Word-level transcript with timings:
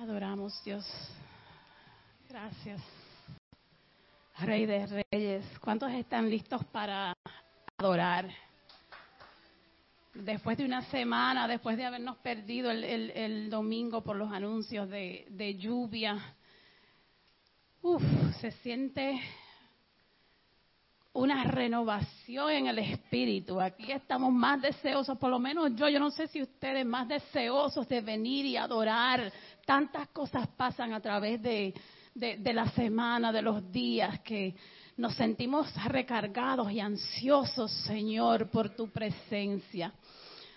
Adoramos, 0.00 0.62
Dios. 0.64 0.84
Gracias. 2.28 2.80
Rey 4.38 4.64
de 4.64 5.04
Reyes, 5.12 5.44
¿cuántos 5.60 5.92
están 5.92 6.30
listos 6.30 6.64
para 6.66 7.12
adorar? 7.76 8.26
Después 10.14 10.56
de 10.56 10.64
una 10.64 10.82
semana, 10.90 11.46
después 11.46 11.76
de 11.76 11.84
habernos 11.84 12.16
perdido 12.18 12.70
el, 12.70 12.82
el- 12.84 13.10
el 13.10 13.50
domingo 13.50 14.02
por 14.02 14.16
los 14.16 14.32
anuncios 14.32 14.88
de, 14.88 15.26
de 15.28 15.56
lluvia, 15.56 16.18
uf, 17.82 18.02
se 18.40 18.50
siente 18.52 19.20
una 21.12 21.44
renovación 21.44 22.50
en 22.50 22.66
el 22.68 22.78
espíritu. 22.78 23.60
Aquí 23.60 23.90
estamos 23.92 24.32
más 24.32 24.62
deseosos, 24.62 25.18
por 25.18 25.28
lo 25.30 25.38
menos 25.38 25.74
yo, 25.74 25.88
yo 25.88 25.98
no 25.98 26.10
sé 26.10 26.28
si 26.28 26.40
ustedes 26.40 26.86
más 26.86 27.06
deseosos 27.08 27.86
de 27.88 28.00
venir 28.00 28.46
y 28.46 28.56
adorar. 28.56 29.30
Tantas 29.70 30.08
cosas 30.08 30.48
pasan 30.48 30.94
a 30.94 31.00
través 31.00 31.40
de, 31.40 31.72
la 32.52 32.68
semana, 32.70 33.30
de 33.30 33.40
los 33.40 33.70
días, 33.70 34.18
que 34.18 34.56
nos 34.96 35.14
sentimos 35.14 35.72
recargados 35.84 36.72
y 36.72 36.80
ansiosos, 36.80 37.70
Señor, 37.84 38.50
por 38.50 38.70
tu 38.70 38.90
presencia. 38.90 39.94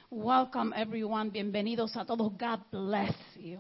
Welcome 0.10 0.76
everyone, 0.76 1.30
bienvenidos 1.30 1.96
a 1.96 2.06
todos. 2.06 2.32
God 2.32 2.62
bless 2.72 3.16
you. 3.36 3.60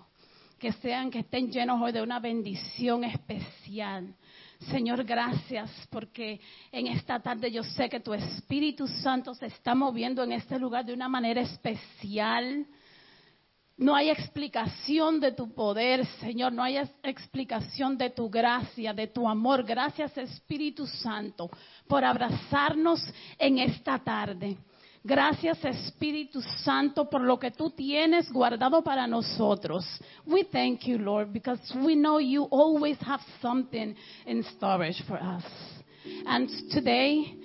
Que 0.57 0.71
sean, 0.71 1.11
que 1.11 1.19
estén 1.19 1.51
llenos 1.51 1.79
hoy 1.79 1.91
de 1.91 2.01
una 2.01 2.19
bendición 2.19 3.03
especial. 3.03 4.11
Señor, 4.71 5.03
gracias 5.03 5.69
porque 5.91 6.41
en 6.71 6.87
esta 6.87 7.19
tarde 7.19 7.51
yo 7.51 7.61
sé 7.61 7.89
que 7.89 7.99
tu 7.99 8.15
Espíritu 8.15 8.87
Santo 8.87 9.35
se 9.35 9.45
está 9.45 9.75
moviendo 9.75 10.23
en 10.23 10.31
este 10.31 10.57
lugar 10.57 10.83
de 10.83 10.95
una 10.95 11.07
manera 11.07 11.41
especial. 11.41 12.65
No 13.75 13.95
hay 13.95 14.11
explicación 14.11 15.19
de 15.19 15.31
tu 15.31 15.51
poder, 15.53 16.05
Señor. 16.19 16.53
No 16.53 16.61
hay 16.61 16.77
explicación 17.01 17.97
de 17.97 18.11
tu 18.11 18.29
gracia, 18.29 18.93
de 18.93 19.07
tu 19.07 19.27
amor. 19.27 19.63
Gracias, 19.63 20.15
Espíritu 20.15 20.85
Santo, 20.85 21.49
por 21.87 22.03
abrazarnos 22.03 23.01
en 23.39 23.57
esta 23.57 23.97
tarde. 23.97 24.57
Gracias, 25.03 25.65
Espíritu 25.65 26.39
Santo, 26.41 27.09
por 27.09 27.21
lo 27.21 27.37
que 27.37 27.51
tú 27.51 27.71
tienes 27.71 28.31
guardado 28.31 28.83
para 28.83 29.07
nosotros. 29.07 29.83
We 30.25 30.45
thank 30.45 30.85
you, 30.85 30.99
Lord, 30.99 31.33
because 31.33 31.59
we 31.83 31.95
know 31.95 32.19
you 32.19 32.47
always 32.51 32.97
have 32.99 33.21
something 33.41 33.95
in 34.25 34.43
storage 34.55 35.03
for 35.07 35.17
us. 35.17 35.43
And 36.25 36.47
today, 36.69 37.35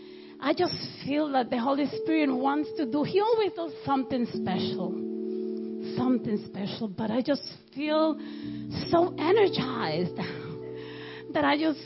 I 0.41 0.53
just 0.53 0.75
feel 1.05 1.33
that 1.33 1.49
the 1.49 1.59
Holy 1.59 1.87
Spirit 1.87 2.31
wants 2.31 2.69
to 2.77 2.85
do, 2.85 3.03
He 3.03 3.19
always 3.19 3.53
does 3.55 3.73
something 3.85 4.27
special 4.27 5.18
something 5.99 6.43
special, 6.47 6.89
but 6.89 7.11
I 7.11 7.21
just 7.21 7.43
feel 7.75 8.19
so 8.91 9.15
energized 9.19 10.17
that 11.35 11.45
I 11.45 11.59
just 11.59 11.81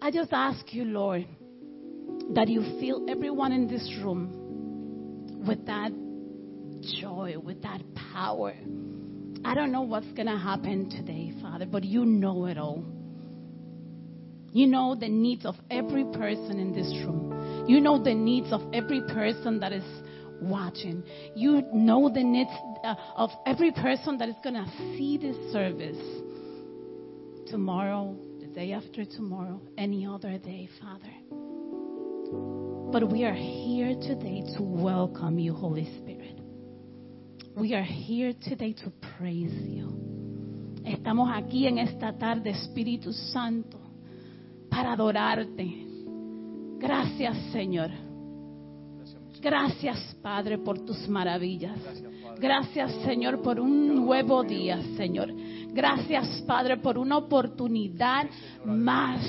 I 0.00 0.10
just 0.10 0.32
ask 0.32 0.72
you, 0.72 0.84
Lord, 0.84 1.26
that 2.34 2.48
you 2.48 2.62
fill 2.80 3.08
everyone 3.08 3.52
in 3.52 3.68
this 3.68 3.88
room 4.02 5.44
with 5.46 5.64
that 5.66 5.92
joy, 7.00 7.36
with 7.38 7.62
that 7.62 7.80
power. 8.12 8.52
I 9.44 9.54
don't 9.54 9.70
know 9.70 9.82
what's 9.82 10.10
going 10.12 10.26
to 10.26 10.36
happen 10.36 10.90
today, 10.90 11.32
Father, 11.40 11.66
but 11.66 11.84
you 11.84 12.04
know 12.04 12.46
it 12.46 12.58
all. 12.58 12.84
You 14.52 14.66
know 14.66 14.94
the 14.98 15.08
needs 15.08 15.46
of 15.46 15.54
every 15.70 16.04
person 16.04 16.58
in 16.58 16.72
this 16.72 16.88
room. 17.06 17.66
You 17.68 17.80
know 17.80 18.02
the 18.02 18.14
needs 18.14 18.52
of 18.52 18.60
every 18.74 19.00
person 19.02 19.60
that 19.60 19.72
is 19.72 19.84
watching. 20.42 21.02
You 21.34 21.62
know 21.72 22.10
the 22.12 22.22
needs 22.22 22.50
uh, 22.84 22.94
of 23.16 23.30
every 23.46 23.72
person 23.72 24.18
that 24.18 24.28
is 24.28 24.36
going 24.42 24.54
to 24.54 24.66
see 24.96 25.18
this 25.18 25.36
service 25.52 25.98
tomorrow, 27.48 28.16
the 28.40 28.46
day 28.46 28.72
after 28.72 29.04
tomorrow, 29.04 29.60
any 29.76 30.06
other 30.06 30.38
day, 30.38 30.68
Father. 30.80 31.12
But 32.92 33.10
we 33.10 33.24
are 33.24 33.34
here 33.34 33.94
today 33.94 34.42
to 34.56 34.62
welcome 34.62 35.38
you, 35.38 35.54
Holy 35.54 35.86
Spirit. 35.98 36.40
We 37.56 37.74
are 37.74 37.82
here 37.82 38.32
today 38.48 38.72
to 38.74 38.92
praise 39.18 39.52
you. 39.52 40.02
Estamos 40.84 41.30
aquí 41.32 41.66
en 41.66 41.78
esta 41.78 42.12
tarde, 42.12 42.50
Espíritu 42.50 43.12
Santo, 43.12 43.78
para 44.68 44.92
adorarte. 44.92 45.86
Gracias, 46.78 47.36
Señor. 47.52 47.90
Gracias, 49.42 50.16
Padre, 50.22 50.56
por 50.58 50.78
tus 50.86 51.08
maravillas. 51.08 51.76
Gracias, 52.38 52.94
Señor, 53.04 53.42
por 53.42 53.58
un 53.58 53.96
nuevo 53.96 54.44
día, 54.44 54.80
Señor. 54.96 55.34
Gracias, 55.72 56.42
Padre, 56.46 56.76
por 56.76 56.96
una 56.96 57.16
oportunidad 57.16 58.26
más 58.64 59.20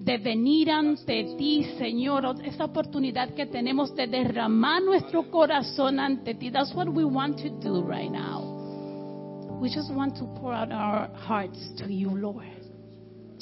de 0.00 0.16
venir 0.16 0.70
ante 0.70 1.36
ti, 1.36 1.64
Señor. 1.76 2.34
Esta 2.42 2.64
oportunidad 2.64 3.34
que 3.34 3.44
tenemos 3.44 3.94
de 3.94 4.06
derramar 4.06 4.82
nuestro 4.82 5.30
corazón 5.30 6.00
ante 6.00 6.34
ti. 6.34 6.50
That's 6.50 6.74
what 6.74 6.88
we 6.88 7.04
want 7.04 7.36
to 7.42 7.50
do 7.60 7.82
right 7.82 8.10
now. 8.10 9.58
We 9.60 9.68
just 9.68 9.90
want 9.90 10.16
to 10.16 10.24
pour 10.40 10.54
out 10.54 10.72
our 10.72 11.10
hearts 11.14 11.58
to 11.76 11.92
you, 11.92 12.16
Lord. 12.16 12.46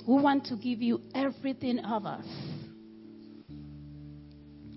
We 0.08 0.20
want 0.20 0.44
to 0.48 0.56
give 0.56 0.82
you 0.82 1.02
everything 1.14 1.78
of 1.84 2.04
us. 2.04 2.26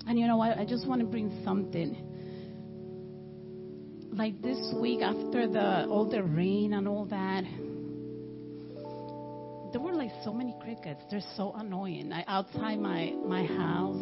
And 0.10 0.18
you 0.18 0.26
know 0.26 0.38
what? 0.38 0.58
I 0.58 0.66
just 0.66 0.88
want 0.88 1.02
to 1.02 1.08
bring 1.08 1.40
something. 1.46 1.96
Like 4.12 4.42
this 4.42 4.58
week, 4.82 5.04
after 5.04 5.48
the 5.48 5.86
all 5.86 6.10
the 6.10 6.24
rain 6.24 6.74
and 6.74 6.88
all 6.88 7.06
that, 7.06 7.44
there 9.72 9.80
were 9.80 9.94
like 9.94 10.10
so 10.24 10.34
many 10.34 10.56
crickets. 10.64 11.04
They're 11.12 11.22
so 11.38 11.54
annoying. 11.56 12.12
I, 12.12 12.24
outside 12.26 12.80
my 12.80 13.14
my 13.24 13.46
house, 13.46 14.02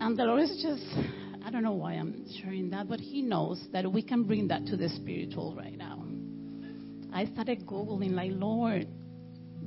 and 0.00 0.16
the 0.16 0.22
Lord 0.22 0.42
is 0.42 0.62
just. 0.62 0.86
I 1.44 1.50
don't 1.50 1.64
know 1.64 1.72
why 1.72 1.94
I'm 1.94 2.26
sharing 2.40 2.70
that, 2.70 2.88
but 2.88 3.00
He 3.00 3.22
knows 3.22 3.60
that 3.72 3.90
we 3.90 4.02
can 4.02 4.22
bring 4.22 4.46
that 4.48 4.66
to 4.66 4.76
the 4.76 4.88
spiritual 4.90 5.56
right 5.56 5.76
now. 5.76 6.04
I 7.12 7.24
started 7.32 7.66
Googling, 7.66 8.12
like, 8.12 8.32
Lord, 8.34 8.86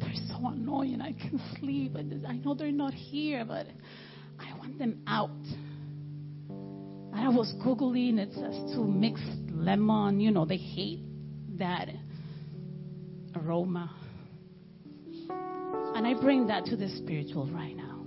they're 0.01 0.28
so 0.28 0.47
annoying. 0.47 1.01
I 1.01 1.13
can 1.13 1.39
sleep. 1.59 1.95
I 2.28 2.34
know 2.38 2.53
they're 2.53 2.72
not 2.72 2.94
here, 2.94 3.45
but 3.45 3.67
I 4.39 4.57
want 4.57 4.78
them 4.79 5.03
out. 5.07 5.29
And 6.50 7.16
I 7.16 7.29
was 7.29 7.53
Googling, 7.63 8.17
it 8.17 8.34
says 8.34 8.73
to 8.73 8.84
mix 8.84 9.22
lemon. 9.51 10.19
You 10.19 10.31
know, 10.31 10.45
they 10.45 10.57
hate 10.57 11.01
that 11.57 11.90
aroma. 13.35 13.95
And 15.94 16.07
I 16.07 16.13
bring 16.19 16.47
that 16.47 16.66
to 16.66 16.75
the 16.75 16.90
spiritual 16.97 17.47
right 17.47 17.75
now. 17.75 18.06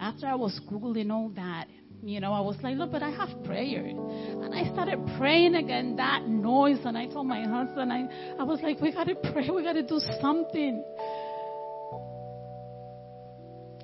After 0.00 0.26
I 0.26 0.34
was 0.34 0.60
Googling 0.70 1.10
all 1.10 1.30
that, 1.36 1.68
you 2.02 2.20
know, 2.20 2.32
I 2.32 2.40
was 2.40 2.56
like, 2.62 2.76
look, 2.76 2.92
but 2.92 3.02
I 3.02 3.10
have 3.10 3.28
prayer. 3.44 3.84
And 3.84 4.54
I 4.54 4.72
started 4.72 5.00
praying 5.18 5.54
again, 5.54 5.96
that 5.96 6.28
noise. 6.28 6.78
And 6.84 6.96
I 6.96 7.06
told 7.06 7.26
my 7.26 7.42
husband, 7.42 7.92
I, 7.92 8.36
I 8.38 8.42
was 8.44 8.60
like, 8.62 8.80
we 8.80 8.92
got 8.92 9.04
to 9.04 9.14
pray, 9.32 9.50
we 9.50 9.62
got 9.62 9.72
to 9.74 9.82
do 9.82 10.00
something. 10.20 10.84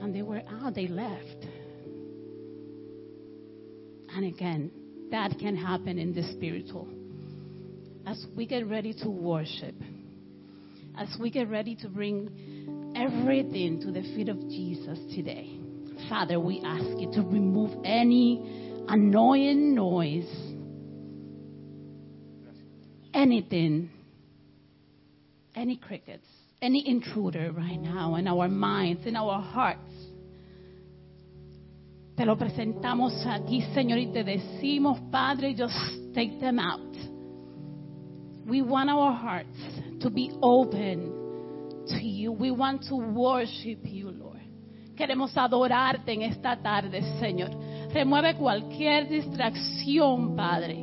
And 0.00 0.14
they 0.14 0.22
were 0.22 0.42
out, 0.48 0.74
they 0.74 0.88
left. 0.88 1.46
And 4.14 4.26
again, 4.26 4.70
that 5.10 5.38
can 5.38 5.56
happen 5.56 5.98
in 5.98 6.12
the 6.12 6.22
spiritual. 6.32 6.88
As 8.06 8.24
we 8.36 8.46
get 8.46 8.68
ready 8.68 8.94
to 9.02 9.08
worship, 9.08 9.74
as 10.98 11.08
we 11.20 11.30
get 11.30 11.48
ready 11.48 11.76
to 11.76 11.88
bring 11.88 12.92
everything 12.96 13.80
to 13.80 13.92
the 13.92 14.02
feet 14.02 14.28
of 14.28 14.38
Jesus 14.48 14.98
today, 15.14 15.61
Father, 16.08 16.38
we 16.38 16.60
ask 16.64 16.84
you 16.98 17.10
to 17.12 17.22
remove 17.22 17.70
any 17.84 18.84
annoying 18.88 19.74
noise, 19.74 20.28
anything, 23.14 23.90
any 25.54 25.76
crickets, 25.76 26.26
any 26.60 26.88
intruder 26.88 27.52
right 27.52 27.80
now 27.80 28.16
in 28.16 28.26
our 28.26 28.48
minds, 28.48 29.06
in 29.06 29.16
our 29.16 29.40
hearts. 29.40 29.90
Te 32.16 32.26
lo 32.26 32.36
presentamos 32.36 33.24
aquí, 33.26 33.62
Señor, 33.74 33.98
y 33.98 34.12
te 34.12 34.22
decimos, 34.22 35.00
Padre, 35.10 35.54
just 35.54 35.74
take 36.14 36.38
them 36.40 36.58
out. 36.58 36.80
We 38.46 38.60
want 38.60 38.90
our 38.90 39.12
hearts 39.12 39.56
to 40.00 40.10
be 40.10 40.30
open 40.42 41.84
to 41.88 42.04
you. 42.04 42.32
We 42.32 42.50
want 42.50 42.82
to 42.88 42.96
worship 42.96 43.80
you, 43.84 44.10
Lord. 44.10 44.31
Queremos 45.02 45.36
adorarte 45.36 46.12
en 46.12 46.22
esta 46.22 46.56
tarde, 46.62 47.02
Señor. 47.18 47.50
Remueve 47.92 48.36
cualquier 48.36 49.08
distracción, 49.08 50.36
Padre. 50.36 50.76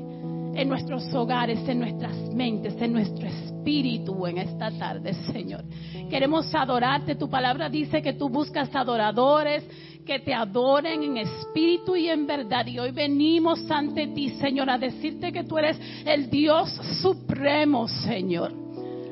en 0.56 0.68
nuestros 0.68 1.06
hogares, 1.14 1.66
en 1.70 1.80
nuestras 1.80 2.18
mentes, 2.34 2.76
en 2.82 2.92
nuestro 2.92 3.26
espíritu 3.26 4.28
en 4.28 4.40
esta 4.40 4.72
tarde, 4.72 5.14
Señor. 5.32 5.64
Queremos 6.10 6.54
adorarte. 6.54 7.16
Tu 7.16 7.30
palabra 7.30 7.70
dice 7.70 8.02
que 8.02 8.12
tú 8.12 8.28
buscas 8.28 8.76
adoradores 8.76 9.64
que 10.06 10.20
te 10.20 10.34
adoren 10.34 11.02
en 11.02 11.18
espíritu 11.20 11.96
y 11.96 12.10
en 12.10 12.28
verdad. 12.28 12.68
Y 12.68 12.78
hoy 12.78 12.92
venimos 12.92 13.72
ante 13.72 14.08
ti, 14.08 14.32
Señor, 14.32 14.70
a 14.70 14.78
decirte 14.78 15.32
que 15.32 15.46
tú 15.46 15.58
eres 15.58 15.80
el 16.06 16.30
Dios 16.30 16.70
supremo, 17.02 17.88
Señor. 17.88 18.52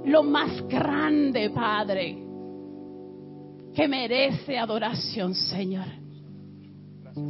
Lo 0.05 0.21
más 0.21 0.67
grande, 0.67 1.49
Padre, 1.49 2.26
que 3.77 3.87
merece 3.87 4.57
adoración, 4.57 5.35
Señor. 5.35 5.85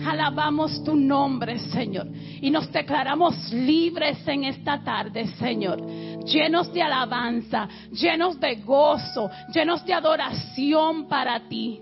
Alabamos 0.05 0.81
tu 0.81 0.95
nombre, 0.95 1.59
Señor. 1.59 2.07
Y 2.41 2.49
nos 2.49 2.71
declaramos 2.71 3.51
libres 3.51 4.25
en 4.25 4.45
esta 4.45 4.81
tarde, 4.81 5.27
Señor. 5.35 5.85
Llenos 6.23 6.71
de 6.71 6.81
alabanza, 6.81 7.67
llenos 7.91 8.39
de 8.39 8.55
gozo, 8.61 9.29
llenos 9.53 9.85
de 9.85 9.93
adoración 9.93 11.09
para 11.09 11.49
ti. 11.49 11.81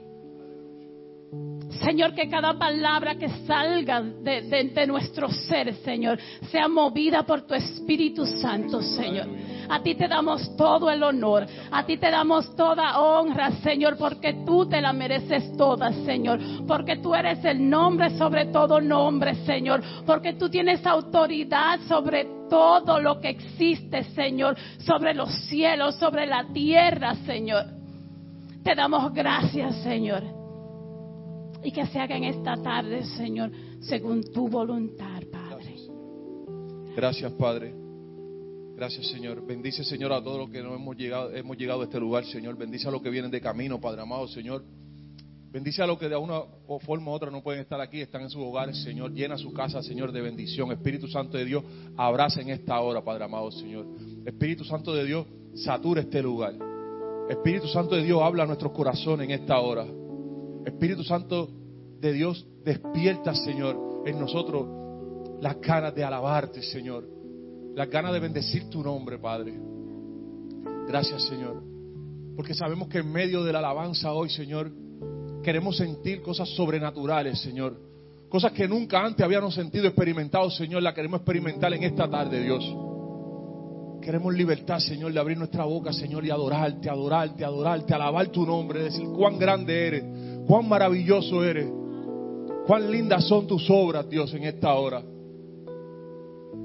Señor, 1.83 2.15
que 2.15 2.27
cada 2.27 2.57
palabra 2.57 3.19
que 3.19 3.29
salga 3.45 4.01
de, 4.01 4.87
nuestro 4.87 5.29
ser, 5.29 5.75
Señor, 5.83 6.17
sea 6.49 6.67
movida 6.67 7.23
por 7.23 7.45
tu 7.45 7.53
Espíritu 7.53 8.25
Santo, 8.25 8.81
Señor. 8.81 9.27
A 9.69 9.81
ti 9.81 9.95
te 9.95 10.07
damos 10.07 10.55
todo 10.55 10.89
el 10.89 11.03
honor, 11.03 11.45
a 11.71 11.85
ti 11.85 11.97
te 11.97 12.09
damos 12.09 12.55
toda 12.55 12.99
honra, 12.99 13.51
Señor, 13.63 13.97
porque 13.97 14.43
tú 14.45 14.67
te 14.67 14.81
la 14.81 14.93
mereces 14.93 15.55
toda, 15.57 15.91
Señor, 16.05 16.39
porque 16.67 16.97
tú 16.97 17.13
eres 17.15 17.43
el 17.45 17.69
nombre 17.69 18.17
sobre 18.17 18.47
todo 18.47 18.81
nombre, 18.81 19.35
Señor, 19.45 19.81
porque 20.05 20.33
tú 20.33 20.49
tienes 20.49 20.85
autoridad 20.85 21.79
sobre 21.87 22.27
todo 22.49 22.99
lo 22.99 23.19
que 23.19 23.29
existe, 23.29 24.03
Señor, 24.15 24.55
sobre 24.79 25.13
los 25.13 25.33
cielos, 25.47 25.95
sobre 25.95 26.27
la 26.27 26.45
tierra, 26.53 27.15
Señor. 27.25 27.65
Te 28.63 28.75
damos 28.75 29.13
gracias, 29.13 29.75
Señor 29.83 30.23
y 31.65 31.71
que 31.71 31.85
se 31.87 31.99
haga 31.99 32.15
en 32.15 32.25
esta 32.25 32.55
tarde, 32.57 33.03
Señor, 33.17 33.51
según 33.81 34.23
tu 34.31 34.47
voluntad, 34.47 35.23
Padre. 35.31 35.75
Gracias, 36.95 37.31
Padre. 37.33 37.84
Gracias, 38.75 39.07
Señor. 39.07 39.45
Bendice, 39.45 39.85
Señor, 39.85 40.11
a 40.11 40.21
todos 40.21 40.37
los 40.37 40.49
que 40.49 40.61
no 40.61 40.75
hemos 40.75 40.97
llegado, 40.97 41.33
hemos 41.33 41.57
llegado 41.57 41.81
a 41.81 41.83
este 41.85 41.97
lugar, 41.97 42.25
Señor. 42.25 42.57
Bendice 42.57 42.89
a 42.89 42.91
los 42.91 43.01
que 43.01 43.09
vienen 43.09 43.31
de 43.31 43.39
camino, 43.39 43.79
Padre 43.79 44.01
amado, 44.01 44.27
Señor. 44.27 44.65
Bendice 45.49 45.81
a 45.81 45.87
los 45.87 45.97
que 45.97 46.09
de 46.09 46.17
una 46.17 46.41
forma 46.81 47.11
u 47.11 47.13
otra 47.13 47.31
no 47.31 47.41
pueden 47.41 47.61
estar 47.61 47.79
aquí, 47.79 48.01
están 48.01 48.23
en 48.23 48.29
sus 48.29 48.41
hogares, 48.41 48.83
Señor. 48.83 49.13
Llena 49.13 49.37
su 49.37 49.53
casa, 49.53 49.81
Señor, 49.81 50.11
de 50.11 50.19
bendición. 50.19 50.69
Espíritu 50.73 51.07
Santo 51.07 51.37
de 51.37 51.45
Dios, 51.45 51.63
abraza 51.95 52.41
en 52.41 52.49
esta 52.49 52.77
hora, 52.81 53.01
Padre 53.01 53.23
amado, 53.23 53.49
Señor. 53.51 53.85
Espíritu 54.25 54.65
Santo 54.65 54.93
de 54.93 55.05
Dios, 55.05 55.25
satura 55.53 56.01
este 56.01 56.21
lugar. 56.21 56.55
Espíritu 57.29 57.69
Santo 57.69 57.95
de 57.95 58.03
Dios, 58.03 58.21
habla 58.21 58.43
a 58.43 58.47
nuestros 58.47 58.73
corazones 58.73 59.29
en 59.29 59.31
esta 59.31 59.57
hora. 59.57 59.85
Espíritu 60.65 61.05
Santo 61.05 61.49
de 62.01 62.11
Dios, 62.11 62.45
despierta, 62.65 63.33
Señor, 63.33 64.03
en 64.05 64.19
nosotros 64.19 64.67
las 65.41 65.61
ganas 65.61 65.95
de 65.95 66.03
alabarte, 66.03 66.61
Señor. 66.61 67.15
Las 67.75 67.89
ganas 67.89 68.13
de 68.13 68.19
bendecir 68.21 68.69
tu 68.69 68.81
nombre, 68.81 69.19
Padre. 69.19 69.53
Gracias, 70.87 71.23
Señor. 71.23 71.61
Porque 72.35 72.53
sabemos 72.53 72.87
que 72.87 72.99
en 72.99 73.11
medio 73.11 73.43
de 73.43 73.51
la 73.51 73.59
alabanza 73.59 74.13
hoy, 74.13 74.29
Señor, 74.29 74.71
queremos 75.43 75.75
sentir 75.75 76.21
cosas 76.21 76.47
sobrenaturales, 76.49 77.39
Señor. 77.41 77.77
Cosas 78.29 78.53
que 78.53 78.67
nunca 78.67 79.03
antes 79.03 79.25
habíamos 79.25 79.53
sentido, 79.53 79.87
experimentado, 79.87 80.49
Señor, 80.49 80.83
la 80.83 80.93
queremos 80.93 81.19
experimentar 81.19 81.73
en 81.73 81.83
esta 81.83 82.09
tarde, 82.09 82.41
Dios. 82.41 82.63
Queremos 84.01 84.33
libertad, 84.33 84.79
Señor, 84.79 85.11
de 85.11 85.19
abrir 85.19 85.37
nuestra 85.37 85.65
boca, 85.65 85.91
Señor, 85.91 86.23
y 86.25 86.29
adorarte, 86.29 86.89
adorarte, 86.89 87.43
adorarte, 87.43 87.93
alabar 87.93 88.27
tu 88.27 88.45
nombre, 88.45 88.83
decir 88.83 89.05
cuán 89.07 89.37
grande 89.37 89.87
eres, 89.87 90.03
cuán 90.47 90.69
maravilloso 90.69 91.43
eres. 91.43 91.67
Cuán 92.65 92.89
lindas 92.89 93.27
son 93.27 93.45
tus 93.47 93.69
obras, 93.69 94.09
Dios, 94.09 94.33
en 94.33 94.45
esta 94.45 94.73
hora. 94.75 95.03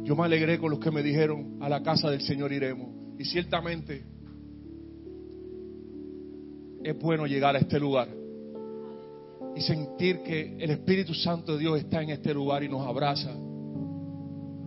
Yo 0.04 0.16
me 0.16 0.24
alegré 0.24 0.58
con 0.58 0.70
los 0.70 0.80
que 0.80 0.90
me 0.90 1.02
dijeron, 1.02 1.58
a 1.60 1.68
la 1.68 1.82
casa 1.82 2.10
del 2.10 2.20
Señor 2.22 2.52
iremos. 2.52 2.88
Y 3.18 3.24
ciertamente 3.24 4.02
es 6.82 6.98
bueno 6.98 7.26
llegar 7.26 7.54
a 7.54 7.58
este 7.58 7.78
lugar 7.78 8.08
y 9.54 9.60
sentir 9.60 10.22
que 10.22 10.56
el 10.58 10.70
Espíritu 10.70 11.12
Santo 11.14 11.52
de 11.52 11.58
Dios 11.58 11.78
está 11.78 12.02
en 12.02 12.10
este 12.10 12.32
lugar 12.32 12.62
y 12.62 12.68
nos 12.68 12.86
abraza. 12.86 13.30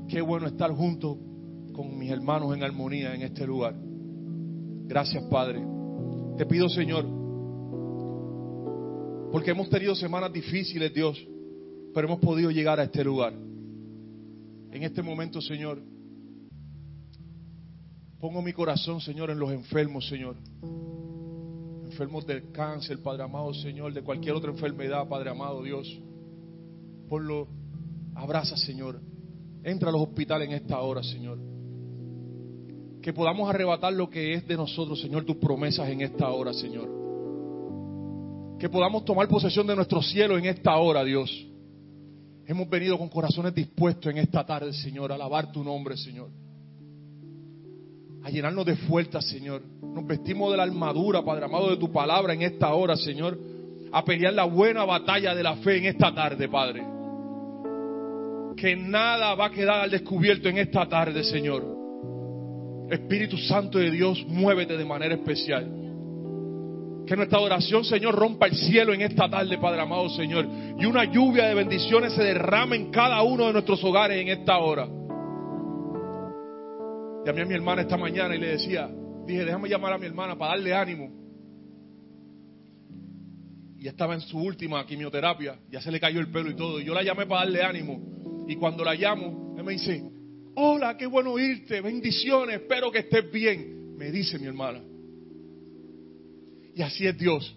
Qué 0.08 0.22
bueno 0.22 0.48
estar 0.48 0.72
juntos 0.72 1.18
con 1.74 1.98
mis 1.98 2.12
hermanos 2.12 2.56
en 2.56 2.64
armonía 2.64 3.16
en 3.16 3.24
este 3.24 3.48
lugar. 3.48 3.76
Gracias, 4.86 5.24
Padre. 5.26 5.64
Te 6.38 6.46
pido, 6.46 6.70
Señor, 6.70 7.06
porque 9.32 9.52
hemos 9.52 9.70
tenido 9.70 9.96
semanas 9.96 10.32
difíciles, 10.32 10.94
Dios, 10.94 11.28
pero 11.94 12.08
hemos 12.08 12.20
podido 12.20 12.52
llegar 12.52 12.80
a 12.80 12.84
este 12.84 13.04
lugar. 13.04 13.34
En 14.74 14.82
este 14.82 15.04
momento, 15.04 15.40
Señor, 15.40 15.80
pongo 18.20 18.42
mi 18.42 18.54
corazón, 18.54 19.00
Señor, 19.02 19.30
en 19.30 19.38
los 19.38 19.52
enfermos, 19.52 20.08
Señor. 20.08 20.36
Enfermos 21.86 22.26
del 22.26 22.52
cáncer, 22.52 22.98
Padre 23.04 23.22
amado, 23.22 23.54
Señor, 23.54 23.94
de 23.94 24.02
cualquier 24.02 24.34
otra 24.34 24.50
enfermedad, 24.50 25.08
Padre 25.08 25.30
amado, 25.30 25.62
Dios. 25.62 25.88
Ponlo, 27.08 27.48
abraza, 28.16 28.58
Señor. 28.58 29.00
Entra 29.64 29.90
a 29.90 29.92
los 29.92 30.02
hospitales 30.02 30.50
en 30.50 30.56
esta 30.56 30.80
hora, 30.80 31.04
Señor. 31.04 31.38
Que 33.00 33.14
podamos 33.14 33.48
arrebatar 33.48 33.94
lo 33.94 34.10
que 34.10 34.34
es 34.34 34.48
de 34.48 34.58
nosotros, 34.58 35.00
Señor, 35.00 35.24
tus 35.24 35.36
promesas 35.36 35.88
en 35.88 36.02
esta 36.02 36.28
hora, 36.32 36.52
Señor 36.52 37.04
que 38.60 38.70
podamos 38.70 39.04
tomar 39.04 39.28
posesión 39.28 39.68
de 39.68 39.76
nuestro 39.76 40.02
cielo 40.02 40.38
en 40.38 40.46
esta 40.46 40.78
hora, 40.78 41.04
Dios. 41.04 41.30
Hemos 42.46 42.70
venido 42.70 42.98
con 42.98 43.10
corazones 43.10 43.56
dispuestos 43.56 44.12
en 44.12 44.18
esta 44.18 44.46
tarde, 44.46 44.74
Señor, 44.74 45.12
a 45.12 45.16
alabar 45.16 45.52
tu 45.52 45.64
nombre, 45.64 45.96
Señor. 45.96 46.30
A 48.24 48.30
llenarnos 48.30 48.66
de 48.66 48.76
fuerza, 48.76 49.22
Señor. 49.22 49.62
Nos 49.82 50.06
vestimos 50.06 50.52
de 50.52 50.58
la 50.58 50.64
armadura, 50.64 51.24
Padre 51.24 51.46
amado, 51.46 51.70
de 51.70 51.78
tu 51.78 51.92
palabra 51.92 52.34
en 52.34 52.42
esta 52.42 52.74
hora, 52.74 52.96
Señor. 52.98 53.38
A 53.92 54.04
pelear 54.04 54.34
la 54.34 54.46
buena 54.46 54.84
batalla 54.86 55.34
de 55.36 55.44
la 55.44 55.56
fe 55.58 55.78
en 55.78 55.86
esta 55.86 56.14
tarde, 56.14 56.50
Padre. 56.50 56.84
Que 58.58 58.76
nada 58.76 59.36
va 59.36 59.46
a 59.46 59.52
quedar 59.52 59.82
al 59.82 59.92
descubierto 59.92 60.50
en 60.50 60.58
esta 60.58 60.88
tarde, 60.88 61.24
Señor. 61.24 61.64
Espíritu 62.90 63.38
Santo 63.38 63.78
de 63.78 63.90
Dios, 63.90 64.26
muévete 64.28 64.78
de 64.78 64.86
manera 64.86 65.16
especial. 65.16 65.83
Que 67.06 67.18
nuestra 67.18 67.40
oración, 67.40 67.84
Señor, 67.84 68.16
rompa 68.16 68.48
el 68.48 68.56
cielo 68.56 68.94
en 68.94 69.02
esta 69.02 69.30
tarde, 69.30 69.58
Padre 69.58 69.82
amado, 69.82 70.10
Señor. 70.10 70.48
Y 70.80 70.86
una 70.86 71.04
lluvia 71.04 71.48
de 71.48 71.56
bendiciones 71.56 72.14
se 72.14 72.24
derrame 72.24 72.78
en 72.78 72.92
cada 72.92 73.22
uno 73.24 73.48
de 73.48 73.54
nuestros 73.54 73.84
hogares 73.84 74.22
en 74.22 74.30
esta 74.30 74.58
hora. 74.60 74.88
Llamé 77.26 77.42
a 77.42 77.46
mi 77.46 77.54
hermana 77.54 77.82
esta 77.82 77.98
mañana 77.98 78.36
y 78.36 78.40
le 78.40 78.48
decía, 78.48 78.90
dije, 79.26 79.44
déjame 79.44 79.68
llamar 79.68 79.94
a 79.94 79.98
mi 79.98 80.06
hermana 80.06 80.38
para 80.38 80.52
darle 80.52 80.74
ánimo. 80.74 81.10
Y 83.80 83.88
estaba 83.88 84.14
en 84.14 84.22
su 84.22 84.38
última 84.38 84.86
quimioterapia, 84.86 85.60
ya 85.70 85.82
se 85.82 85.92
le 85.92 86.00
cayó 86.00 86.22
el 86.22 86.32
pelo 86.32 86.50
y 86.50 86.56
todo. 86.56 86.80
Y 86.80 86.86
yo 86.86 86.94
la 86.94 87.04
llamé 87.04 87.26
para 87.26 87.42
darle 87.42 87.64
ánimo. 87.64 88.46
Y 88.48 88.56
cuando 88.56 88.84
la 88.84 88.94
llamo, 88.94 89.56
él 89.58 89.64
me 89.64 89.74
dice, 89.74 90.04
hola, 90.56 90.96
qué 90.96 91.06
bueno 91.06 91.32
oírte, 91.32 91.82
bendiciones, 91.82 92.62
espero 92.62 92.90
que 92.92 93.00
estés 93.00 93.30
bien. 93.30 93.98
Me 93.98 94.10
dice 94.10 94.40
mi 94.40 94.48
hermana. 94.48 94.82
Y 96.76 96.82
así 96.82 97.06
es 97.06 97.18
Dios. 97.18 97.56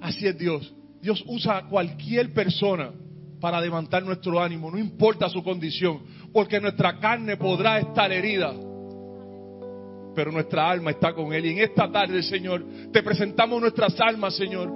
Así 0.00 0.26
es 0.26 0.38
Dios. 0.38 0.74
Dios 1.00 1.22
usa 1.26 1.58
a 1.58 1.68
cualquier 1.68 2.32
persona 2.32 2.92
para 3.40 3.60
levantar 3.60 4.02
nuestro 4.02 4.40
ánimo, 4.40 4.70
no 4.70 4.78
importa 4.78 5.28
su 5.28 5.42
condición, 5.42 6.00
porque 6.32 6.58
nuestra 6.58 6.98
carne 6.98 7.36
podrá 7.36 7.78
estar 7.78 8.10
herida, 8.10 8.52
pero 10.14 10.32
nuestra 10.32 10.70
alma 10.70 10.90
está 10.90 11.12
con 11.12 11.32
Él. 11.32 11.46
Y 11.46 11.50
en 11.50 11.58
esta 11.58 11.90
tarde, 11.90 12.22
Señor, 12.22 12.64
te 12.92 13.02
presentamos 13.02 13.60
nuestras 13.60 14.00
almas, 14.00 14.34
Señor. 14.34 14.68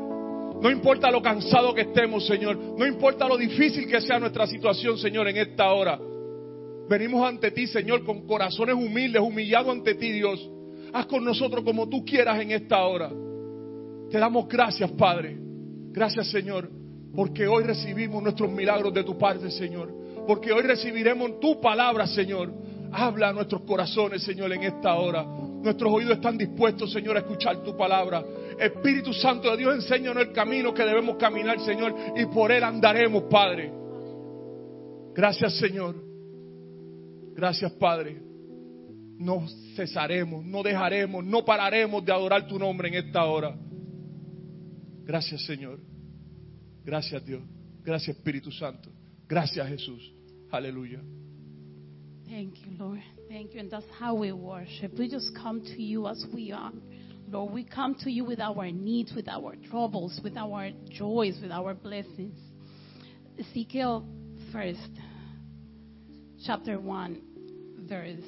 No 0.61 0.71
importa 0.71 1.11
lo 1.11 1.23
cansado 1.23 1.75
que 1.75 1.81
estemos, 1.83 2.27
Señor. 2.27 2.57
No 2.79 2.87
importa 2.87 3.27
lo 3.27 3.39
difícil 3.39 3.87
que 3.89 4.01
sea 4.03 4.19
nuestra 4.19 4.47
situación, 4.47 4.99
Señor, 4.99 5.27
en 5.29 5.39
esta 5.39 5.73
hora. 5.73 5.99
Venimos 6.89 7.27
ante 7.27 7.51
ti, 7.51 7.67
Señor, 7.67 8.05
con 8.05 8.27
corazones 8.27 8.75
humildes, 8.75 9.23
humillados 9.23 9.73
ante 9.73 9.95
ti, 9.95 10.13
Dios. 10.13 10.49
Haz 10.93 11.07
con 11.07 11.25
nosotros 11.25 11.65
como 11.65 11.89
tú 11.89 12.05
quieras 12.05 12.41
en 12.41 12.51
esta 12.51 12.85
hora. 12.85 13.11
Te 14.11 14.19
damos 14.19 14.49
gracias, 14.49 14.91
Padre. 14.93 15.37
Gracias, 15.93 16.31
Señor, 16.31 16.71
porque 17.15 17.47
hoy 17.47 17.65
recibimos 17.65 18.23
nuestros 18.23 18.51
milagros 18.51 18.93
de 18.93 19.05
tu 19.05 19.17
parte, 19.17 19.51
Señor. 19.51 19.93
Porque 20.27 20.53
hoy 20.53 20.63
recibiremos 20.63 21.41
tu 21.41 21.61
palabra, 21.61 22.07
Señor. 22.07 22.53
Habla 22.93 23.29
a 23.29 23.33
nuestros 23.33 23.63
corazones, 23.63 24.23
Señor, 24.23 24.53
en 24.53 24.63
esta 24.65 24.95
hora. 24.95 25.25
Nuestros 25.25 25.93
oídos 25.93 26.15
están 26.15 26.39
dispuestos, 26.39 26.93
Señor, 26.93 27.17
a 27.17 27.21
escuchar 27.21 27.63
tu 27.63 27.77
palabra. 27.77 28.25
Espíritu 28.59 29.13
Santo 29.13 29.51
de 29.51 29.57
Dios, 29.59 29.75
enséñanos 29.75 30.25
el 30.25 30.33
camino 30.33 30.75
que 30.75 30.85
debemos 30.85 31.17
caminar, 31.17 31.61
Señor, 31.61 31.95
y 32.17 32.27
por 32.27 32.51
él 32.51 32.65
andaremos, 32.65 33.25
Padre. 33.25 33.73
Gracias, 35.15 35.57
Señor. 35.59 35.95
Gracias, 37.35 37.73
Padre. 37.73 38.30
No 39.21 39.47
cesaremos, 39.77 40.43
no 40.47 40.63
dejaremos, 40.63 41.23
no 41.23 41.45
pararemos 41.45 42.03
de 42.03 42.11
adorar 42.11 42.49
tu 42.49 42.59
nombre 42.59 42.89
en 42.89 42.95
esta 42.95 43.23
hora. 43.27 43.55
Gracias, 45.05 45.45
Señor. 45.45 45.79
Gracias, 46.83 47.23
Dios. 47.27 47.43
Gracias, 47.85 48.17
Espíritu 48.17 48.51
Santo. 48.51 48.91
Gracias, 49.29 49.69
Jesús. 49.69 50.11
Aleluya. 50.51 51.03
Thank 52.31 52.61
you, 52.65 52.73
Lord. 52.79 53.03
Thank 53.29 53.53
you. 53.53 53.61
And 53.61 53.71
that's 53.71 53.85
how 53.99 54.15
we 54.15 54.33
worship. 54.33 54.99
We 54.99 55.11
just 55.11 55.35
come 55.37 55.61
to 55.61 55.83
you 55.83 56.09
as 56.09 56.25
we 56.33 56.51
are. 56.53 56.73
Lord, 57.29 57.53
we 57.53 57.65
come 57.65 57.97
to 57.97 58.11
you 58.11 58.25
with 58.25 58.41
our 58.41 58.71
needs, 58.71 59.13
with 59.15 59.29
our 59.29 59.55
troubles, 59.71 60.19
with 60.25 60.39
our 60.39 60.71
joys, 60.89 61.39
with 61.43 61.51
our 61.51 61.75
blessings. 61.75 62.39
Ezekiel 63.39 64.07
first, 64.51 64.79
chapter 66.43 66.81
1, 66.81 67.21
verse 67.87 68.25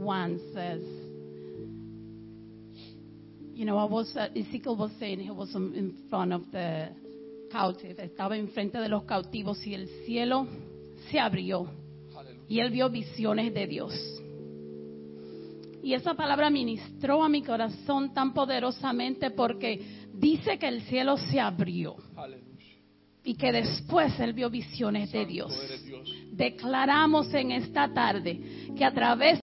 1 0.00 0.40
says, 0.54 0.82
you 3.54 3.66
know, 3.66 3.76
I 3.76 3.84
was, 3.84 4.16
uh, 4.16 4.28
Ezekiel 4.34 4.76
was 4.76 4.90
saying 4.98 5.20
he 5.20 5.30
was 5.30 5.54
in 5.54 5.94
front 6.08 6.32
of 6.32 6.50
the 6.50 6.88
captive, 7.52 7.98
estaba 7.98 8.36
enfrente 8.36 8.78
de 8.78 8.88
los 8.88 9.04
cautivos 9.04 9.64
y 9.66 9.74
el 9.74 9.86
cielo 10.06 10.46
se 11.10 11.18
abrió 11.18 11.68
y 12.48 12.60
él 12.60 12.70
vio 12.70 12.88
visiones 12.88 13.52
de 13.52 13.66
Dios. 13.66 13.92
Y 15.82 15.94
esa 15.94 16.14
palabra 16.14 16.50
ministró 16.50 17.22
a 17.22 17.28
mi 17.28 17.42
corazón 17.42 18.12
tan 18.14 18.32
poderosamente 18.32 19.30
porque 19.30 20.06
dice 20.14 20.58
que 20.58 20.68
el 20.68 20.82
cielo 20.82 21.16
se 21.16 21.40
abrió 21.40 21.96
y 23.22 23.34
que 23.34 23.52
después 23.52 24.18
él 24.20 24.32
vio 24.32 24.48
visiones 24.48 25.12
de 25.12 25.26
Dios. 25.26 25.52
Dios. 25.84 26.08
Declaramos 26.32 27.32
en 27.34 27.52
esta 27.52 27.92
tarde 27.92 28.40
que 28.76 28.84
a 28.84 28.92
través 28.92 29.40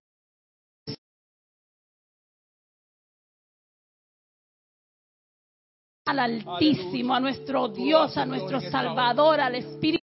al 6.08 6.20
Altísimo, 6.20 7.14
a 7.14 7.20
nuestro 7.20 7.68
Dios, 7.68 8.18
a 8.18 8.26
nuestro. 8.26 8.62
Salvador, 8.62 9.40
al 9.40 9.56
Espíritu. 9.56 10.04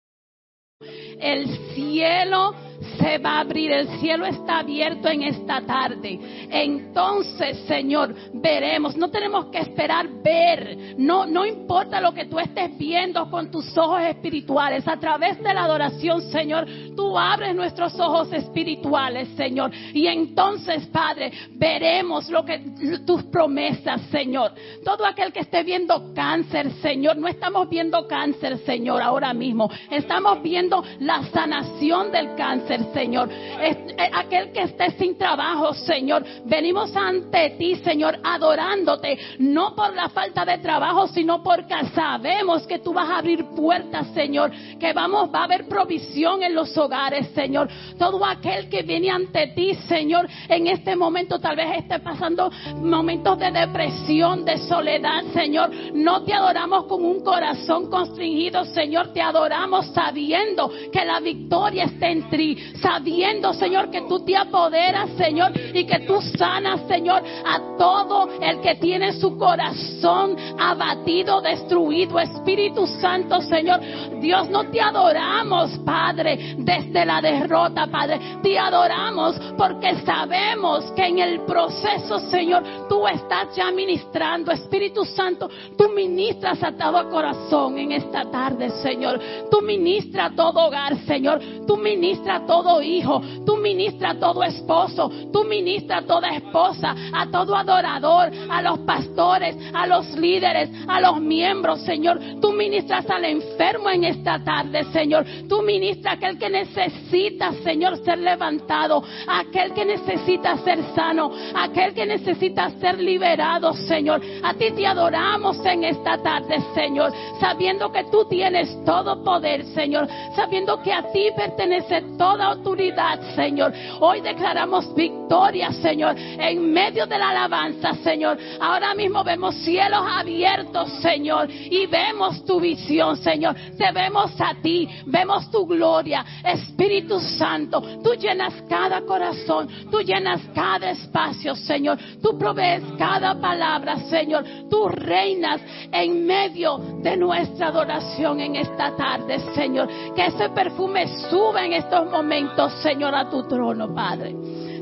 El 1.21 1.47
cielo 1.75 2.55
se 2.99 3.19
va 3.19 3.37
a 3.37 3.41
abrir, 3.41 3.73
el 3.73 3.89
cielo 3.99 4.27
está 4.27 4.59
abierto 4.59 5.09
en 5.09 5.23
esta 5.23 5.61
tarde. 5.63 6.19
Entonces, 6.51 7.59
Señor, 7.67 8.15
veremos, 8.35 8.97
no 8.97 9.11
tenemos 9.11 9.47
que 9.47 9.59
esperar 9.59 10.09
ver, 10.23 10.95
no, 10.99 11.27
no 11.27 11.45
importa 11.47 12.01
lo 12.01 12.13
que 12.13 12.27
tú 12.27 12.39
estés 12.39 12.77
viendo 12.79 13.31
con 13.31 13.51
tus 13.51 13.77
ojos 13.77 14.03
espirituales, 14.03 14.87
a 14.87 14.99
través 14.99 15.39
de 15.43 15.53
la 15.53 15.65
adoración, 15.65 16.23
Señor, 16.31 16.67
tú 16.97 17.19
abres 17.19 17.55
nuestros 17.55 17.99
ojos 17.99 18.33
espirituales, 18.33 19.29
Señor, 19.37 19.71
y 19.93 20.07
entonces, 20.07 20.87
Padre, 20.87 21.33
veremos 21.53 22.29
lo 22.31 22.45
que 22.45 22.59
tus 23.07 23.25
promesas, 23.25 24.01
Señor. 24.11 24.53
Todo 24.85 25.07
aquel 25.07 25.33
que 25.33 25.41
esté 25.41 25.63
viendo 25.63 26.13
cáncer, 26.15 26.71
Señor, 26.83 27.17
no 27.17 27.29
estamos 27.29 27.69
viendo 27.69 28.07
cáncer, 28.07 28.59
Señor, 28.59 29.03
ahora 29.03 29.33
mismo, 29.33 29.71
estamos 29.91 30.43
viendo 30.43 30.83
la 31.01 31.10
sanación 31.33 32.11
del 32.11 32.35
cáncer, 32.35 32.81
Señor. 32.93 33.29
Eh, 33.31 33.97
aquel 34.13 34.53
que 34.53 34.63
esté 34.63 34.93
sin 34.93 35.17
trabajo, 35.19 35.75
Señor, 35.75 36.25
venimos 36.45 36.95
ante 36.95 37.51
ti, 37.51 37.77
Señor, 37.77 38.19
adorándote, 38.23 39.19
no 39.39 39.75
por 39.75 39.95
la 39.95 40.09
falta 40.09 40.45
de 40.45 40.59
trabajo, 40.59 41.09
sino 41.09 41.43
porque 41.43 41.75
sabemos 41.95 42.67
que 42.67 42.79
tú 42.79 42.93
vas 42.93 43.09
a 43.09 43.19
abrir 43.19 43.45
puertas, 43.57 44.09
Señor, 44.15 44.51
que 44.79 44.93
vamos, 44.93 45.31
va 45.35 45.41
a 45.41 45.45
haber 45.45 45.67
provisión 45.67 46.43
en 46.43 46.55
los 46.55 46.77
hogares, 46.77 47.29
Señor. 47.35 47.69
Todo 47.99 48.25
aquel 48.25 48.69
que 48.69 48.83
viene 48.83 49.11
ante 49.11 49.49
ti, 49.49 49.75
Señor, 49.89 50.29
en 50.49 50.67
este 50.67 50.97
momento 50.97 51.39
tal 51.39 51.57
vez 51.57 51.79
esté 51.79 51.99
pasando 51.99 52.51
momentos 52.77 53.39
de 53.39 53.51
depresión, 53.51 54.45
de 54.45 54.59
soledad, 54.59 55.23
Señor. 55.33 55.71
No 55.95 56.23
te 56.23 56.33
adoramos 56.33 56.85
con 56.85 57.05
un 57.05 57.21
corazón 57.23 57.91
constringido, 57.91 58.65
Señor, 58.67 59.13
te 59.13 59.21
adoramos 59.21 59.87
sabiendo 59.93 60.71
que 60.93 61.00
la 61.05 61.21
victoria 61.21 61.85
está 61.85 62.09
en 62.09 62.29
ti, 62.31 62.57
sabiendo, 62.81 63.53
Señor, 63.55 63.91
que 63.91 64.03
tú 64.03 64.25
te 64.25 64.37
apoderas, 64.37 65.11
Señor, 65.17 65.53
y 65.75 65.85
que 65.85 66.01
tú 66.01 66.21
sanas, 66.37 66.87
Señor, 66.89 67.23
a 67.45 67.77
todo 67.77 68.29
el 68.41 68.61
que 68.61 68.77
tiene 68.77 69.13
su 69.15 69.37
corazón 69.37 70.37
abatido, 70.59 71.41
destruido. 71.41 72.19
Espíritu 72.19 72.87
Santo, 72.87 73.41
Señor, 73.43 73.81
Dios, 74.21 74.49
no 74.51 74.71
te 74.71 74.81
adoramos, 74.81 75.79
Padre, 75.85 76.55
desde 76.59 77.05
la 77.05 77.21
derrota, 77.21 77.87
Padre. 77.87 78.39
Te 78.43 78.59
adoramos 78.59 79.39
porque 79.57 79.97
sabemos 80.05 80.91
que 80.93 81.07
en 81.07 81.19
el 81.19 81.41
proceso, 81.43 82.19
Señor, 82.31 82.63
tú 82.89 83.07
estás 83.07 83.55
ya 83.55 83.71
ministrando. 83.71 84.53
Espíritu 84.53 85.05
Santo, 85.05 85.49
tú 85.77 85.89
ministras 85.95 86.63
a 86.63 86.73
todo 86.73 87.09
corazón 87.09 87.79
en 87.79 87.93
esta 87.93 88.31
tarde, 88.31 88.71
Señor. 88.83 89.21
Tú 89.51 89.61
ministra 89.63 90.27
a 90.27 90.31
todo 90.31 90.67
hogar, 90.67 90.90
Señor. 91.07 91.41
Tú 91.67 91.77
ministra 91.77 92.37
a 92.37 92.47
todo 92.47 92.83
hijo. 92.83 93.21
Tú 93.47 93.57
ministra 93.57 94.11
a 94.11 94.19
todo 94.19 94.43
esposo. 94.43 95.11
Tú 95.33 95.45
ministra 95.45 95.99
a 95.99 96.03
toda 96.03 96.29
esposa, 96.31 96.95
a 97.13 97.27
todo 97.31 97.57
adorador, 97.57 98.31
a 98.49 98.63
los 98.63 98.79
pastores, 98.81 99.57
a 99.73 99.87
los 99.87 100.07
líderes, 100.17 100.71
a 100.89 101.01
los 101.01 101.21
miembros, 101.21 101.83
Señor. 101.83 102.21
Tú 102.41 102.53
ministras 102.53 103.09
al 103.11 103.25
enfermo 103.25 103.91
en 103.91 104.05
esta 104.05 104.43
tarde, 104.43 104.85
Señor. 104.93 105.25
Tú 105.49 105.63
ministras 105.63 106.15
a 106.15 106.17
aquel 106.17 106.39
que 106.39 106.51
necesita, 106.51 107.53
Señor, 107.63 108.03
ser 108.05 108.19
levantado, 108.19 109.03
a 109.27 109.41
aquel 109.41 109.73
que 109.73 109.85
necesita 109.85 110.57
ser 110.59 110.83
sano, 110.95 111.31
a 111.55 111.65
aquel 111.65 111.95
que 111.95 112.07
necesita 112.07 112.71
ser 112.79 112.99
liberado, 112.99 113.73
Señor. 113.73 114.21
A 114.43 114.55
ti 114.55 114.71
te 114.73 114.87
adoramos 114.87 115.65
en 115.65 115.85
esta 115.85 116.19
tarde, 116.23 116.61
Señor, 116.75 117.13
sabiendo 117.41 117.91
que 117.93 118.05
tú 118.05 118.25
tienes 118.29 118.85
todo 118.85 119.23
poder, 119.23 119.65
Señor, 119.67 120.09
sabiendo 120.35 120.70
que 120.79 120.93
a 120.93 121.03
ti 121.11 121.31
pertenece 121.37 122.03
toda 122.17 122.47
autoridad, 122.47 123.21
Señor. 123.35 123.73
Hoy 124.01 124.21
declaramos 124.21 124.95
victoria, 124.95 125.73
Señor, 125.73 126.17
en 126.17 126.73
medio 126.73 127.07
de 127.07 127.19
la 127.19 127.31
alabanza, 127.31 127.95
Señor. 127.95 128.39
Ahora 128.61 128.95
mismo 128.95 129.25
vemos 129.25 129.55
cielos 129.57 130.05
abiertos, 130.07 130.91
Señor, 131.01 131.51
y 131.51 131.87
vemos 131.87 132.45
tu 132.45 132.61
visión, 132.61 133.17
Señor. 133.17 133.57
Te 133.77 133.91
vemos 133.93 134.33
a 134.41 134.55
ti, 134.63 134.89
vemos 135.07 135.51
tu 135.51 135.67
gloria, 135.67 136.25
Espíritu 136.45 137.19
Santo. 137.21 137.81
Tú 138.03 138.15
llenas 138.15 138.55
cada 138.69 139.03
corazón, 139.03 139.69
tú 139.91 140.01
llenas 140.01 140.41
cada 140.55 140.91
espacio, 140.91 141.55
Señor. 141.55 141.99
Tú 142.23 142.39
provees 142.39 142.83
cada 142.99 143.41
palabra, 143.41 143.97
Señor. 144.09 144.45
Tú 144.71 144.89
reinas 144.89 145.61
en 145.93 146.27
medio 146.27 146.79
de 147.03 147.17
nuestra 147.17 147.69
adoración 147.69 148.41
en 148.41 148.57
esta 148.57 148.97
tarde, 148.97 149.39
Señor. 149.55 149.89
Que 150.15 150.27
ese 150.27 150.49
perfume 150.63 151.07
suba 151.31 151.65
en 151.65 151.73
estos 151.73 152.11
momentos, 152.11 152.83
Señor, 152.83 153.15
a 153.15 153.31
tu 153.31 153.49
trono, 153.49 153.95
Padre. 153.95 154.37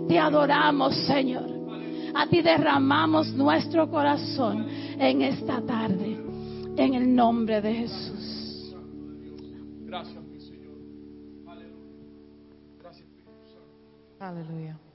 Te 0.09 0.19
adoramos, 0.19 0.93
Señor. 1.07 1.49
A 2.17 2.27
ti 2.27 2.43
derramamos 2.43 3.33
nuestro 3.35 3.89
corazón 3.89 4.67
en 4.99 5.23
esta 5.23 5.65
tarde. 5.65 6.19
En 6.77 6.95
el 6.95 7.15
nombre 7.15 7.61
de 7.61 7.75
Jesús. 7.75 8.77
Gracias, 9.83 10.25
mi 10.25 10.41
Señor. 10.41 10.79
Aleluya. 11.47 12.05
Gracias, 12.81 13.07
Espíritu 13.07 13.47
Santo. 13.47 14.25
Aleluya. 14.25 14.88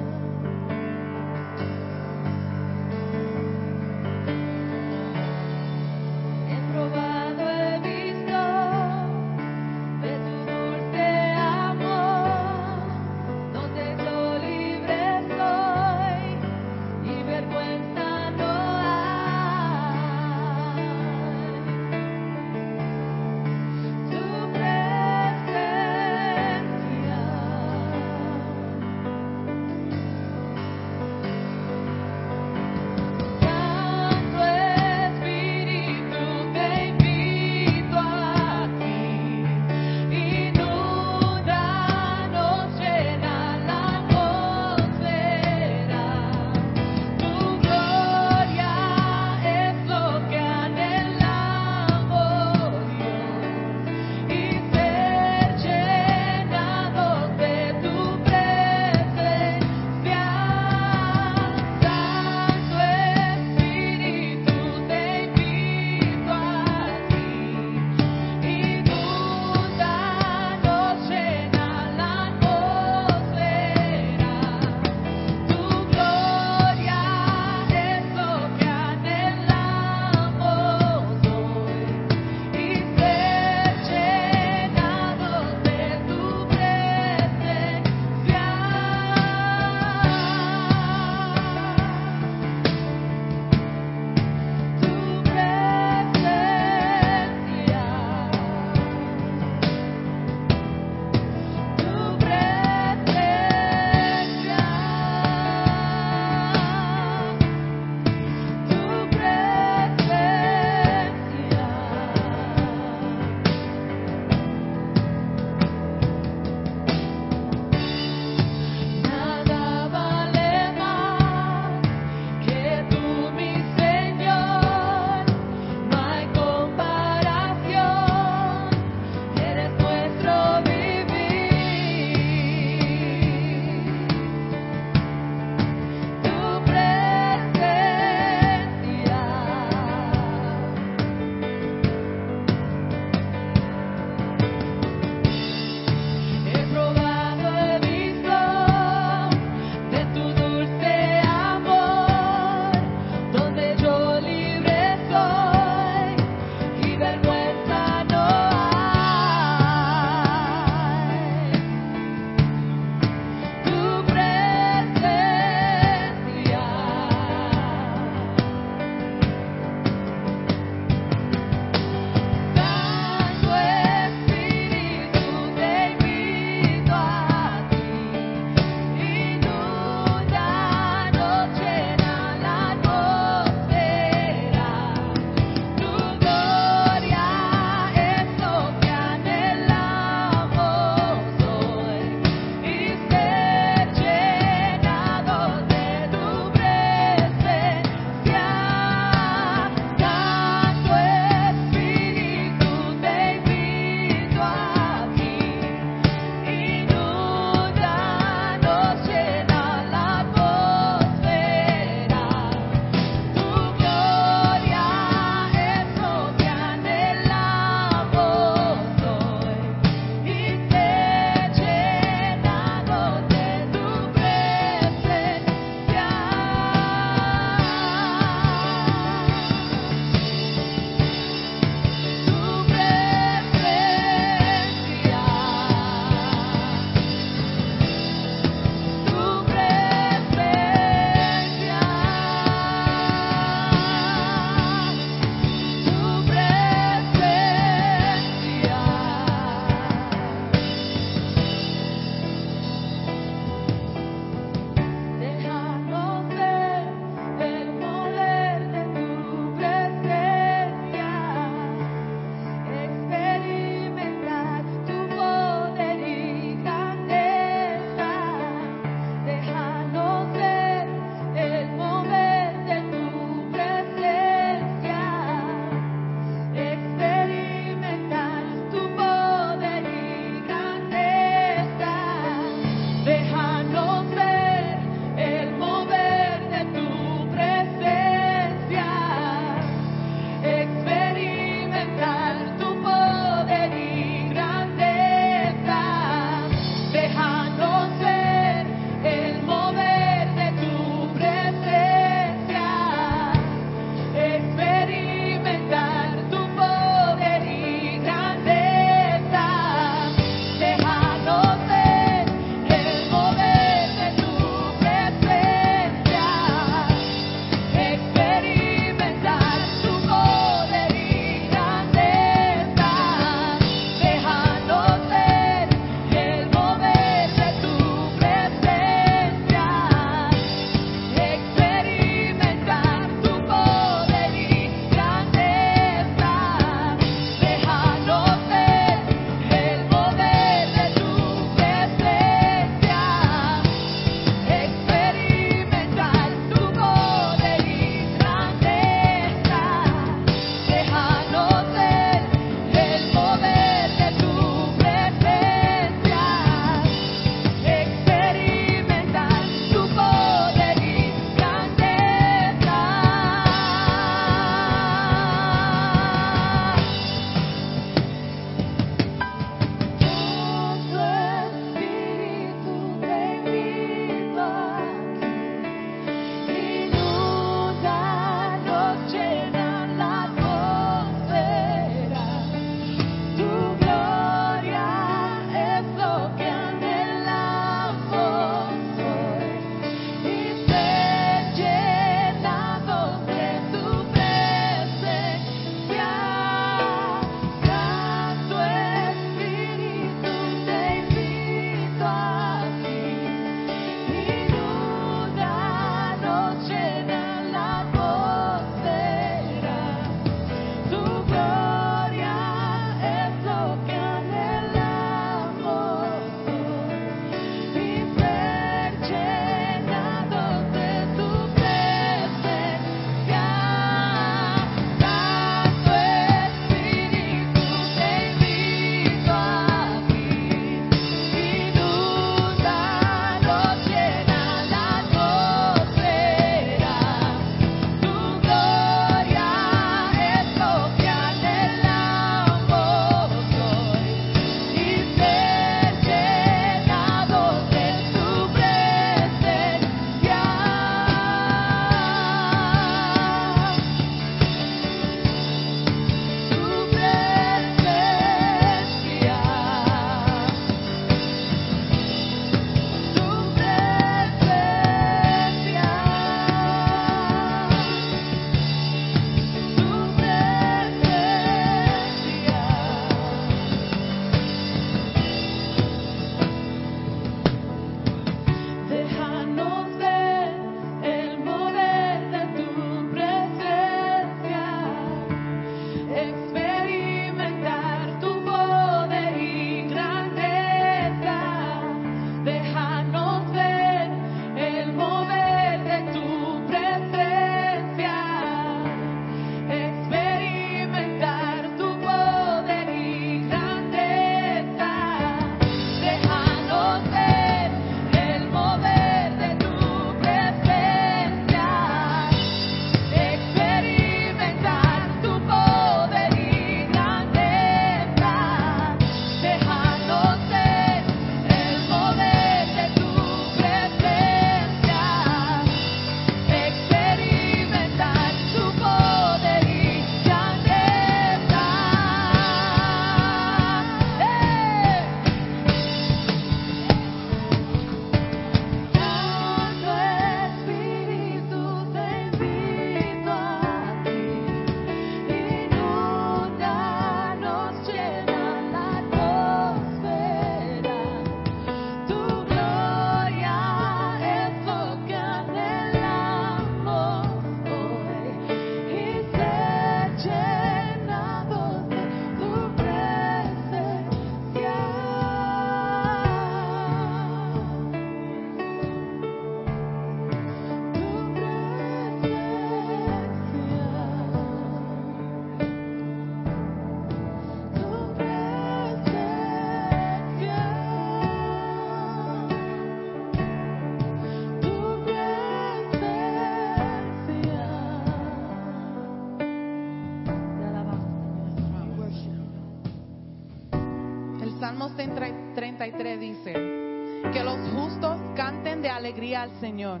Señor. 599.62 600.00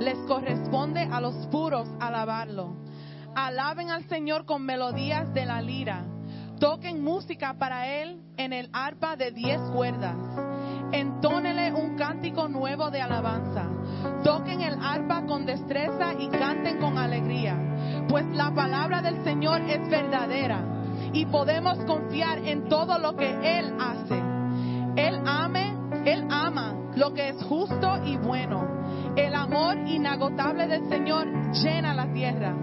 Les 0.00 0.16
corresponde 0.26 1.02
a 1.02 1.20
los 1.20 1.34
puros 1.48 1.86
alabarlo. 2.00 2.74
Alaben 3.34 3.90
al 3.90 4.08
Señor 4.08 4.46
con 4.46 4.64
melodías 4.64 5.32
de 5.34 5.44
la 5.44 5.60
lira. 5.60 6.06
Toquen 6.58 7.02
música 7.02 7.58
para 7.58 7.88
Él 7.88 8.22
en 8.38 8.54
el 8.54 8.70
arpa 8.72 9.16
de 9.16 9.30
diez 9.30 9.60
cuerdas. 9.74 10.16
Entónele 10.92 11.74
un 11.74 11.94
cántico 11.96 12.48
nuevo 12.48 12.90
de 12.90 13.02
alabanza. 13.02 13.68
Toquen 14.24 14.62
el 14.62 14.78
arpa 14.82 15.26
con 15.26 15.44
destreza 15.44 16.14
y 16.18 16.28
canten 16.28 16.78
con 16.78 16.96
alegría. 16.96 18.06
Pues 18.08 18.24
la 18.34 18.54
palabra 18.54 19.02
del 19.02 19.22
Señor 19.24 19.60
es 19.60 19.90
verdadera 19.90 20.64
y 21.12 21.26
podemos 21.26 21.76
confiar 21.84 22.38
en 22.38 22.66
todo 22.66 22.98
lo 22.98 23.14
que 23.14 23.58
Él 23.58 23.74
hace. 23.78 23.91
Del 30.30 30.88
Señor 30.88 31.26
llena 31.52 31.94
la 31.94 32.06
tierra. 32.12 32.54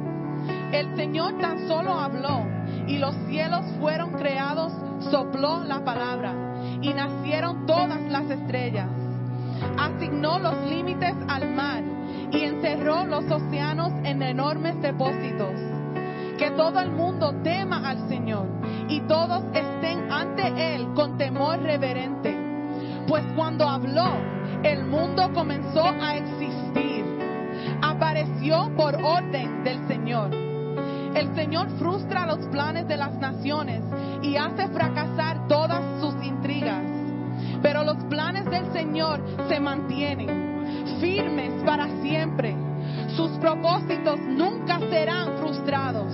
El 0.72 0.96
Señor 0.96 1.38
tan 1.40 1.68
solo 1.68 1.94
habló 1.94 2.46
y 2.88 2.98
los 2.98 3.14
cielos 3.28 3.66
fueron 3.80 4.12
creados, 4.14 4.72
sopló 5.12 5.60
la 5.66 5.84
palabra 5.84 6.34
y 6.82 6.94
nacieron 6.94 7.66
todas 7.66 8.02
las 8.10 8.30
estrellas. 8.30 8.88
Asignó 9.78 10.40
los 10.40 10.56
límites 10.70 11.14
al 11.28 11.54
mar 11.54 11.84
y 12.32 12.44
encerró 12.44 13.06
los 13.06 13.30
océanos 13.30 13.92
en 14.04 14.22
enormes 14.22 14.82
depósitos. 14.82 15.54
Que 16.38 16.52
todo 16.52 16.80
el 16.80 16.92
mundo 16.92 17.36
tema 17.44 17.90
al 17.90 18.08
Señor 18.08 18.48
y 18.88 19.02
todos 19.02 19.44
estén 19.54 20.10
ante 20.10 20.76
Él 20.76 20.94
con 20.94 21.18
temor 21.18 21.60
reverente. 21.62 22.38
Pues 23.06 23.26
cuando 23.36 23.68
habló, 23.68 24.14
el 24.64 24.86
mundo 24.86 25.30
comenzó 25.34 25.84
a 25.84 26.16
existir. 26.16 26.99
Apareció 28.10 28.72
por 28.76 28.96
orden 28.96 29.64
del 29.64 29.88
Señor. 29.88 30.34
El 30.34 31.36
Señor 31.36 31.70
frustra 31.78 32.26
los 32.26 32.40
planes 32.48 32.88
de 32.88 32.98
las 32.98 33.14
naciones 33.20 33.84
y 34.24 34.36
hace 34.36 34.68
fracasar 34.70 35.48
todas 35.48 36.02
sus 36.02 36.16
intrigas. 36.26 36.84
Pero 37.62 37.84
los 37.84 37.98
planes 38.06 38.46
del 38.46 38.74
Señor 38.74 39.24
se 39.48 39.60
mantienen 39.60 40.98
firmes 41.00 41.54
para 41.64 41.88
siempre. 42.02 42.56
Sus 43.16 43.30
propósitos 43.38 44.20
nunca 44.22 44.80
serán 44.90 45.38
frustrados. 45.38 46.12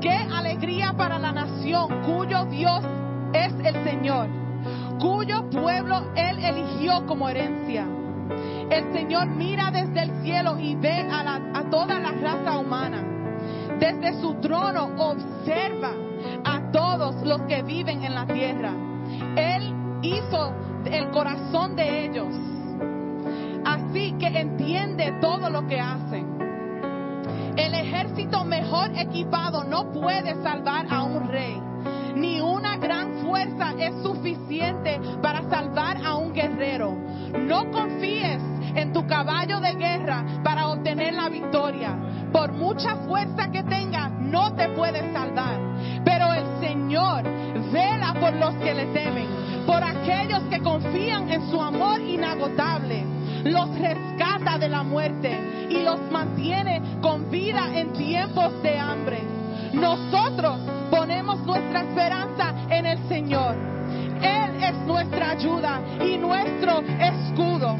Qué 0.00 0.14
alegría 0.32 0.92
para 0.96 1.18
la 1.18 1.32
nación 1.32 2.00
cuyo 2.02 2.44
Dios 2.44 2.84
es 3.32 3.52
el 3.64 3.74
Señor, 3.82 4.28
cuyo 5.00 5.50
pueblo 5.50 6.12
Él 6.14 6.38
eligió 6.38 7.04
como 7.06 7.28
herencia. 7.28 7.88
El 8.70 8.92
Señor 8.92 9.28
mira 9.28 9.70
desde 9.70 10.02
el 10.02 10.22
cielo 10.22 10.58
y 10.58 10.74
ve 10.76 11.08
a, 11.10 11.22
la, 11.22 11.40
a 11.54 11.70
toda 11.70 11.98
la 11.98 12.12
raza 12.12 12.58
humana. 12.58 13.02
Desde 13.78 14.20
su 14.20 14.34
trono 14.34 14.90
observa 14.98 15.92
a 16.44 16.70
todos 16.70 17.16
los 17.26 17.42
que 17.42 17.62
viven 17.62 18.04
en 18.04 18.14
la 18.14 18.26
tierra. 18.26 18.72
Él 19.36 19.74
hizo 20.02 20.54
el 20.84 21.10
corazón 21.10 21.76
de 21.76 22.06
ellos. 22.06 22.34
Así 23.64 24.14
que 24.18 24.26
entiende 24.26 25.12
todo 25.20 25.50
lo 25.50 25.66
que 25.66 25.80
hacen. 25.80 26.40
El 27.56 27.74
ejército 27.74 28.44
mejor 28.44 28.90
equipado 28.96 29.64
no 29.64 29.92
puede 29.92 30.34
salvar 30.42 30.86
a 30.88 31.02
un 31.02 31.28
rey. 31.28 31.60
Ni 32.14 32.40
una 32.40 32.76
gran 32.76 33.18
fuerza 33.24 33.72
es 33.78 34.02
suficiente 34.02 35.00
para 35.22 35.42
salvar 35.48 35.98
a 36.04 36.16
un 36.16 36.32
guerrero. 36.32 36.96
No 37.38 37.70
confíes 37.70 38.40
en 38.74 38.92
tu 38.92 39.06
caballo 39.06 39.60
de 39.60 39.74
guerra 39.74 40.24
para 40.42 40.68
obtener 40.68 41.14
la 41.14 41.28
victoria. 41.28 41.96
Por 42.32 42.52
mucha 42.52 42.96
fuerza 42.96 43.50
que 43.50 43.62
tengas, 43.64 44.12
no 44.12 44.54
te 44.54 44.68
puedes 44.70 45.12
salvar. 45.12 45.58
Pero 46.04 46.32
el 46.32 46.44
Señor 46.60 47.24
vela 47.72 48.14
por 48.20 48.32
los 48.34 48.54
que 48.56 48.74
le 48.74 48.86
temen, 48.86 49.26
por 49.66 49.82
aquellos 49.82 50.42
que 50.44 50.60
confían 50.60 51.30
en 51.30 51.50
su 51.50 51.60
amor 51.60 52.00
inagotable. 52.00 53.04
Los 53.44 53.78
rescata 53.78 54.58
de 54.58 54.68
la 54.68 54.82
muerte 54.82 55.66
y 55.70 55.82
los 55.82 56.00
mantiene 56.10 56.80
con 57.00 57.30
vida 57.30 57.68
en 57.74 57.92
tiempos 57.92 58.62
de 58.62 58.78
hambre. 58.78 59.20
Nosotros 59.72 60.58
ponemos 60.90 61.38
nuestra 61.46 61.80
esperanza 61.80 62.54
en 62.68 62.86
el 62.86 62.98
Señor. 63.08 63.79
Él 64.22 64.62
es 64.62 64.76
nuestra 64.86 65.30
ayuda 65.30 65.80
y 66.00 66.18
nuestro 66.18 66.80
escudo. 66.80 67.76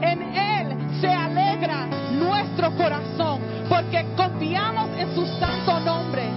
En 0.00 0.22
Él 0.22 0.76
se 1.00 1.08
alegra 1.08 1.86
nuestro 2.12 2.70
corazón 2.76 3.40
porque 3.68 4.04
confiamos 4.16 4.90
en 4.98 5.14
su 5.14 5.26
santo 5.38 5.80
nombre. 5.80 6.30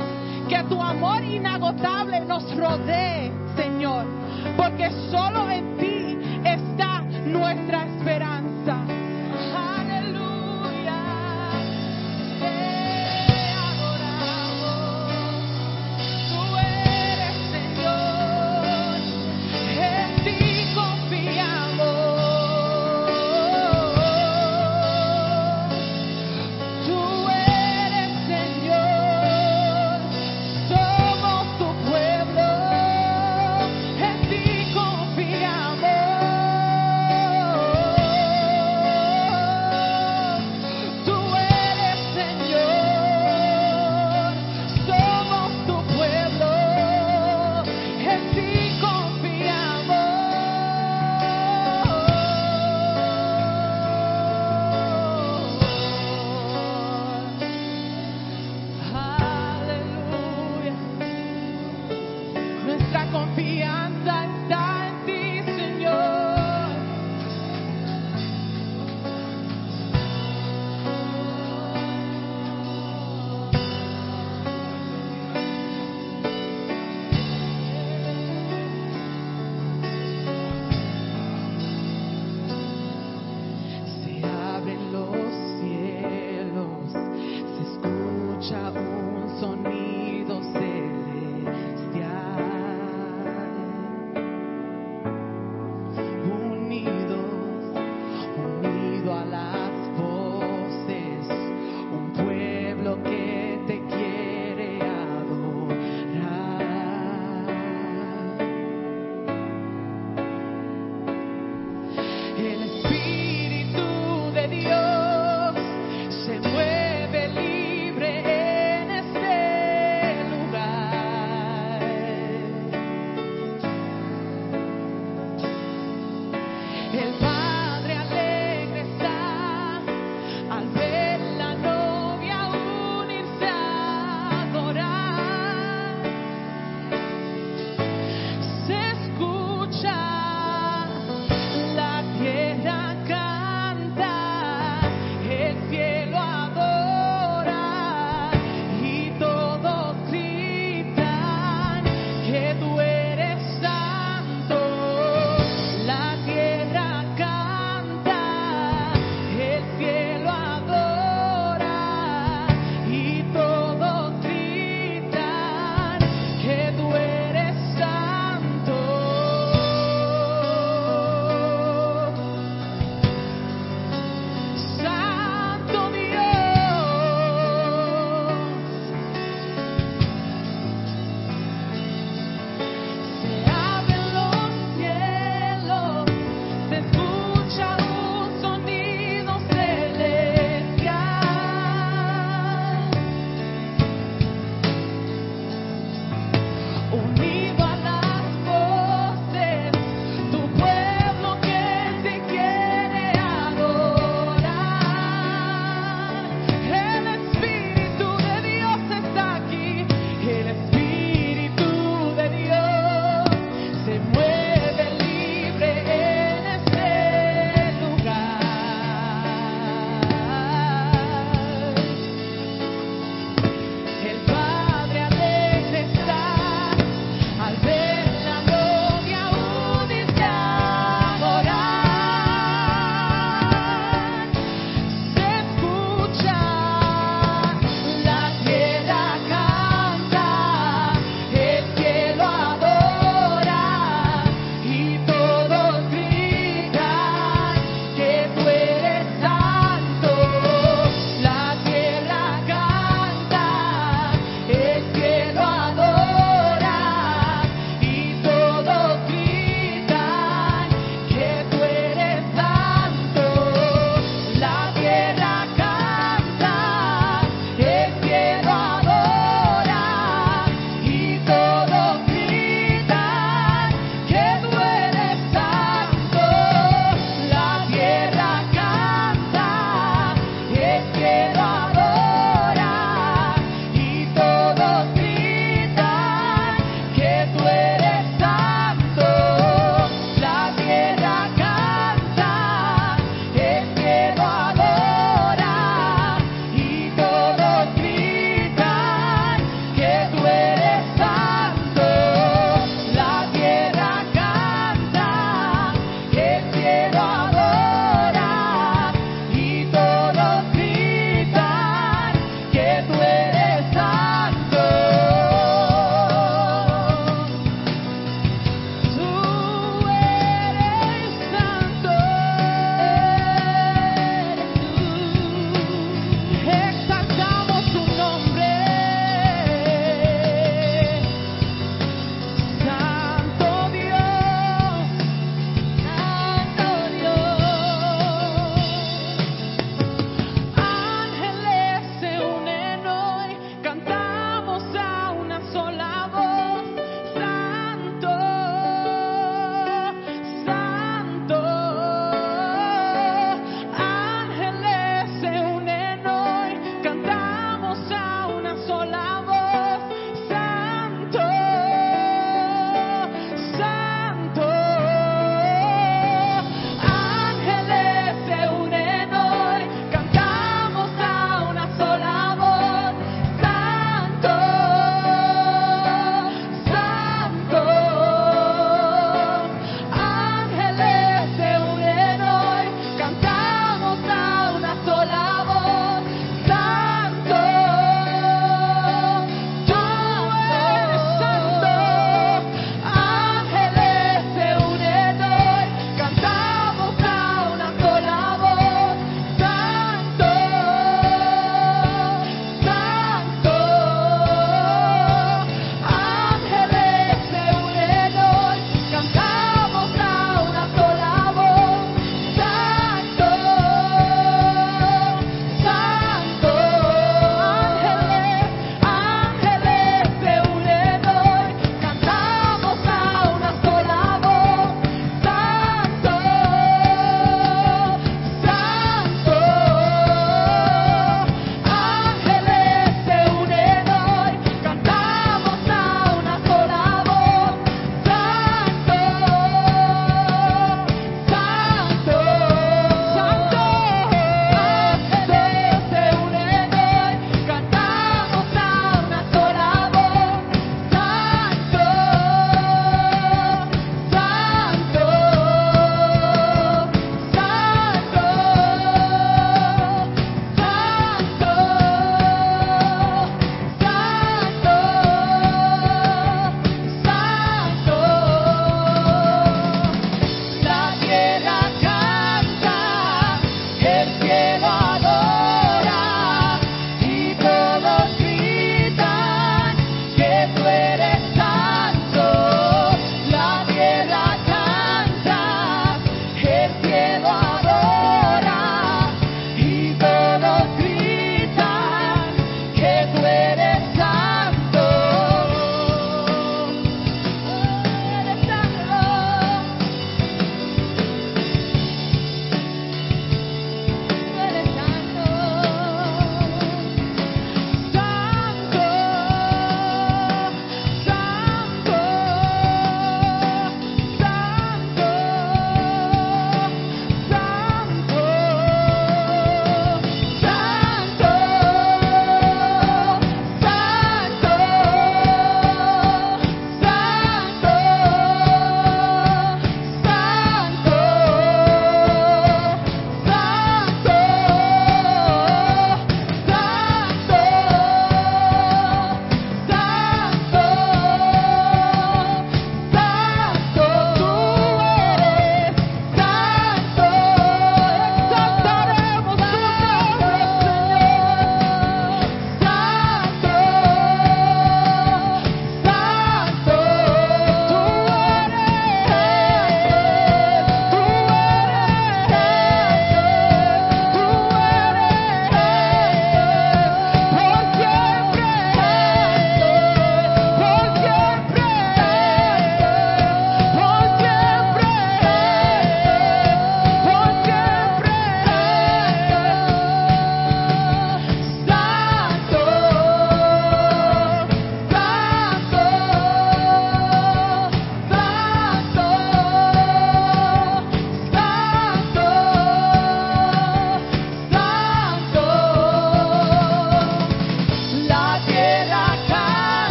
Que 0.49 0.63
tu 0.63 0.81
amor 0.81 1.23
inagotable 1.23 2.19
nos 2.21 2.55
rodee, 2.57 3.31
Señor, 3.55 4.05
porque 4.57 4.89
solo 5.09 5.49
en 5.49 5.77
ti 5.77 6.17
está 6.43 7.01
nuestra 7.25 7.85
esperanza. 7.85 8.50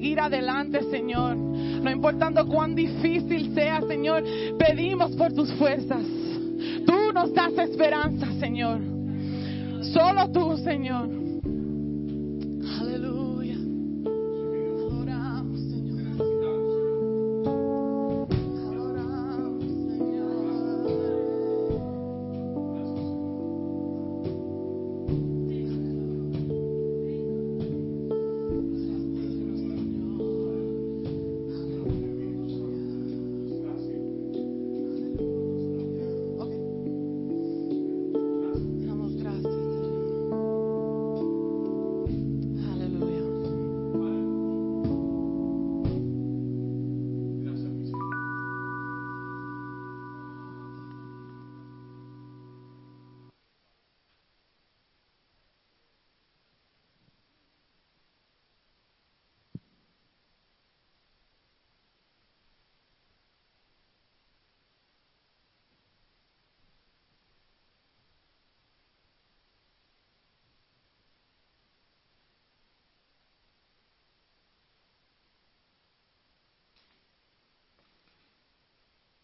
Seguir 0.00 0.18
adelante, 0.18 0.80
Señor. 0.90 1.36
No 1.36 1.90
importando 1.90 2.46
cuán 2.46 2.74
difícil 2.74 3.54
sea, 3.54 3.82
Señor, 3.82 4.24
pedimos 4.58 5.12
por 5.12 5.30
tus 5.34 5.52
fuerzas. 5.52 6.02
Tú 6.86 7.12
nos 7.12 7.34
das 7.34 7.52
esperanza, 7.58 8.26
Señor. 8.40 8.80
Solo 9.82 10.30
tú, 10.32 10.56
Señor. 10.56 11.19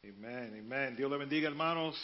Amén, 0.08 0.56
amén. 0.60 0.94
Dios 0.94 1.10
le 1.10 1.16
bendiga, 1.16 1.48
hermanos. 1.48 2.00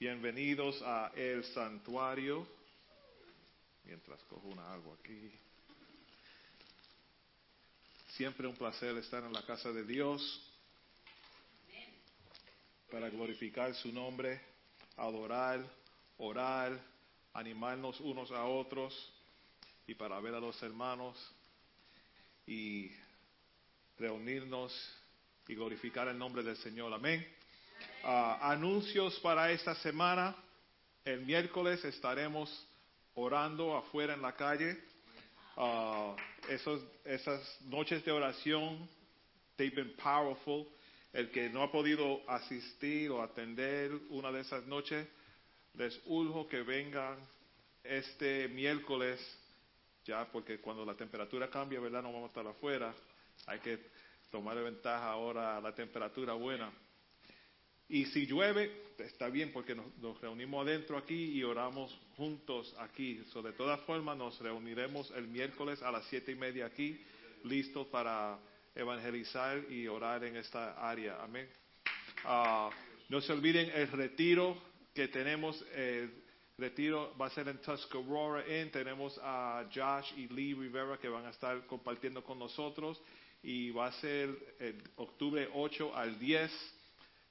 Bienvenidos 0.00 0.82
a 0.82 1.12
El 1.14 1.44
Santuario. 1.44 2.44
Mientras 3.84 4.20
cojo 4.24 4.48
una 4.48 4.72
agua 4.72 4.96
aquí. 4.98 5.30
Siempre 8.16 8.48
un 8.48 8.56
placer 8.56 8.96
estar 8.96 9.22
en 9.22 9.32
la 9.32 9.46
casa 9.46 9.70
de 9.70 9.84
Dios 9.84 10.42
para 12.90 13.10
glorificar 13.10 13.72
su 13.76 13.92
nombre, 13.92 14.40
adorar, 14.96 15.64
orar, 16.16 16.80
animarnos 17.32 18.00
unos 18.00 18.32
a 18.32 18.44
otros 18.44 19.12
y 19.86 19.94
para 19.94 20.18
ver 20.18 20.34
a 20.34 20.40
los 20.40 20.60
hermanos 20.64 21.16
y 22.44 22.90
reunirnos 23.98 24.97
y 25.48 25.54
glorificar 25.54 26.06
el 26.08 26.18
nombre 26.18 26.42
del 26.42 26.56
Señor. 26.58 26.92
Amén. 26.92 27.26
Ah, 28.04 28.38
anuncios 28.52 29.18
para 29.20 29.50
esta 29.50 29.74
semana. 29.76 30.36
El 31.04 31.22
miércoles 31.24 31.82
estaremos 31.86 32.66
orando 33.14 33.74
afuera 33.74 34.12
en 34.12 34.20
la 34.20 34.36
calle. 34.36 34.78
Ah, 35.56 36.14
esos, 36.50 36.82
esas 37.04 37.60
noches 37.62 38.04
de 38.04 38.12
oración, 38.12 38.86
they've 39.56 39.74
been 39.74 39.96
powerful. 39.96 40.68
El 41.14 41.30
que 41.30 41.48
no 41.48 41.62
ha 41.62 41.72
podido 41.72 42.20
asistir 42.28 43.10
o 43.10 43.22
atender 43.22 43.90
una 44.10 44.30
de 44.30 44.42
esas 44.42 44.66
noches, 44.66 45.08
les 45.74 45.98
urjo 46.04 46.46
que 46.46 46.60
vengan 46.60 47.16
este 47.82 48.48
miércoles, 48.48 49.18
ya 50.04 50.26
porque 50.30 50.60
cuando 50.60 50.84
la 50.84 50.94
temperatura 50.94 51.48
cambia, 51.48 51.80
¿verdad? 51.80 52.02
No 52.02 52.12
vamos 52.12 52.26
a 52.26 52.38
estar 52.38 52.46
afuera. 52.46 52.94
Hay 53.46 53.60
que 53.60 53.78
tomar 54.30 54.56
ventaja 54.62 55.10
ahora 55.10 55.60
la 55.60 55.74
temperatura 55.74 56.34
buena. 56.34 56.70
Y 57.88 58.04
si 58.06 58.26
llueve, 58.26 58.70
está 58.98 59.28
bien 59.30 59.50
porque 59.52 59.74
nos, 59.74 60.20
reunimos 60.20 60.66
adentro 60.66 60.98
aquí 60.98 61.32
y 61.32 61.42
oramos 61.42 61.98
juntos 62.16 62.74
aquí. 62.78 63.24
So, 63.32 63.40
de 63.40 63.52
todas 63.52 63.80
formas, 63.80 64.16
nos 64.16 64.38
reuniremos 64.40 65.10
el 65.12 65.26
miércoles 65.28 65.82
a 65.82 65.90
las 65.90 66.04
siete 66.06 66.32
y 66.32 66.34
media 66.34 66.66
aquí, 66.66 67.00
listos 67.44 67.86
para 67.86 68.38
evangelizar 68.74 69.64
y 69.70 69.88
orar 69.88 70.22
en 70.24 70.36
esta 70.36 70.72
área. 70.86 71.22
Amén. 71.22 71.48
Ah, 72.24 72.68
no 73.08 73.20
se 73.22 73.32
olviden 73.32 73.70
el 73.74 73.90
retiro 73.90 74.56
que 74.92 75.08
tenemos 75.08 75.64
el 75.74 76.12
retiro 76.58 77.14
va 77.16 77.26
a 77.26 77.30
ser 77.30 77.48
en 77.48 77.58
Tuscarora 77.58 78.44
Inn. 78.46 78.70
Tenemos 78.70 79.18
a 79.22 79.64
Josh 79.72 80.12
y 80.18 80.28
Lee 80.28 80.54
Rivera 80.54 80.98
que 80.98 81.08
van 81.08 81.24
a 81.24 81.30
estar 81.30 81.64
compartiendo 81.66 82.22
con 82.22 82.38
nosotros 82.38 83.00
y 83.42 83.70
va 83.70 83.86
a 83.86 83.92
ser 83.92 84.56
el 84.58 84.82
octubre 84.96 85.48
8 85.54 85.94
al 85.94 86.18
10. 86.18 86.50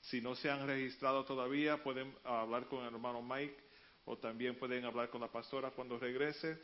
Si 0.01 0.21
no 0.21 0.35
se 0.35 0.49
han 0.49 0.65
registrado 0.65 1.25
todavía, 1.25 1.83
pueden 1.83 2.13
hablar 2.23 2.67
con 2.67 2.85
el 2.85 2.93
hermano 2.93 3.21
Mike 3.21 3.57
o 4.05 4.17
también 4.17 4.55
pueden 4.55 4.85
hablar 4.85 5.09
con 5.09 5.21
la 5.21 5.31
pastora 5.31 5.71
cuando 5.71 5.99
regrese 5.99 6.57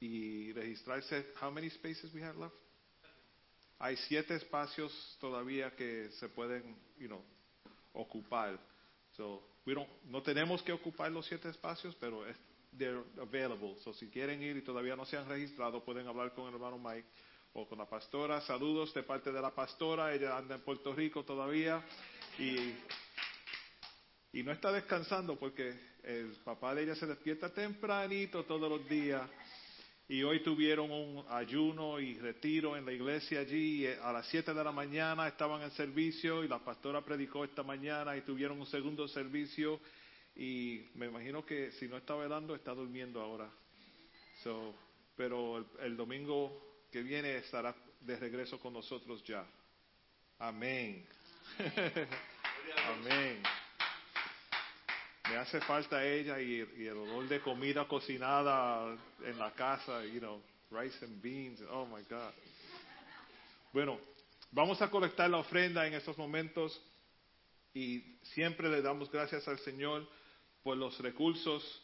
y 0.00 0.52
registrarse. 0.52 1.32
How 1.40 1.50
many 1.50 1.70
spaces 1.70 2.12
we 2.12 2.22
have 2.22 2.38
left? 2.38 2.54
Hay 3.78 3.96
siete 3.96 4.36
espacios 4.36 4.92
todavía 5.20 5.74
que 5.74 6.10
se 6.12 6.28
pueden, 6.28 6.76
you 6.98 7.08
know, 7.08 7.24
ocupar. 7.94 8.58
So, 9.16 9.42
we 9.66 9.74
don't, 9.74 9.88
no 10.04 10.22
tenemos 10.22 10.62
que 10.62 10.72
ocupar 10.72 11.10
los 11.10 11.26
siete 11.26 11.48
espacios, 11.48 11.96
pero 11.96 12.24
they're 12.76 13.02
available. 13.20 13.76
So, 13.82 13.92
si 13.94 14.08
quieren 14.08 14.42
ir 14.42 14.56
y 14.56 14.62
todavía 14.62 14.94
no 14.94 15.04
se 15.04 15.16
han 15.16 15.28
registrado, 15.28 15.84
pueden 15.84 16.06
hablar 16.06 16.32
con 16.32 16.48
el 16.48 16.54
hermano 16.54 16.78
Mike 16.78 17.08
o 17.54 17.66
con 17.68 17.78
la 17.78 17.86
pastora. 17.86 18.40
Saludos 18.40 18.94
de 18.94 19.02
parte 19.02 19.32
de 19.32 19.40
la 19.40 19.50
pastora. 19.50 20.14
Ella 20.14 20.36
anda 20.36 20.54
en 20.54 20.62
Puerto 20.62 20.94
Rico 20.94 21.24
todavía 21.24 21.84
y, 22.38 22.56
y 24.32 24.42
no 24.42 24.52
está 24.52 24.72
descansando 24.72 25.38
porque 25.38 25.74
el 26.02 26.36
papá 26.44 26.74
de 26.74 26.84
ella 26.84 26.94
se 26.94 27.06
despierta 27.06 27.52
tempranito 27.52 28.44
todos 28.44 28.70
los 28.70 28.88
días. 28.88 29.28
Y 30.08 30.22
hoy 30.24 30.42
tuvieron 30.42 30.90
un 30.90 31.24
ayuno 31.28 32.00
y 32.00 32.14
retiro 32.14 32.76
en 32.76 32.84
la 32.84 32.92
iglesia 32.92 33.40
allí. 33.40 33.84
Y 33.84 33.86
a 33.86 34.12
las 34.12 34.26
7 34.28 34.52
de 34.52 34.64
la 34.64 34.72
mañana 34.72 35.28
estaban 35.28 35.62
en 35.62 35.70
servicio 35.70 36.44
y 36.44 36.48
la 36.48 36.58
pastora 36.58 37.02
predicó 37.02 37.44
esta 37.44 37.62
mañana 37.62 38.16
y 38.16 38.22
tuvieron 38.22 38.60
un 38.60 38.66
segundo 38.66 39.06
servicio. 39.08 39.80
Y 40.34 40.90
me 40.94 41.06
imagino 41.06 41.44
que 41.44 41.70
si 41.72 41.86
no 41.86 41.96
está 41.96 42.14
velando, 42.14 42.54
está 42.54 42.74
durmiendo 42.74 43.20
ahora. 43.20 43.50
So, 44.42 44.74
pero 45.16 45.64
el 45.80 45.96
domingo 45.96 46.71
que 46.92 47.02
viene 47.02 47.38
estará 47.38 47.74
de 48.00 48.16
regreso 48.16 48.60
con 48.60 48.74
nosotros 48.74 49.24
ya. 49.24 49.44
Amén. 50.38 51.06
Amén. 52.86 53.42
Me 55.30 55.36
hace 55.36 55.60
falta 55.62 56.04
ella 56.06 56.38
y, 56.38 56.56
y, 56.76 56.86
el 56.86 56.98
olor 56.98 57.26
de 57.28 57.40
comida 57.40 57.88
cocinada 57.88 58.94
en 59.24 59.38
la 59.38 59.52
casa, 59.52 60.04
you 60.04 60.20
know, 60.20 60.42
rice 60.70 61.02
and 61.02 61.22
beans. 61.22 61.62
Oh 61.70 61.86
my 61.86 62.02
God. 62.10 62.32
Bueno, 63.72 63.98
vamos 64.50 64.82
a 64.82 64.90
colectar 64.90 65.30
la 65.30 65.38
ofrenda 65.38 65.86
en 65.86 65.94
estos 65.94 66.18
momentos 66.18 66.78
y 67.72 68.18
siempre 68.34 68.68
le 68.68 68.82
damos 68.82 69.10
gracias 69.10 69.48
al 69.48 69.58
Señor 69.60 70.06
por 70.62 70.76
los 70.76 70.98
recursos 70.98 71.82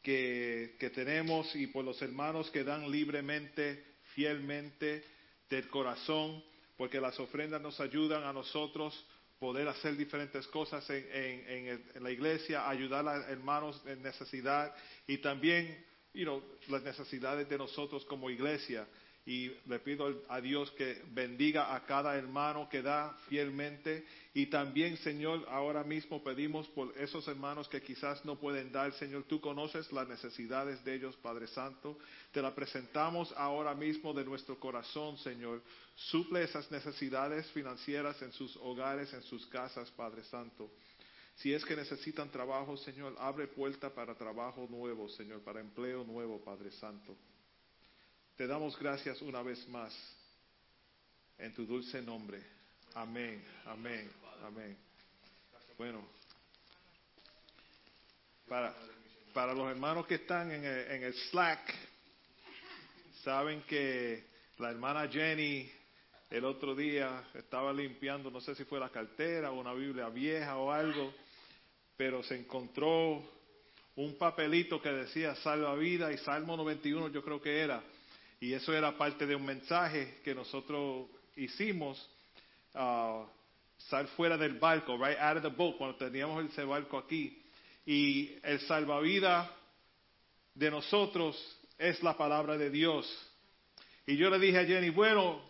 que, 0.00 0.76
que 0.78 0.90
tenemos 0.90 1.56
y 1.56 1.66
por 1.66 1.84
los 1.84 2.00
hermanos 2.02 2.52
que 2.52 2.62
dan 2.62 2.88
libremente, 2.88 3.93
fielmente, 4.14 5.04
del 5.48 5.68
corazón, 5.68 6.42
porque 6.76 7.00
las 7.00 7.18
ofrendas 7.20 7.60
nos 7.60 7.78
ayudan 7.80 8.24
a 8.24 8.32
nosotros 8.32 9.06
poder 9.38 9.68
hacer 9.68 9.96
diferentes 9.96 10.46
cosas 10.48 10.88
en, 10.90 11.06
en, 11.12 11.84
en, 11.94 12.02
la 12.02 12.10
iglesia, 12.10 12.68
ayudar 12.68 13.06
a 13.06 13.30
hermanos 13.30 13.80
en 13.86 14.02
necesidad 14.02 14.74
y 15.06 15.18
también, 15.18 15.84
las 16.68 16.82
necesidades 16.82 17.48
de 17.48 17.58
nosotros 17.58 18.04
como 18.04 18.30
iglesia. 18.30 18.86
Y 19.26 19.50
le 19.66 19.78
pido 19.78 20.22
a 20.28 20.38
Dios 20.40 20.70
que 20.72 21.00
bendiga 21.12 21.74
a 21.74 21.86
cada 21.86 22.14
hermano 22.16 22.68
que 22.68 22.82
da 22.82 23.16
fielmente. 23.28 24.04
Y 24.34 24.46
también, 24.46 24.98
Señor, 24.98 25.46
ahora 25.48 25.82
mismo 25.82 26.22
pedimos 26.22 26.68
por 26.68 26.92
esos 26.98 27.26
hermanos 27.26 27.66
que 27.68 27.80
quizás 27.80 28.22
no 28.26 28.38
pueden 28.38 28.70
dar. 28.70 28.92
Señor, 28.92 29.24
tú 29.24 29.40
conoces 29.40 29.90
las 29.92 30.06
necesidades 30.08 30.84
de 30.84 30.96
ellos, 30.96 31.16
Padre 31.16 31.46
Santo. 31.46 31.96
Te 32.32 32.42
la 32.42 32.54
presentamos 32.54 33.32
ahora 33.36 33.74
mismo 33.74 34.12
de 34.12 34.26
nuestro 34.26 34.60
corazón, 34.60 35.16
Señor. 35.16 35.62
Suple 35.94 36.42
esas 36.42 36.70
necesidades 36.70 37.50
financieras 37.52 38.20
en 38.20 38.32
sus 38.32 38.54
hogares, 38.56 39.10
en 39.14 39.22
sus 39.22 39.46
casas, 39.46 39.90
Padre 39.92 40.22
Santo. 40.24 40.70
Si 41.36 41.52
es 41.52 41.64
que 41.64 41.74
necesitan 41.74 42.30
trabajo, 42.30 42.76
Señor, 42.76 43.16
abre 43.18 43.46
puerta 43.48 43.88
para 43.92 44.14
trabajo 44.14 44.66
nuevo, 44.70 45.08
Señor, 45.08 45.40
para 45.40 45.60
empleo 45.60 46.04
nuevo, 46.04 46.44
Padre 46.44 46.70
Santo. 46.72 47.16
Te 48.36 48.48
damos 48.48 48.76
gracias 48.80 49.22
una 49.22 49.42
vez 49.42 49.68
más 49.68 49.94
en 51.38 51.54
tu 51.54 51.64
dulce 51.64 52.02
nombre. 52.02 52.42
Amén, 52.94 53.40
amén, 53.64 54.10
amén. 54.44 54.76
Bueno, 55.78 56.04
para, 58.48 59.54
los 59.54 59.70
hermanos 59.70 60.04
que 60.08 60.16
están 60.16 60.50
en 60.50 60.64
el, 60.64 60.90
en 60.90 61.02
el 61.04 61.14
Slack, 61.14 61.74
saben 63.22 63.62
que 63.68 64.24
la 64.58 64.70
hermana 64.70 65.06
Jenny 65.06 65.70
el 66.30 66.44
otro 66.44 66.74
día 66.74 67.28
estaba 67.34 67.72
limpiando, 67.72 68.32
no 68.32 68.40
sé 68.40 68.56
si 68.56 68.64
fue 68.64 68.80
la 68.80 68.90
cartera 68.90 69.52
o 69.52 69.60
una 69.60 69.74
Biblia 69.74 70.08
vieja 70.08 70.56
o 70.56 70.72
algo, 70.72 71.14
pero 71.96 72.20
se 72.24 72.34
encontró 72.34 73.22
un 73.94 74.18
papelito 74.18 74.82
que 74.82 74.88
decía 74.88 75.36
salva 75.36 75.76
vida 75.76 76.10
y 76.10 76.18
Salmo 76.18 76.56
91 76.56 77.10
yo 77.10 77.22
creo 77.22 77.40
que 77.40 77.60
era, 77.60 77.80
y 78.44 78.52
eso 78.52 78.74
era 78.74 78.92
parte 78.92 79.24
de 79.24 79.34
un 79.34 79.46
mensaje 79.46 80.18
que 80.22 80.34
nosotros 80.34 81.06
hicimos, 81.34 81.98
uh, 82.74 83.24
sal 83.88 84.06
fuera 84.08 84.36
del 84.36 84.58
barco, 84.58 84.98
right 84.98 85.18
out 85.18 85.38
of 85.38 85.42
the 85.44 85.48
boat, 85.48 85.78
cuando 85.78 85.96
teníamos 85.96 86.44
ese 86.44 86.62
barco 86.62 86.98
aquí, 86.98 87.42
y 87.86 88.36
el 88.42 88.60
salvavidas 88.60 89.48
de 90.52 90.70
nosotros 90.70 91.58
es 91.78 92.02
la 92.02 92.18
palabra 92.18 92.58
de 92.58 92.68
Dios. 92.68 93.10
Y 94.06 94.18
yo 94.18 94.28
le 94.28 94.38
dije 94.38 94.58
a 94.58 94.66
Jenny, 94.66 94.90
bueno, 94.90 95.40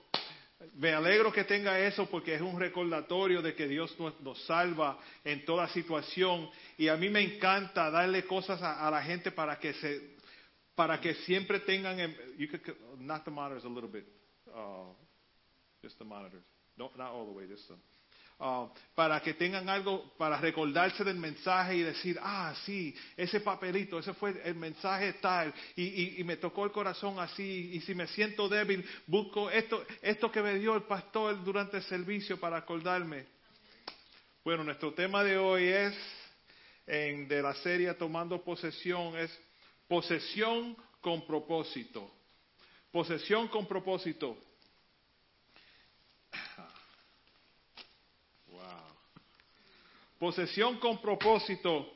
me 0.74 0.92
alegro 0.92 1.32
que 1.32 1.42
tenga 1.42 1.80
eso 1.80 2.06
porque 2.06 2.36
es 2.36 2.40
un 2.40 2.60
recordatorio 2.60 3.42
de 3.42 3.56
que 3.56 3.66
Dios 3.66 3.92
nos, 3.98 4.40
salva 4.44 5.00
en 5.24 5.44
toda 5.44 5.66
situación 5.66 6.48
y 6.78 6.86
a 6.86 6.96
mí 6.96 7.08
me 7.08 7.22
encanta 7.22 7.90
darle 7.90 8.24
cosas 8.24 8.62
a 8.62 8.88
la 8.88 9.02
gente 9.02 9.32
para 9.32 9.58
que 9.58 9.74
se 9.74 10.13
para 10.74 11.00
que 11.00 11.14
siempre 11.26 11.60
tengan 11.60 11.98
you 12.36 12.48
could, 12.48 12.62
not 12.98 13.24
the 13.24 13.30
monitors 13.30 13.64
a 13.64 13.68
little 13.68 13.90
bit 13.90 14.06
uh, 14.54 14.92
just 15.82 15.98
the 15.98 16.04
monitors 16.04 16.42
no, 16.76 16.90
not 16.96 17.12
all 17.12 17.26
the 17.26 17.32
way 17.32 17.46
just 17.46 17.66
some. 17.68 17.78
Uh, 18.40 18.66
para 18.96 19.20
que 19.20 19.34
tengan 19.34 19.68
algo 19.68 20.12
para 20.18 20.40
recordarse 20.40 21.04
del 21.04 21.16
mensaje 21.16 21.76
y 21.76 21.82
decir, 21.82 22.18
ah, 22.20 22.52
sí, 22.66 22.92
ese 23.16 23.40
papelito, 23.40 24.00
ese 24.00 24.12
fue 24.12 24.34
el 24.44 24.56
mensaje 24.56 25.12
tal, 25.14 25.54
y, 25.76 25.84
y, 25.84 26.14
y, 26.20 26.24
me 26.24 26.36
tocó 26.36 26.64
el 26.64 26.72
corazón 26.72 27.20
así, 27.20 27.70
y 27.72 27.80
si 27.82 27.94
me 27.94 28.08
siento 28.08 28.48
débil, 28.48 28.84
busco 29.06 29.48
esto, 29.50 29.84
esto 30.02 30.32
que 30.32 30.42
me 30.42 30.58
dio 30.58 30.74
el 30.74 30.82
pastor 30.82 31.44
durante 31.44 31.76
el 31.76 31.84
servicio 31.84 32.40
para 32.40 32.56
acordarme. 32.56 33.24
Bueno, 34.44 34.64
nuestro 34.64 34.92
tema 34.92 35.22
de 35.22 35.38
hoy 35.38 35.68
es, 35.68 35.94
en, 36.88 37.28
de 37.28 37.40
la 37.40 37.54
serie 37.54 37.94
Tomando 37.94 38.42
Posesión, 38.42 39.16
es 39.16 39.30
posesión 39.94 40.76
con 41.00 41.24
propósito. 41.24 42.10
Posesión 42.90 43.46
con 43.46 43.64
propósito. 43.64 44.36
Posesión 50.18 50.78
con 50.80 51.00
propósito. 51.00 51.92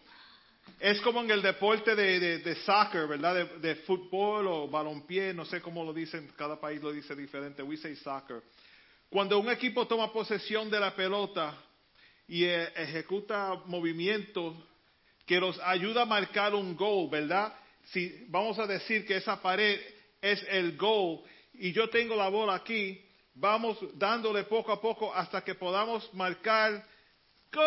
Es 0.78 1.00
como 1.00 1.22
en 1.22 1.30
el 1.32 1.42
deporte 1.42 1.96
de, 1.96 2.38
de, 2.38 2.54
soccer, 2.62 3.08
¿verdad? 3.08 3.34
De, 3.34 3.58
de, 3.58 3.74
fútbol 3.82 4.46
o 4.46 4.68
balompié, 4.68 5.34
no 5.34 5.44
sé 5.44 5.60
cómo 5.60 5.82
lo 5.82 5.92
dicen, 5.92 6.30
cada 6.36 6.60
país 6.60 6.80
lo 6.80 6.92
dice 6.92 7.16
diferente. 7.16 7.64
We 7.64 7.76
say 7.78 7.96
soccer. 7.96 8.42
Cuando 9.10 9.40
un 9.40 9.50
equipo 9.50 9.88
toma 9.88 10.12
posesión 10.12 10.70
de 10.70 10.78
la 10.78 10.94
pelota 10.94 11.58
y 12.28 12.44
eh, 12.44 12.68
ejecuta 12.76 13.60
movimientos 13.66 14.54
que 15.26 15.40
los 15.40 15.58
ayuda 15.58 16.02
a 16.02 16.06
marcar 16.06 16.54
un 16.54 16.76
gol, 16.76 17.10
¿verdad? 17.10 17.52
Si 17.92 18.26
vamos 18.28 18.58
a 18.58 18.66
decir 18.66 19.06
que 19.06 19.16
esa 19.16 19.40
pared 19.40 19.80
es 20.20 20.44
el 20.50 20.76
gol 20.76 21.20
y 21.54 21.72
yo 21.72 21.88
tengo 21.88 22.14
la 22.14 22.28
bola 22.28 22.54
aquí, 22.54 23.00
vamos 23.34 23.78
dándole 23.94 24.44
poco 24.44 24.72
a 24.72 24.80
poco 24.80 25.14
hasta 25.14 25.42
que 25.42 25.54
podamos 25.54 26.12
marcar 26.14 26.84
¡Gol! 27.50 27.62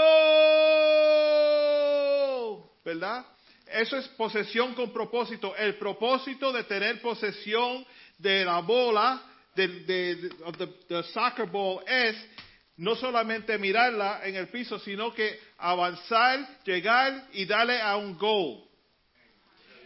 ¿Verdad? 2.86 3.26
Eso 3.66 3.98
es 3.98 4.08
posesión 4.10 4.76
con 4.76 4.92
propósito. 4.92 5.56
El 5.56 5.76
propósito 5.76 6.52
de 6.52 6.64
tener 6.66 7.02
posesión 7.02 7.86
de 8.18 8.46
la 8.46 8.60
bola, 8.60 9.24
de, 9.56 9.68
de, 9.68 10.16
de 10.16 10.68
the 10.88 11.04
soccer 11.04 11.48
ball, 11.48 11.84
es 11.88 12.16
no 12.78 12.96
solamente 12.96 13.58
mirarla 13.58 14.22
en 14.24 14.36
el 14.36 14.50
piso, 14.50 14.78
sino 14.80 15.12
que 15.14 15.40
avanzar, 15.58 16.62
llegar 16.64 17.28
y 17.34 17.46
darle 17.46 17.82
a 17.82 17.98
un 17.98 18.18
gol. 18.18 18.71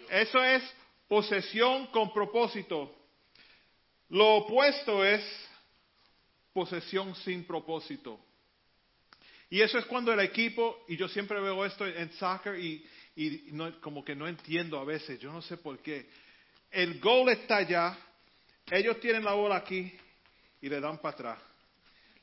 Eso 0.10 0.44
es 0.44 0.64
posesión 1.08 1.88
con 1.88 2.14
propósito. 2.14 2.94
Lo 4.10 4.36
opuesto 4.36 5.04
es 5.04 5.24
posesión 6.54 7.16
sin 7.16 7.44
propósito. 7.44 8.20
Y 9.50 9.62
eso 9.62 9.78
es 9.78 9.86
cuando 9.86 10.12
el 10.12 10.20
equipo, 10.20 10.84
y 10.88 10.98
yo 10.98 11.08
siempre 11.08 11.40
veo 11.40 11.66
esto 11.66 11.86
en 11.86 12.12
soccer, 12.14 12.60
y, 12.60 12.86
no, 13.52 13.80
como 13.82 14.04
que 14.04 14.16
no 14.16 14.28
entiendo 14.28 14.80
a 14.80 14.84
veces, 14.84 15.20
yo 15.20 15.32
no 15.32 15.42
sé 15.42 15.58
por 15.58 15.80
qué. 15.80 16.10
El 16.72 17.00
goal 17.00 17.30
está 17.30 17.58
allá, 17.58 17.98
ellos 18.70 19.00
tienen 19.00 19.24
la 19.24 19.34
bola 19.34 19.58
aquí 19.58 19.94
y 20.62 20.68
le 20.68 20.80
dan 20.80 20.98
para 20.98 21.14
atrás, 21.14 21.40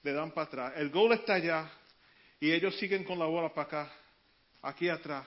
le 0.03 0.13
dan 0.13 0.33
para 0.33 0.47
atrás. 0.47 0.73
El 0.77 0.91
goal 0.91 1.13
está 1.13 1.35
allá 1.35 1.71
y 2.41 2.51
ellos 2.51 2.77
siguen 2.77 3.05
con 3.05 3.19
la 3.19 3.27
bola 3.27 3.55
para 3.55 3.67
acá, 3.67 3.93
aquí 4.63 4.89
atrás. 4.89 5.27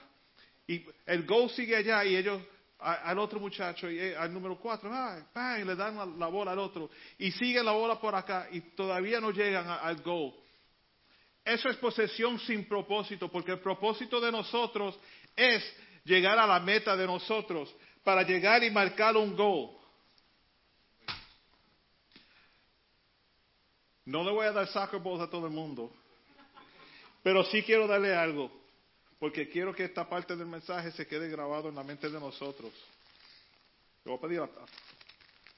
Y 0.66 0.84
el 1.06 1.24
goal 1.24 1.50
sigue 1.50 1.76
allá 1.76 2.04
y 2.04 2.16
ellos 2.16 2.42
al 2.78 3.18
otro 3.18 3.40
muchacho, 3.40 3.90
y, 3.90 3.98
eh, 3.98 4.16
al 4.16 4.32
número 4.32 4.58
cuatro, 4.58 4.90
y 4.90 5.64
le 5.64 5.74
dan 5.74 6.18
la, 6.18 6.26
bola 6.26 6.52
al 6.52 6.58
otro. 6.58 6.90
Y 7.18 7.30
sigue 7.32 7.62
la 7.62 7.72
bola 7.72 7.98
por 7.98 8.14
acá 8.14 8.48
y 8.50 8.60
todavía 8.60 9.20
no 9.20 9.30
llegan 9.30 9.66
al 9.68 10.02
goal. 10.02 10.34
Eso 11.44 11.68
es 11.68 11.76
posesión 11.76 12.38
sin 12.40 12.64
propósito, 12.66 13.30
porque 13.30 13.52
el 13.52 13.60
propósito 13.60 14.20
de 14.20 14.32
nosotros 14.32 14.98
es 15.34 15.64
llegar 16.04 16.38
a 16.38 16.46
la 16.46 16.60
meta 16.60 16.96
de 16.96 17.06
nosotros 17.06 17.74
para 18.02 18.22
llegar 18.22 18.62
y 18.62 18.70
marcar 18.70 19.16
un 19.16 19.34
goal. 19.36 19.70
No 24.04 24.22
le 24.22 24.30
voy 24.30 24.46
a 24.46 24.52
dar 24.52 24.68
soccer 24.68 25.00
balls 25.00 25.22
a 25.22 25.30
todo 25.30 25.46
el 25.46 25.52
mundo, 25.52 25.92
pero 27.22 27.42
sí 27.44 27.62
quiero 27.62 27.88
darle 27.88 28.14
algo, 28.14 28.50
porque 29.18 29.48
quiero 29.48 29.74
que 29.74 29.84
esta 29.84 30.08
parte 30.08 30.36
del 30.36 30.46
mensaje 30.46 30.92
se 30.92 31.06
quede 31.06 31.28
grabado 31.28 31.68
en 31.68 31.74
la 31.74 31.82
mente 31.82 32.08
de 32.10 32.20
nosotros. 32.20 32.72
Le 34.04 34.10
voy 34.10 34.18
a 34.18 34.20
pedir 34.20 34.40
a 34.40 34.48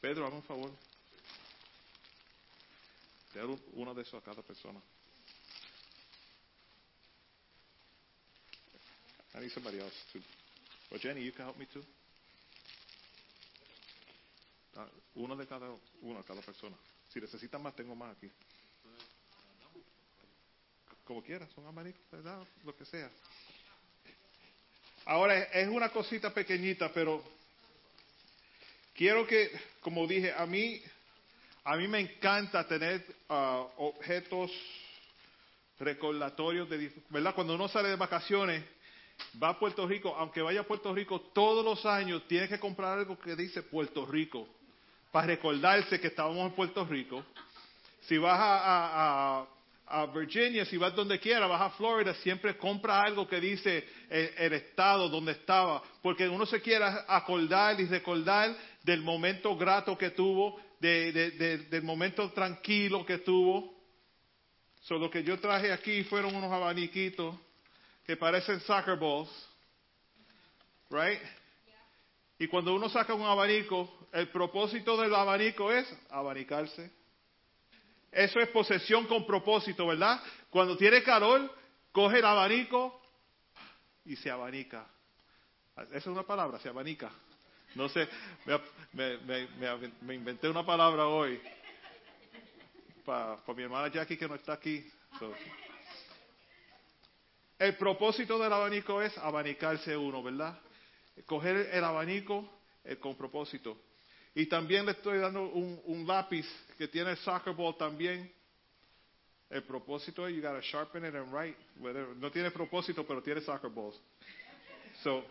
Pedro, 0.01 0.27
haga 0.27 0.37
un 0.37 0.43
favor. 0.45 0.71
Te 3.33 3.45
uno 3.45 3.95
de 3.95 4.03
esos 4.03 4.23
a 4.23 4.25
cada 4.25 4.43
persona. 4.43 4.81
I 9.35 9.41
need 9.41 9.51
somebody 9.51 9.79
else 9.79 9.95
too. 10.13 10.21
Well, 10.91 11.01
Jenny, 11.01 11.25
you 11.25 11.33
can 11.33 11.47
help 11.47 11.59
me 11.59 11.67
too. 11.67 11.85
Uh, 14.77 14.89
uno 15.17 15.37
de 15.37 15.47
cada 15.47 15.69
uno, 16.03 16.23
cada 16.25 16.41
persona. 16.41 16.77
Si 17.13 17.21
necesitan 17.21 17.63
más, 17.63 17.75
tengo 17.77 17.95
más 17.95 18.17
aquí. 18.17 18.31
Como 21.05 21.23
quieras, 21.23 21.49
son 21.55 21.67
abanicos, 21.67 22.03
¿verdad? 22.11 22.47
Lo 22.65 22.77
que 22.77 22.85
sea. 22.85 23.11
Ahora, 25.09 25.39
es 25.39 25.67
una 25.69 25.89
cosita 25.89 26.35
pequeñita, 26.35 26.93
pero 26.93 27.25
quiero 28.95 29.27
que, 29.27 29.51
como 29.81 30.07
dije, 30.07 30.35
a 30.37 30.45
mí, 30.45 30.83
a 31.65 31.77
mí 31.77 31.89
me 31.89 32.01
encanta 32.01 32.69
tener 32.69 33.03
uh, 33.31 33.65
objetos 33.79 34.51
recordatorios 35.81 36.69
de, 36.69 36.93
¿verdad? 37.09 37.35
Cuando 37.35 37.55
uno 37.55 37.69
sale 37.69 37.89
de 37.89 37.97
vacaciones, 37.97 38.63
va 39.43 39.49
a 39.49 39.59
Puerto 39.59 39.89
Rico, 39.89 40.15
aunque 40.15 40.43
vaya 40.43 40.61
a 40.61 40.65
Puerto 40.65 40.95
Rico 40.95 41.23
todos 41.33 41.65
los 41.65 41.87
años, 41.87 42.29
tiene 42.29 42.47
que 42.47 42.61
comprar 42.61 42.99
algo 42.99 43.19
que 43.19 43.35
dice 43.35 43.63
Puerto 43.63 44.05
Rico, 44.05 44.47
para 45.11 45.29
recordarse 45.29 45.99
que 45.99 46.09
estábamos 46.09 46.51
en 46.51 46.53
Puerto 46.53 46.85
Rico. 46.85 47.25
Si 48.03 48.19
vas 48.19 48.39
a, 48.39 49.47
Virginia, 50.15 50.65
si 50.67 50.77
vas 50.77 50.95
donde 50.95 51.19
quiera, 51.19 51.47
vas 51.47 51.63
a 51.63 51.71
Florida, 51.71 52.15
siempre 52.15 52.57
compra 52.57 53.03
algo 53.03 53.27
que 53.27 53.41
dice 53.41 53.87
el, 54.11 54.53
estado 54.53 55.09
donde 55.09 55.33
estaba, 55.33 55.83
porque 56.03 56.29
uno 56.29 56.45
se 56.45 56.61
quiere 56.61 56.85
acordar 57.07 57.81
y 57.81 57.87
recordar 57.87 58.55
del 58.83 59.01
momento 59.01 59.57
grato 59.57 59.97
que 59.97 60.11
tuvo, 60.11 60.61
del 60.79 61.83
momento 61.83 62.31
tranquilo 62.33 63.05
que 63.07 63.19
tuvo. 63.19 63.77
So, 64.83 64.99
lo 64.99 65.11
que 65.11 65.23
yo 65.23 65.39
traje 65.41 65.73
aquí 65.73 66.05
fueron 66.05 66.35
unos 66.35 66.53
abaniquitos 66.53 67.35
que 68.07 68.17
parecen 68.17 68.61
soccer 68.61 68.97
balls, 68.97 69.31
right? 70.91 71.21
Y 72.39 72.47
cuando 72.47 72.75
uno 72.75 72.89
saca 72.89 73.15
un 73.15 73.25
abanico, 73.25 74.09
el 74.13 74.29
propósito 74.29 74.97
del 74.97 75.15
abanico 75.15 75.73
es 75.73 75.87
abanicarse. 76.11 76.98
Eso 78.11 78.41
es 78.41 78.49
posesión 78.49 79.07
con 79.07 79.27
propósito, 79.27 79.87
¿verdad? 79.87 80.21
Cuando 80.51 80.77
tiene 80.77 81.03
calor, 81.03 81.53
coge 81.93 82.19
el 82.19 82.25
abanico 82.25 83.01
y 84.05 84.17
se 84.17 84.31
abanica. 84.31 84.87
Esa 85.77 85.97
es 85.99 86.07
una 86.07 86.23
palabra, 86.23 86.59
se 86.59 86.69
abanica. 86.69 87.11
No 87.75 87.89
sé, 87.89 88.09
me, 88.93 90.15
inventé 90.15 90.49
una 90.49 90.65
palabra 90.65 91.07
hoy 91.07 91.41
para 93.05 93.39
mi 93.55 93.63
hermana 93.63 93.89
Jackie 93.89 94.17
que 94.17 94.27
no 94.27 94.35
está 94.35 94.55
aquí. 94.55 94.91
El 97.59 97.77
propósito 97.77 98.39
del 98.39 98.53
abanico 98.53 99.03
es 99.03 99.17
abanicarse 99.19 99.97
uno, 99.97 100.23
¿verdad? 100.23 100.59
Coger 101.27 101.71
el 101.73 101.85
abanico 101.85 102.49
eh, 102.85 102.97
con 102.97 103.17
propósito. 103.17 103.77
Y 104.39 104.47
también 104.47 104.87
le 104.87 104.93
estoy 104.93 105.19
dando 105.19 105.49
un, 105.49 106.07
lápiz 106.07 106.47
que 106.77 106.87
tiene 106.87 107.17
soccer 107.17 107.53
ball 107.55 107.77
también. 107.77 108.33
El 109.51 109.65
propósito 109.65 110.29
you 110.29 110.41
gotta 110.41 110.61
sharpen 110.61 111.05
it 111.05 111.13
and 111.17 111.33
write. 111.33 111.59
No 112.21 112.31
tiene 112.31 112.53
propósito, 112.53 113.05
pero 113.05 113.21
tiene 113.21 113.41
soccer 113.41 113.69
balls. 113.69 114.01
So, 115.03 115.25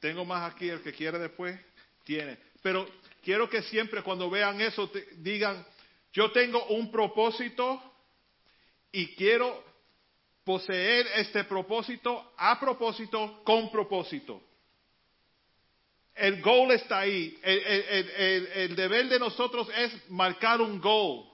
tengo 0.00 0.24
más 0.24 0.50
aquí, 0.50 0.70
el 0.70 0.80
que 0.80 0.94
quiere 0.94 1.18
después, 1.18 1.60
tiene. 2.02 2.38
Pero 2.62 2.88
quiero 3.22 3.46
que 3.46 3.60
siempre 3.60 4.02
cuando 4.02 4.30
vean 4.30 4.58
eso 4.58 4.90
digan, 5.18 5.62
yo 6.10 6.32
tengo 6.32 6.64
un 6.68 6.90
propósito 6.90 7.78
y 8.90 9.14
quiero 9.16 9.62
poseer 10.44 11.08
este 11.16 11.44
propósito 11.44 12.32
a 12.38 12.58
propósito, 12.58 13.42
con 13.44 13.70
propósito. 13.70 14.40
El 16.14 16.40
goal 16.42 16.72
está 16.72 17.00
ahí. 17.00 17.36
El, 17.42 18.76
deber 18.76 19.08
de 19.08 19.18
nosotros 19.18 19.68
es 19.76 20.10
marcar 20.10 20.60
un 20.60 20.80
goal. 20.80 21.24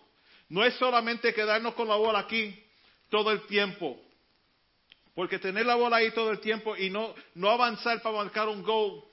No 0.49 0.65
es 0.65 0.75
solamente 0.75 1.35
quedarnos 1.35 1.75
con 1.75 1.89
la 1.89 1.97
bola 1.97 2.21
aquí 2.21 2.59
todo 3.09 3.31
el 3.31 3.47
tiempo. 3.47 4.01
Porque 5.15 5.39
tener 5.39 5.67
la 5.67 5.75
bola 5.75 5.99
ahí 5.99 6.13
todo 6.13 6.31
el 6.31 6.41
tiempo 6.41 6.77
y 6.77 6.89
no, 6.89 7.15
no 7.35 7.51
avanzar 7.51 8.01
para 8.01 8.17
marcar 8.17 8.49
un 8.49 8.63
goal, 8.63 9.05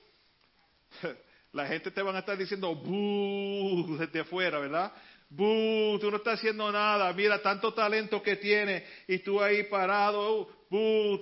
la 1.57 1.67
gente 1.67 1.91
te 1.91 2.01
van 2.01 2.15
a 2.15 2.19
estar 2.19 2.37
diciendo, 2.37 2.73
buh, 2.75 3.97
desde 3.97 4.21
afuera, 4.21 4.59
¿verdad? 4.59 4.93
¡Bú! 5.29 5.97
Tú 5.99 6.09
no 6.09 6.17
estás 6.17 6.35
haciendo 6.35 6.71
nada. 6.71 7.11
Mira, 7.13 7.41
tanto 7.41 7.73
talento 7.73 8.21
que 8.21 8.37
tiene 8.37 8.85
y 9.07 9.19
tú 9.19 9.41
ahí 9.41 9.63
parado. 9.63 10.49
¡Bú! 10.69 11.19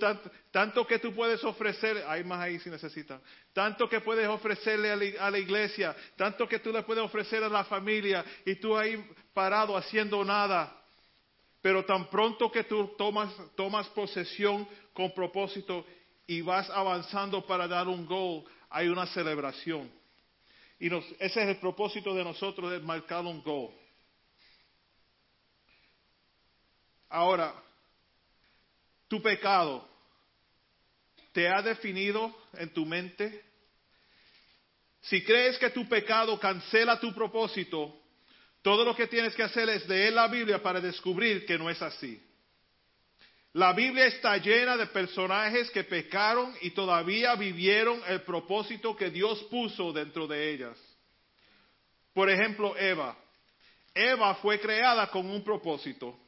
Tanto, 0.50 0.86
que 0.86 0.98
tú 0.98 1.14
puedes 1.14 1.42
ofrecer. 1.42 2.04
Hay 2.06 2.22
más 2.22 2.40
ahí 2.40 2.58
si 2.60 2.70
necesitan. 2.70 3.20
Tanto 3.52 3.88
que 3.88 4.00
puedes 4.00 4.28
ofrecerle 4.28 5.18
a 5.18 5.30
la, 5.30 5.38
iglesia. 5.38 5.96
Tanto 6.16 6.48
que 6.48 6.60
tú 6.60 6.72
le 6.72 6.82
puedes 6.82 7.02
ofrecer 7.02 7.42
a 7.42 7.48
la 7.48 7.64
familia 7.64 8.24
y 8.44 8.56
tú 8.56 8.76
ahí 8.76 9.04
parado 9.34 9.76
haciendo 9.76 10.24
nada. 10.24 10.72
Pero 11.60 11.84
tan 11.84 12.08
pronto 12.08 12.50
que 12.50 12.62
tú 12.64 12.94
tomas, 12.96 13.34
tomas 13.56 13.88
posesión 13.88 14.68
con 14.92 15.12
propósito 15.12 15.84
y 16.28 16.40
vas 16.42 16.70
avanzando 16.70 17.44
para 17.44 17.66
dar 17.66 17.88
un 17.88 18.06
gol, 18.06 18.44
hay 18.70 18.88
una 18.88 19.06
celebración. 19.06 19.90
Y 20.78 20.94
ese 20.94 21.14
es 21.20 21.36
el 21.36 21.56
propósito 21.56 22.14
de 22.14 22.24
nosotros, 22.24 22.70
de 22.70 22.80
marcar 22.80 23.24
un 23.24 23.42
gol. 23.42 23.70
Ahora, 27.08 27.54
tu 29.08 29.22
pecado 29.22 29.88
te 31.32 31.48
ha 31.48 31.62
definido 31.62 32.34
en 32.54 32.70
tu 32.70 32.84
mente. 32.84 33.44
Si 35.02 35.22
crees 35.22 35.56
que 35.58 35.70
tu 35.70 35.88
pecado 35.88 36.38
cancela 36.38 36.98
tu 36.98 37.14
propósito, 37.14 37.94
todo 38.62 38.84
lo 38.84 38.96
que 38.96 39.06
tienes 39.06 39.34
que 39.34 39.44
hacer 39.44 39.68
es 39.68 39.88
leer 39.88 40.12
la 40.12 40.26
Biblia 40.26 40.62
para 40.62 40.80
descubrir 40.80 41.46
que 41.46 41.56
no 41.56 41.70
es 41.70 41.80
así. 41.80 42.20
La 43.56 43.72
Biblia 43.72 44.04
está 44.04 44.36
llena 44.36 44.76
de 44.76 44.84
personajes 44.88 45.70
que 45.70 45.82
pecaron 45.82 46.54
y 46.60 46.72
todavía 46.72 47.34
vivieron 47.36 48.02
el 48.06 48.20
propósito 48.20 48.94
que 48.94 49.08
Dios 49.08 49.42
puso 49.44 49.94
dentro 49.94 50.26
de 50.26 50.52
ellas. 50.52 50.76
Por 52.12 52.28
ejemplo, 52.28 52.76
Eva. 52.76 53.16
Eva 53.94 54.34
fue 54.34 54.60
creada 54.60 55.06
con 55.06 55.30
un 55.30 55.42
propósito. 55.42 56.18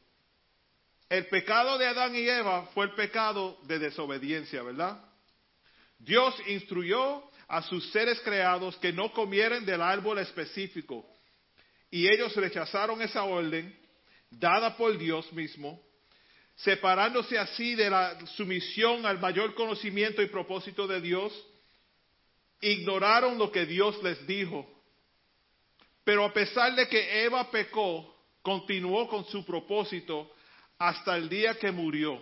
El 1.07 1.27
pecado 1.27 1.77
de 1.77 1.89
Adán 1.89 2.15
y 2.17 2.27
Eva 2.27 2.71
fue 2.73 2.87
el 2.87 2.93
pecado 2.93 3.59
de 3.65 3.79
desobediencia, 3.79 4.63
¿verdad? 4.63 4.99
Dios 5.99 6.35
instruyó 6.47 7.25
a 7.47 7.61
sus 7.61 7.91
seres 7.91 8.19
creados 8.21 8.75
que 8.79 8.91
no 8.91 9.13
comieran 9.13 9.67
del 9.67 9.83
árbol 9.83 10.19
específico 10.19 11.05
y 11.91 12.09
ellos 12.09 12.35
rechazaron 12.37 13.03
esa 13.03 13.25
orden 13.25 13.79
dada 14.31 14.79
por 14.79 14.97
Dios 14.97 15.31
mismo, 15.35 15.87
separándose 16.59 17.39
así 17.39 17.75
de 17.75 17.89
la 17.89 18.19
sumisión 18.27 19.07
al 19.07 19.21
mayor 19.21 19.55
conocimiento 19.55 20.23
y 20.23 20.27
propósito 20.27 20.87
de 20.87 21.01
Dios, 21.01 21.33
ignoraron 22.61 23.39
lo 23.39 23.53
que 23.53 23.65
Dios 23.65 24.03
les 24.03 24.27
dijo. 24.27 24.69
Pero 26.03 26.25
a 26.25 26.33
pesar 26.33 26.75
de 26.75 26.89
que 26.89 27.25
Eva 27.25 27.51
pecó, 27.51 28.13
continuó 28.43 29.09
con 29.09 29.25
su 29.27 29.45
propósito 29.45 30.33
hasta 30.79 31.17
el 31.17 31.29
día 31.29 31.55
que 31.55 31.71
murió. 31.71 32.21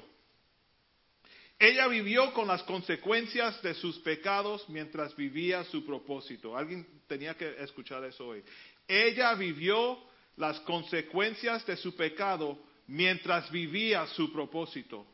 Ella 1.59 1.87
vivió 1.89 2.35
con 2.35 2.49
las 2.49 2.63
consecuencias 2.65 3.63
de 3.63 3.73
sus 3.73 3.99
pecados 4.01 4.69
mientras 4.69 5.17
vivía 5.17 5.65
su 5.65 5.87
propósito. 5.87 6.55
Alguien 6.55 6.87
tenía 7.07 7.35
que 7.35 7.57
escuchar 7.63 8.05
eso 8.05 8.27
hoy. 8.27 8.43
Ella 8.87 9.33
vivió 9.33 9.99
las 10.37 10.61
consecuencias 10.61 11.65
de 11.65 11.79
su 11.79 11.97
pecado 11.97 12.59
mientras 12.87 13.51
vivía 13.51 14.07
su 14.09 14.33
propósito. 14.33 15.07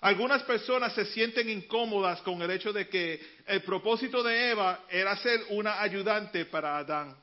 Algunas 0.00 0.42
personas 0.42 0.92
se 0.94 1.06
sienten 1.06 1.48
incómodas 1.48 2.20
con 2.22 2.42
el 2.42 2.50
hecho 2.50 2.72
de 2.72 2.88
que 2.88 3.20
el 3.46 3.62
propósito 3.62 4.22
de 4.22 4.50
Eva 4.50 4.84
era 4.90 5.16
ser 5.16 5.40
una 5.50 5.80
ayudante 5.80 6.44
para 6.44 6.76
Adán. 6.76 7.16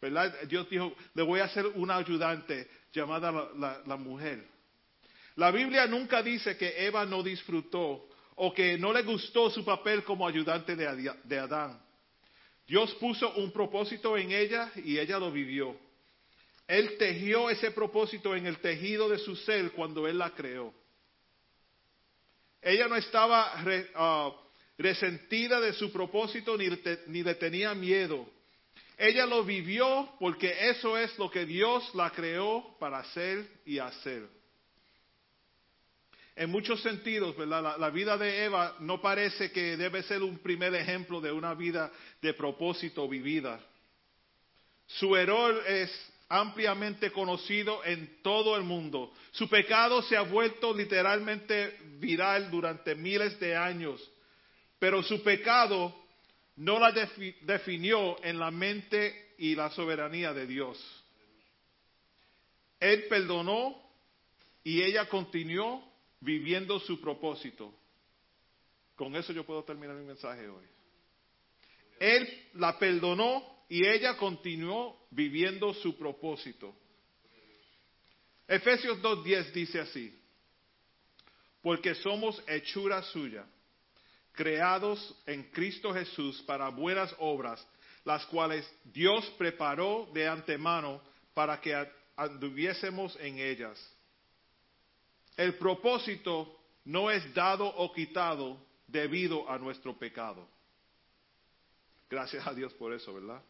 ¿Verdad? 0.00 0.42
Dios 0.42 0.68
dijo, 0.70 0.94
le 1.14 1.22
voy 1.22 1.40
a 1.40 1.44
hacer 1.44 1.66
una 1.66 1.96
ayudante 1.96 2.68
llamada 2.92 3.32
la, 3.32 3.82
la 3.84 3.96
mujer. 3.96 4.46
La 5.34 5.50
Biblia 5.50 5.86
nunca 5.86 6.22
dice 6.22 6.56
que 6.56 6.86
Eva 6.86 7.04
no 7.04 7.22
disfrutó 7.22 8.08
o 8.36 8.54
que 8.54 8.78
no 8.78 8.92
le 8.92 9.02
gustó 9.02 9.50
su 9.50 9.64
papel 9.64 10.04
como 10.04 10.28
ayudante 10.28 10.76
de 10.76 11.38
Adán. 11.38 11.80
Dios 12.66 12.94
puso 12.96 13.32
un 13.34 13.52
propósito 13.52 14.16
en 14.16 14.32
ella 14.32 14.70
y 14.76 14.98
ella 14.98 15.18
lo 15.18 15.30
vivió. 15.30 15.76
Él 16.66 16.96
tejió 16.98 17.48
ese 17.48 17.70
propósito 17.70 18.34
en 18.34 18.46
el 18.46 18.58
tejido 18.58 19.08
de 19.08 19.18
su 19.18 19.36
ser 19.36 19.70
cuando 19.72 20.06
Él 20.08 20.18
la 20.18 20.30
creó. 20.30 20.74
Ella 22.60 22.88
no 22.88 22.96
estaba 22.96 23.52
ah, 23.94 24.32
resentida 24.76 25.60
de 25.60 25.72
su 25.72 25.92
propósito 25.92 26.56
ni, 26.56 26.68
ni 27.06 27.22
le 27.22 27.34
tenía 27.36 27.74
miedo. 27.74 28.28
Ella 28.98 29.26
lo 29.26 29.44
vivió 29.44 30.08
porque 30.18 30.70
eso 30.70 30.96
es 30.96 31.16
lo 31.18 31.30
que 31.30 31.44
Dios 31.44 31.94
la 31.94 32.10
creó 32.10 32.76
para 32.78 32.98
hacer 32.98 33.46
y 33.64 33.78
hacer. 33.78 34.26
En 36.34 36.50
muchos 36.50 36.82
sentidos, 36.82 37.34
¿verdad? 37.36 37.78
La, 37.78 37.90
vida 37.90 38.18
de 38.18 38.44
Eva 38.44 38.76
no 38.80 39.00
parece 39.00 39.50
que 39.50 39.76
debe 39.76 40.02
ser 40.02 40.22
un 40.22 40.38
primer 40.38 40.74
ejemplo 40.74 41.18
de 41.18 41.32
una 41.32 41.54
vida 41.54 41.90
de 42.20 42.34
propósito 42.34 43.08
vivida. 43.08 43.58
Su 44.86 45.16
error 45.16 45.62
es 45.66 45.90
ampliamente 46.28 47.12
conocido 47.12 47.84
en 47.84 48.22
todo 48.22 48.56
el 48.56 48.62
mundo. 48.62 49.12
Su 49.32 49.48
pecado 49.48 50.02
se 50.02 50.16
ha 50.16 50.22
vuelto 50.22 50.74
literalmente 50.74 51.78
viral 51.98 52.50
durante 52.50 52.94
miles 52.94 53.38
de 53.38 53.56
años, 53.56 54.00
pero 54.78 55.02
su 55.02 55.22
pecado 55.22 55.94
no 56.56 56.78
la 56.78 56.92
definió 57.42 58.22
en 58.24 58.38
la 58.38 58.50
mente 58.50 59.34
y 59.38 59.54
la 59.54 59.70
soberanía 59.70 60.32
de 60.32 60.46
Dios. 60.46 60.78
Él 62.80 63.04
perdonó 63.08 63.80
y 64.64 64.82
ella 64.82 65.08
continuó 65.08 65.86
viviendo 66.20 66.80
su 66.80 67.00
propósito. 67.00 67.72
Con 68.96 69.14
eso 69.14 69.32
yo 69.32 69.44
puedo 69.44 69.62
terminar 69.62 69.96
mi 69.96 70.04
mensaje 70.04 70.48
hoy. 70.48 70.64
Él 72.00 72.48
la 72.54 72.78
perdonó 72.78 73.55
y 73.68 73.86
ella 73.86 74.16
continuó 74.16 75.06
viviendo 75.10 75.74
su 75.74 75.96
propósito. 75.96 76.74
Efesios 78.46 78.98
2.10 79.02 79.52
dice 79.52 79.80
así, 79.80 80.16
porque 81.60 81.94
somos 81.96 82.40
hechura 82.46 83.02
suya, 83.02 83.44
creados 84.32 85.14
en 85.26 85.50
Cristo 85.50 85.92
Jesús 85.92 86.40
para 86.42 86.68
buenas 86.68 87.12
obras, 87.18 87.66
las 88.04 88.24
cuales 88.26 88.70
Dios 88.84 89.28
preparó 89.36 90.08
de 90.14 90.28
antemano 90.28 91.02
para 91.34 91.60
que 91.60 91.74
anduviésemos 92.14 93.16
en 93.20 93.40
ellas. 93.40 93.76
El 95.36 95.54
propósito 95.56 96.56
no 96.84 97.10
es 97.10 97.34
dado 97.34 97.66
o 97.66 97.92
quitado 97.92 98.64
debido 98.86 99.50
a 99.50 99.58
nuestro 99.58 99.98
pecado. 99.98 100.48
Gracias 102.08 102.46
a 102.46 102.54
Dios 102.54 102.72
por 102.74 102.92
eso, 102.92 103.12
¿verdad? 103.12 103.42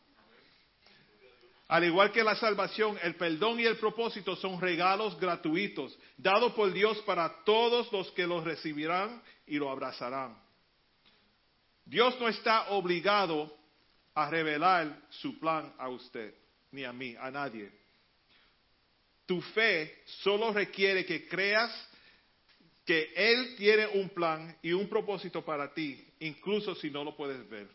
Al 1.69 1.85
igual 1.85 2.13
que 2.13 2.23
la 2.23 2.37
salvación, 2.37 2.97
el 3.03 3.17
perdón 3.17 3.59
y 3.59 3.65
el 3.65 3.77
propósito 3.77 4.37
son 4.37 4.61
regalos 4.61 5.19
gratuitos, 5.19 5.99
dados 6.17 6.53
por 6.53 6.73
Dios 6.73 6.99
para 7.03 7.45
todos 7.45 7.91
los 7.93 8.11
que 8.13 8.27
los 8.27 8.45
recibirán 8.45 9.21
y 9.47 9.57
lo 9.57 9.71
abrazarán. 9.71 10.39
Dios 11.85 12.19
no 12.21 12.29
está 12.29 12.71
obligado 12.71 13.53
a 14.15 14.31
revelar 14.31 15.03
su 15.11 15.39
plan 15.41 15.75
a 15.79 15.89
usted, 15.89 16.35
ni 16.71 16.85
a 16.85 16.93
mí, 16.93 17.17
a 17.19 17.31
nadie. 17.31 17.71
Tu 19.27 19.41
fe 19.41 20.03
solo 20.23 20.53
requiere 20.53 21.05
que 21.05 21.27
creas 21.27 21.73
que 22.85 23.13
Él 23.17 23.57
tiene 23.57 23.89
un 23.89 24.09
plan 24.11 24.57
y 24.63 24.73
un 24.73 24.89
propósito 24.89 25.45
para 25.45 25.75
ti, 25.75 26.07
incluso 26.21 26.77
si 26.77 26.91
no 26.91 27.03
lo 27.03 27.17
puedes 27.17 27.49
ver. 27.51 27.69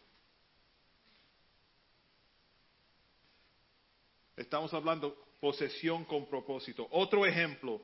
Estamos 4.42 4.74
hablando 4.74 5.16
posesión 5.40 6.06
con 6.06 6.28
propósito. 6.28 6.88
Otro 6.92 7.26
ejemplo, 7.26 7.82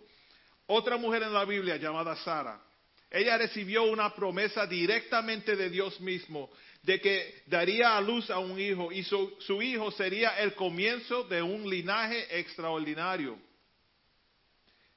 otra 0.65 0.97
mujer 0.97 1.23
en 1.23 1.33
la 1.33 1.45
Biblia 1.45 1.77
llamada 1.77 2.15
Sara. 2.17 2.61
Ella 3.09 3.37
recibió 3.37 3.83
una 3.83 4.13
promesa 4.13 4.65
directamente 4.65 5.55
de 5.55 5.69
Dios 5.69 5.99
mismo 6.01 6.49
de 6.83 6.99
que 6.99 7.43
daría 7.47 7.97
a 7.97 8.01
luz 8.01 8.29
a 8.29 8.39
un 8.39 8.59
hijo 8.59 8.91
y 8.91 9.03
su, 9.03 9.35
su 9.39 9.61
hijo 9.61 9.91
sería 9.91 10.37
el 10.39 10.53
comienzo 10.55 11.23
de 11.23 11.41
un 11.41 11.69
linaje 11.69 12.39
extraordinario 12.39 13.37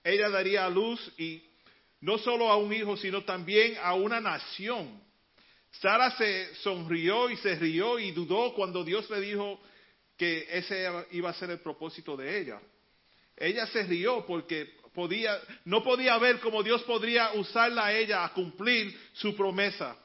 ella 0.05 0.29
daría 0.31 0.67
a 0.67 0.71
luz 0.71 1.01
y 1.19 1.43
no 2.01 2.19
solo 2.19 2.51
a 2.51 2.57
un 2.57 2.73
hijo, 2.73 2.97
sino 2.97 3.25
también 3.25 3.77
a 3.83 3.95
una 3.95 4.21
nación. 4.21 5.01
Sara 5.73 6.11
se 6.17 6.55
sonrió 6.57 7.31
y 7.31 7.37
se 7.37 7.55
rió 7.57 7.99
y 7.99 8.11
dudó 8.13 8.55
cuando 8.55 8.83
Dios 8.83 9.09
le 9.11 9.21
dijo 9.21 9.61
que 10.21 10.47
ese 10.51 10.87
iba 11.13 11.31
a 11.31 11.33
ser 11.33 11.49
el 11.49 11.61
propósito 11.61 12.15
de 12.15 12.43
ella. 12.43 12.61
Ella 13.35 13.67
se 13.69 13.85
rió 13.85 14.27
porque 14.27 14.77
podía, 14.93 15.35
no 15.65 15.83
podía 15.83 16.19
ver 16.19 16.41
cómo 16.41 16.63
Dios 16.63 16.83
podría 16.83 17.33
usarla 17.33 17.87
a 17.87 17.95
ella 17.95 18.23
a 18.23 18.35
cumplir 18.35 18.95
su 19.15 19.35
promesa. 19.35 19.97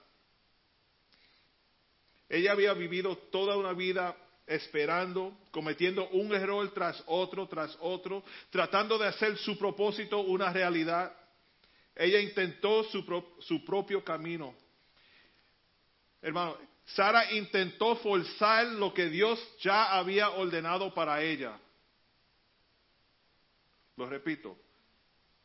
Ella 2.30 2.54
había 2.54 2.72
vivido 2.72 3.18
toda 3.30 3.58
una 3.58 3.74
vida 3.74 4.16
esperando, 4.48 5.38
cometiendo 5.52 6.08
un 6.12 6.34
error 6.34 6.74
tras 6.74 7.04
otro, 7.08 7.50
tras 7.50 7.78
otro, 7.82 8.24
tratando 8.50 8.98
de 8.98 9.08
hacer 9.08 9.38
su 9.40 9.58
propósito 9.58 10.22
una 10.22 10.54
realidad. 10.54 11.14
Ella 11.94 12.22
intentó 12.22 12.86
su, 12.86 13.66
propio 13.66 14.02
camino. 14.02 14.56
Hermano, 16.22 16.56
Sara 16.86 17.32
intentó 17.32 17.96
forzar 17.98 18.68
lo 18.68 18.94
que 18.94 19.10
Dios 19.10 19.40
ya 19.60 19.98
había 19.98 20.30
ordenado 20.30 20.94
para 20.94 21.22
ella. 21.22 21.60
Lo 23.98 24.08
repito. 24.08 24.58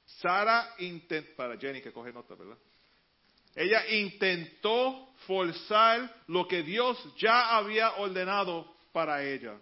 Sara 0.05 0.74
intentó, 0.78 1.36
para 1.36 1.57
Jenny 1.57 1.80
que 1.80 1.93
coge 1.93 2.12
nota, 2.12 2.34
¿verdad? 2.34 2.59
Ella 3.55 3.88
intentó 3.88 5.12
forzar 5.26 6.22
lo 6.26 6.47
que 6.47 6.62
Dios 6.62 6.99
ya 7.16 7.57
había 7.57 7.93
ordenado 7.97 8.74
para 8.93 9.24
ella. 9.24 9.59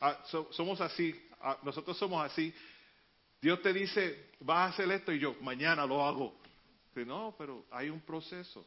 Ah, 0.00 0.22
somos 0.50 0.80
así, 0.80 1.14
ah, 1.40 1.58
nosotros 1.62 1.96
somos 1.96 2.24
así. 2.24 2.52
Dios 3.40 3.62
te 3.62 3.72
dice, 3.72 4.30
vas 4.40 4.70
a 4.70 4.74
hacer 4.74 4.90
esto 4.90 5.12
y 5.12 5.18
yo, 5.18 5.36
mañana 5.40 5.86
lo 5.86 6.04
hago. 6.04 6.34
no, 6.94 7.34
pero 7.38 7.64
hay 7.70 7.88
un 7.88 8.00
proceso, 8.00 8.66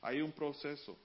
hay 0.00 0.20
un 0.20 0.32
proceso. 0.32 0.96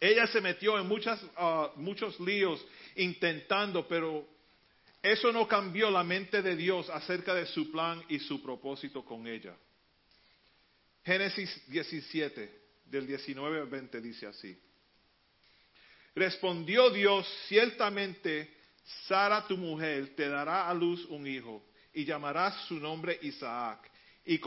Ella 0.00 0.26
se 0.26 0.40
metió 0.40 0.78
en 0.78 0.86
muchas, 0.86 1.20
ah, 1.36 1.72
muchos 1.76 2.18
líos 2.20 2.64
intentando, 2.96 3.86
pero 3.88 4.26
eso 5.02 5.32
no 5.32 5.46
cambió 5.46 5.90
la 5.90 6.04
mente 6.04 6.42
de 6.42 6.56
Dios 6.56 6.90
acerca 6.90 7.34
de 7.34 7.46
su 7.46 7.70
plan 7.70 8.02
y 8.08 8.18
su 8.18 8.42
propósito 8.42 9.04
con 9.04 9.26
ella. 9.26 9.54
Génesis 11.04 11.62
17, 11.68 12.50
del 12.86 13.06
19 13.06 13.60
al 13.60 13.68
20 13.68 14.00
dice 14.00 14.26
así. 14.26 14.58
Respondió 16.14 16.90
Dios, 16.90 17.26
ciertamente 17.46 18.56
Sara 19.06 19.46
tu 19.46 19.56
mujer 19.56 20.14
te 20.14 20.28
dará 20.28 20.68
a 20.68 20.74
luz 20.74 21.04
un 21.06 21.26
hijo 21.26 21.64
y 21.92 22.04
llamarás 22.04 22.66
su 22.66 22.74
nombre 22.74 23.18
Isaac. 23.22 23.90
Y 24.24 24.38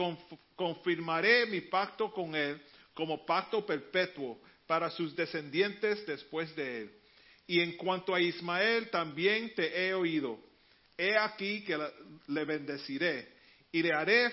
confirmaré 0.54 1.46
mi 1.46 1.62
pacto 1.62 2.12
con 2.12 2.34
él 2.34 2.60
como 2.94 3.24
pacto 3.24 3.64
perpetuo 3.64 4.40
para 4.70 4.88
sus 4.88 5.16
descendientes 5.16 6.06
después 6.06 6.54
de 6.54 6.82
él. 6.82 6.92
Y 7.48 7.58
en 7.58 7.76
cuanto 7.76 8.14
a 8.14 8.20
Ismael 8.20 8.88
también 8.88 9.52
te 9.52 9.88
he 9.88 9.92
oído. 9.92 10.38
He 10.96 11.18
aquí 11.18 11.64
que 11.64 11.76
le 12.28 12.44
bendeciré 12.44 13.32
y 13.72 13.82
le 13.82 13.92
haré 13.92 14.30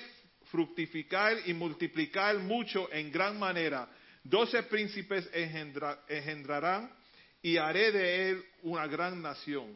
fructificar 0.52 1.38
y 1.48 1.56
multiplicar 1.56 2.38
mucho 2.38 2.88
en 2.94 3.12
gran 3.12 3.40
manera. 3.40 3.90
Doce 4.24 4.62
príncipes 4.62 5.28
engendrarán 5.34 6.94
y 7.42 7.58
haré 7.58 7.92
de 7.92 8.30
él 8.30 8.46
una 8.62 8.86
gran 8.86 9.20
nación. 9.20 9.76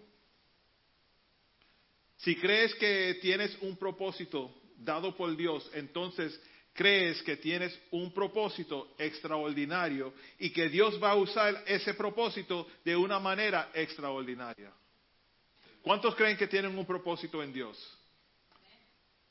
Si 2.18 2.36
crees 2.36 2.76
que 2.76 3.18
tienes 3.20 3.58
un 3.62 3.78
propósito 3.78 4.62
dado 4.78 5.18
por 5.18 5.36
Dios, 5.36 5.68
entonces 5.74 6.40
crees 6.74 7.22
que 7.24 7.38
tienes 7.38 7.78
un 7.92 8.14
propósito 8.14 8.94
extraordinario 8.98 10.14
y 10.40 10.52
que 10.52 10.70
Dios 10.70 11.02
va 11.02 11.12
a 11.12 11.16
usar 11.16 11.64
ese 11.68 11.94
propósito 11.94 12.68
de 12.84 12.96
una 12.96 13.20
manera 13.20 13.70
extraordinaria. 13.74 14.72
¿Cuántos 15.82 16.16
creen 16.16 16.38
que 16.38 16.48
tienen 16.48 16.78
un 16.78 16.86
propósito 16.86 17.42
en 17.42 17.52
Dios? 17.52 17.78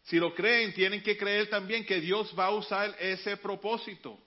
Si 0.04 0.16
lo 0.16 0.34
creen, 0.34 0.72
tienen 0.74 1.02
que 1.02 1.16
creer 1.16 1.48
también 1.48 1.84
que 1.84 2.00
Dios 2.00 2.34
va 2.38 2.46
a 2.46 2.54
usar 2.54 2.96
ese 2.98 3.36
propósito. 3.36 4.18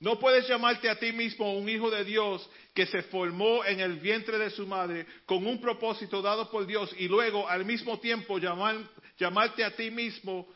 No 0.00 0.18
puedes 0.18 0.46
llamarte 0.48 0.88
a 0.90 0.98
ti 0.98 1.12
mismo 1.12 1.56
un 1.56 1.68
hijo 1.68 1.90
de 1.90 2.04
Dios 2.04 2.48
que 2.74 2.86
se 2.86 3.02
formó 3.04 3.64
en 3.64 3.80
el 3.80 3.94
vientre 4.00 4.38
de 4.38 4.50
su 4.50 4.66
madre 4.66 5.06
con 5.24 5.46
un 5.46 5.60
propósito 5.60 6.20
dado 6.20 6.50
por 6.50 6.66
Dios 6.66 6.94
y 6.98 7.08
luego 7.08 7.48
al 7.48 7.64
mismo 7.64 7.98
tiempo 8.00 8.38
llamar, 8.38 8.76
llamarte 9.16 9.64
a 9.64 9.74
ti 9.74 9.90
mismo 9.90 10.46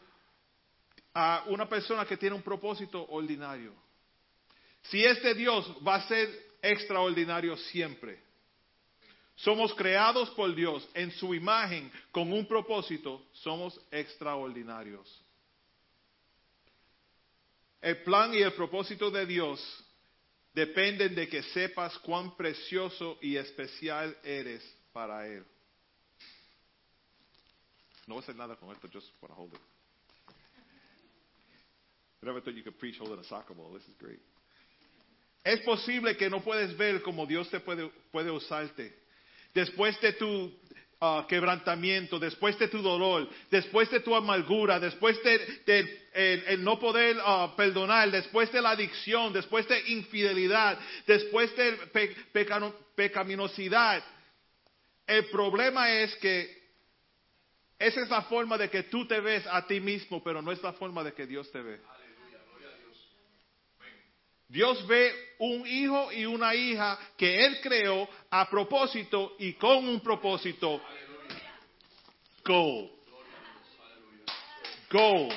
a 1.21 1.43
una 1.49 1.69
persona 1.69 2.07
que 2.07 2.16
tiene 2.16 2.37
un 2.37 2.43
propósito 2.43 3.05
ordinario. 3.09 3.75
Si 4.83 5.05
este 5.05 5.35
Dios 5.35 5.69
va 5.85 5.97
a 5.97 6.07
ser 6.07 6.29
extraordinario 6.62 7.57
siempre. 7.57 8.23
Somos 9.35 9.75
creados 9.75 10.31
por 10.31 10.55
Dios 10.55 10.89
en 10.95 11.11
su 11.11 11.35
imagen 11.35 11.91
con 12.12 12.33
un 12.33 12.47
propósito, 12.47 13.27
somos 13.33 13.81
extraordinarios. 13.91 15.09
El 17.81 18.03
plan 18.05 18.33
y 18.33 18.39
el 18.39 18.53
propósito 18.53 19.11
de 19.11 19.27
Dios 19.27 19.61
dependen 20.55 21.16
de 21.16 21.29
que 21.29 21.43
sepas 21.43 21.99
cuán 21.99 22.37
precioso 22.37 23.19
y 23.21 23.37
especial 23.37 24.16
eres 24.23 24.62
para 24.93 25.27
Él. 25.27 25.45
No 28.07 28.14
voy 28.14 28.21
a 28.21 28.23
hacer 28.23 28.37
nada 28.37 28.55
con 28.55 28.71
esto, 28.71 28.89
just 28.93 29.11
para 29.21 29.35
hold. 29.35 29.59
Never 32.23 32.41
thought 32.41 32.55
you 32.55 32.62
could 32.62 32.79
preach 32.79 32.99
holding 32.99 33.19
a 33.19 33.25
soccer 33.25 33.55
ball. 33.55 33.73
This 33.73 33.85
is 33.85 33.95
great. 33.99 34.19
Es 35.45 35.61
posible 35.61 36.16
que 36.16 36.29
no 36.29 36.41
puedes 36.41 36.77
ver 36.77 37.01
cómo 37.03 37.27
Dios 37.27 37.49
te 37.49 37.61
puede, 37.61 37.91
puede 38.11 38.31
usarte. 38.31 38.93
Después 39.55 39.99
de 40.01 40.12
tu 40.12 40.53
uh, 41.01 41.27
quebrantamiento, 41.27 42.19
después 42.19 42.59
de 42.59 42.69
tu 42.69 42.83
dolor, 42.83 43.29
después 43.51 43.91
de 43.91 44.01
tu 44.01 44.14
amargura, 44.14 44.81
después 44.81 45.23
de, 45.23 45.39
de 45.64 46.09
el, 46.12 46.45
el 46.49 46.64
no 46.64 46.79
poder 46.79 47.16
uh, 47.19 47.55
perdonar, 47.57 48.11
después 48.11 48.51
de 48.53 48.61
la 48.61 48.71
adicción, 48.71 49.33
después 49.33 49.66
de 49.69 49.81
infidelidad, 49.89 50.79
después 51.07 51.55
de 51.57 51.73
pe, 51.93 52.14
pecano, 52.33 52.75
pecaminosidad. 52.95 54.05
El 55.07 55.27
problema 55.31 55.91
es 55.91 56.14
que 56.16 56.59
esa 57.79 58.03
es 58.03 58.11
la 58.11 58.23
forma 58.23 58.59
de 58.59 58.69
que 58.69 58.83
tú 58.83 59.07
te 59.07 59.21
ves 59.21 59.47
a 59.47 59.66
ti 59.66 59.81
mismo, 59.81 60.23
pero 60.23 60.43
no 60.43 60.51
es 60.51 60.61
la 60.62 60.73
forma 60.73 61.05
de 61.05 61.12
que 61.14 61.27
Dios 61.27 61.51
te 61.53 61.62
ve. 61.62 61.81
Dios 64.49 64.87
ve 64.87 65.13
un 65.39 65.67
hijo 65.67 66.11
y 66.11 66.25
una 66.25 66.55
hija 66.55 66.99
que 67.17 67.45
Él 67.45 67.61
creó 67.61 68.09
a 68.31 68.49
propósito 68.49 69.37
y 69.39 69.53
con 69.55 69.87
un 69.87 70.01
propósito. 70.01 70.81
Go. 72.45 72.91
Go. 74.91 75.29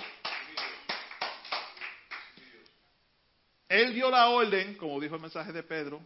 Él 3.67 3.93
dio 3.93 4.09
la 4.09 4.29
orden, 4.29 4.75
como 4.75 4.99
dijo 4.99 5.15
el 5.15 5.21
mensaje 5.21 5.51
de 5.51 5.63
Pedro, 5.63 6.01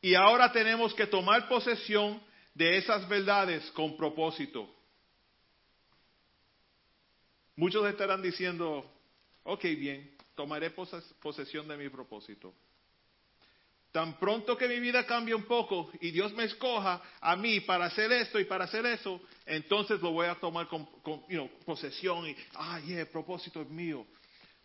y 0.00 0.14
ahora 0.14 0.52
tenemos 0.52 0.92
que 0.94 1.06
tomar 1.06 1.48
posesión 1.48 2.20
de 2.52 2.76
esas 2.76 3.08
verdades 3.08 3.68
con 3.72 3.96
propósito. 3.96 4.68
Muchos 7.56 7.86
estarán 7.88 8.22
diciendo, 8.22 8.92
ok, 9.44 9.62
bien, 9.62 10.13
tomaré 10.34 10.70
posesión 10.70 11.68
de 11.68 11.76
mi 11.76 11.88
propósito. 11.88 12.54
Tan 13.92 14.18
pronto 14.18 14.56
que 14.56 14.66
mi 14.66 14.80
vida 14.80 15.06
cambie 15.06 15.34
un 15.34 15.44
poco 15.44 15.92
y 16.00 16.10
Dios 16.10 16.32
me 16.32 16.44
escoja 16.44 17.00
a 17.20 17.36
mí 17.36 17.60
para 17.60 17.84
hacer 17.84 18.10
esto 18.10 18.40
y 18.40 18.44
para 18.44 18.64
hacer 18.64 18.84
eso, 18.86 19.20
entonces 19.46 20.00
lo 20.00 20.10
voy 20.10 20.26
a 20.26 20.34
tomar 20.34 20.66
con, 20.66 20.84
con 21.00 21.22
posesión 21.64 22.26
y, 22.26 22.36
ah, 22.54 22.80
yeah, 22.80 23.02
el 23.02 23.06
propósito 23.06 23.62
es 23.62 23.68
mío. 23.70 24.04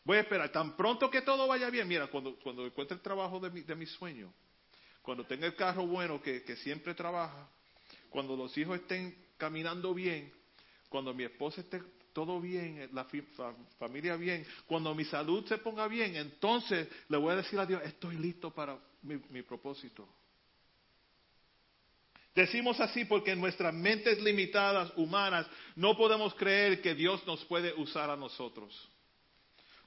Voy 0.03 0.17
a 0.17 0.21
esperar. 0.21 0.51
Tan 0.51 0.75
pronto 0.75 1.11
que 1.11 1.21
todo 1.21 1.47
vaya 1.47 1.69
bien, 1.69 1.87
mira, 1.87 2.07
cuando, 2.07 2.39
cuando 2.39 2.65
encuentre 2.65 2.95
el 2.95 3.03
trabajo 3.03 3.39
de 3.39 3.51
mi, 3.51 3.61
de 3.61 3.75
mi 3.75 3.85
sueño, 3.85 4.33
cuando 5.03 5.23
tenga 5.23 5.45
el 5.45 5.55
carro 5.55 5.85
bueno 5.85 6.19
que, 6.19 6.41
que 6.43 6.55
siempre 6.55 6.95
trabaja, 6.95 7.47
cuando 8.09 8.35
los 8.35 8.57
hijos 8.57 8.79
estén 8.79 9.15
caminando 9.37 9.93
bien, 9.93 10.33
cuando 10.89 11.13
mi 11.13 11.23
esposa 11.23 11.61
esté 11.61 11.83
todo 12.25 12.41
bien, 12.41 12.89
la 12.91 13.07
familia 13.77 14.17
bien, 14.17 14.45
cuando 14.67 14.93
mi 14.93 15.05
salud 15.05 15.45
se 15.45 15.57
ponga 15.57 15.87
bien, 15.87 16.17
entonces 16.17 16.89
le 17.07 17.15
voy 17.15 17.31
a 17.31 17.37
decir 17.37 17.57
a 17.57 17.65
Dios, 17.65 17.81
estoy 17.85 18.17
listo 18.17 18.51
para 18.51 18.77
mi, 19.03 19.41
propósito. 19.41 20.05
Decimos 22.35 22.77
así 22.81 23.05
porque 23.05 23.31
en 23.31 23.39
nuestras 23.39 23.73
mentes 23.73 24.21
limitadas, 24.21 24.91
humanas, 24.97 25.47
no 25.77 25.95
podemos 25.95 26.35
creer 26.35 26.81
que 26.81 26.93
Dios 26.93 27.25
nos 27.25 27.45
puede 27.45 27.73
usar 27.75 28.09
a 28.09 28.17
nosotros. 28.17 28.89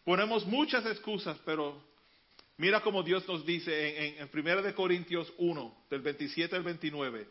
Ponemos 0.03 0.47
muchas 0.47 0.87
excusas, 0.87 1.37
pero 1.45 1.85
mira 2.57 2.81
como 2.81 3.03
Dios 3.03 3.29
nos 3.29 3.45
dice 3.45 3.91
en, 3.91 4.15
en, 4.23 4.23
en 4.23 4.31
1 4.33 4.63
de 4.63 4.75
Corintios 4.75 5.31
1, 5.37 5.85
del 5.91 6.01
27 6.01 6.57
al 6.57 6.63
29, 6.63 7.29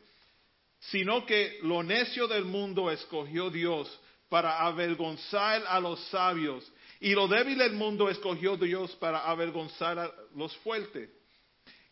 sino 0.80 1.26
que 1.26 1.58
lo 1.64 1.82
necio 1.82 2.28
del 2.28 2.46
mundo 2.46 2.92
escogió 2.92 3.50
Dios 3.50 4.00
para 4.32 4.62
avergonzar 4.62 5.62
a 5.68 5.78
los 5.78 6.00
sabios, 6.08 6.64
y 7.02 7.14
lo 7.14 7.28
débil 7.28 7.58
del 7.58 7.74
mundo 7.74 8.10
escogió 8.10 8.56
Dios 8.56 8.96
para 8.96 9.30
avergonzar 9.30 10.00
a 10.00 10.10
los 10.38 10.56
fuertes. 10.60 11.10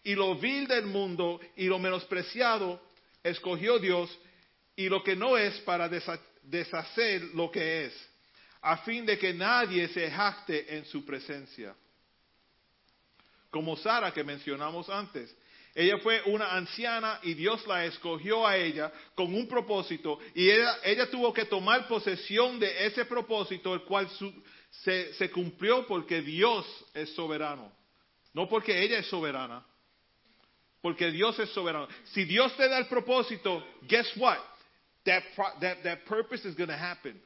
Y 0.06 0.16
lo 0.16 0.36
vil 0.36 0.66
del 0.66 0.86
mundo 0.86 1.42
y 1.58 1.66
lo 1.66 1.80
menospreciado 1.80 2.82
escogió 3.22 3.78
Dios, 3.78 4.10
y 4.78 4.88
lo 4.88 5.04
que 5.04 5.18
no 5.18 5.38
es 5.38 5.60
para 5.62 5.90
deshacer 5.90 7.24
lo 7.34 7.52
que 7.52 7.88
es, 7.88 8.10
a 8.62 8.78
fin 8.78 9.06
de 9.06 9.20
que 9.20 9.34
nadie 9.34 9.90
se 9.90 10.10
jacte 10.10 10.78
en 10.78 10.86
su 10.86 11.04
presencia. 11.04 11.76
Como 13.52 13.76
Sara 13.76 14.14
que 14.14 14.24
mencionamos 14.24 14.88
antes, 14.88 15.36
ella 15.76 15.97
fue 15.99 16.22
una 16.26 16.53
anciana 16.55 17.20
y 17.24 17.34
Dios 17.36 17.65
la 17.67 17.86
escogió 17.86 18.45
a 18.45 18.57
ella 18.57 18.91
con 19.15 19.34
un 19.34 19.47
propósito 19.47 20.20
y 20.34 20.49
ella, 20.49 20.78
ella 20.84 21.09
tuvo 21.09 21.34
que 21.34 21.45
tomar 21.45 21.88
posesión 21.88 22.59
de 22.59 22.88
ese 22.88 23.05
propósito, 23.05 23.74
el 23.74 23.82
cual 23.82 24.09
su, 24.09 24.34
se, 24.72 25.30
cumplió 25.32 25.86
porque 25.88 26.22
Dios 26.22 26.65
es 26.93 27.13
soberano, 27.13 27.72
no 28.34 28.47
porque 28.47 28.82
ella 28.82 28.99
es 28.99 29.07
soberana, 29.07 29.65
porque 30.82 31.11
Dios 31.11 31.38
es 31.39 31.49
soberano. 31.49 31.88
Si 32.13 32.26
Dios 32.26 32.55
te 32.55 32.67
da 32.67 32.80
el 32.80 32.88
propósito, 32.88 33.63
guess 33.88 34.11
what? 34.17 34.38
That 35.05 36.05
purpose 36.05 36.47
is 36.47 36.55
going 36.55 36.70
to 36.70 36.78
happen. 36.78 37.20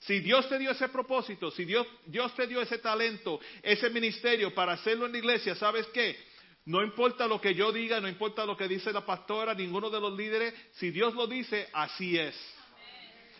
Si 0.00 0.20
Dios 0.20 0.48
te 0.48 0.58
dio 0.58 0.70
ese 0.70 0.88
propósito, 0.88 1.50
si 1.50 1.64
Dios, 1.64 1.86
Dios 2.04 2.34
te 2.34 2.46
dio 2.46 2.60
ese 2.60 2.78
talento, 2.78 3.40
ese 3.62 3.88
ministerio 3.90 4.54
para 4.54 4.72
hacerlo 4.72 5.06
en 5.06 5.12
la 5.12 5.18
iglesia, 5.18 5.54
¿sabes 5.54 5.86
qué? 5.88 6.16
No 6.66 6.82
importa 6.82 7.28
lo 7.28 7.40
que 7.40 7.54
yo 7.54 7.70
diga, 7.70 8.00
no 8.00 8.08
importa 8.08 8.44
lo 8.44 8.56
que 8.56 8.66
dice 8.66 8.92
la 8.92 9.06
pastora, 9.06 9.54
ninguno 9.54 9.88
de 9.88 10.00
los 10.00 10.12
líderes, 10.16 10.52
si 10.72 10.90
Dios 10.90 11.14
lo 11.14 11.28
dice, 11.28 11.68
así 11.72 12.18
es. 12.18 12.34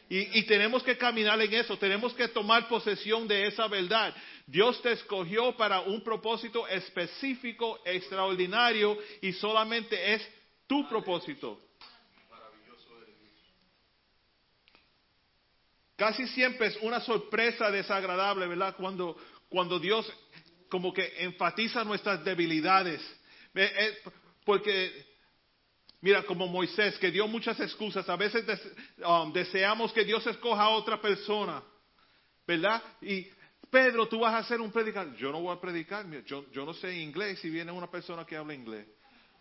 Y, 0.09 0.45
tenemos 0.45 0.85
que 0.85 0.97
caminar 0.97 1.41
en 1.43 1.53
eso, 1.53 1.77
tenemos 1.77 2.15
que 2.15 2.29
tomar 2.29 2.69
posesión 2.69 3.27
de 3.27 3.49
esa 3.49 3.67
verdad. 3.67 4.15
Dios 4.47 4.81
te 4.81 4.93
escogió 4.93 5.57
para 5.57 5.81
un 5.81 6.05
propósito 6.05 6.69
específico, 6.69 7.81
extraordinario, 7.85 8.97
y 9.21 9.33
solamente 9.33 10.15
es 10.15 10.29
tu 10.69 10.89
propósito. 10.89 11.61
Casi 15.97 16.29
siempre 16.29 16.69
es 16.69 16.79
una 16.83 17.01
sorpresa 17.01 17.73
desagradable, 17.73 18.47
¿verdad? 18.47 18.77
Cuando, 18.77 19.17
cuando 19.49 19.81
Dios 19.81 20.09
como 20.69 20.93
que 20.93 21.13
enfatiza 21.19 21.85
nuestras 21.85 22.25
debilidades. 22.25 23.01
Porque, 24.45 25.07
mira, 26.01 26.23
como 26.25 26.47
Moisés, 26.47 26.99
que 26.99 27.11
dio 27.11 27.27
muchas 27.27 27.59
excusas, 27.61 28.09
a 28.09 28.17
veces 28.17 28.45
um, 29.05 29.33
deseamos 29.33 29.93
que 29.93 30.05
Dios 30.05 30.27
escoja 30.27 30.65
a 30.65 30.69
otra 30.71 31.01
persona, 31.01 31.63
¿verdad? 32.47 32.83
Y 33.01 33.27
Pedro, 33.71 34.07
tú 34.07 34.21
vas 34.21 34.35
a 34.35 34.39
hacer 34.39 34.61
un 34.61 34.71
predicador. 34.71 35.15
Yo 35.17 35.33
no 35.33 35.41
voy 35.41 35.57
a 35.57 35.61
predicar, 35.61 36.07
yo, 36.25 36.45
no 36.55 36.75
sé 36.75 36.97
inglés 36.97 37.41
si 37.41 37.51
viene 37.51 37.73
una 37.73 37.91
persona 37.91 38.25
que 38.25 38.37
habla 38.37 38.55
inglés. 38.55 38.87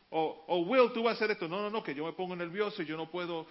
O, 0.10 0.64
Will, 0.68 0.94
tú 0.94 1.04
vas 1.04 1.14
a 1.14 1.16
hacer 1.16 1.32
esto. 1.32 1.48
No, 1.48 1.62
no, 1.62 1.70
no, 1.70 1.84
que 1.84 1.94
yo 1.94 2.06
me 2.06 2.14
pongo 2.14 2.36
nervioso 2.36 2.82
y 2.82 2.86
yo 2.86 2.96
no 2.96 3.12
puedo. 3.12 3.48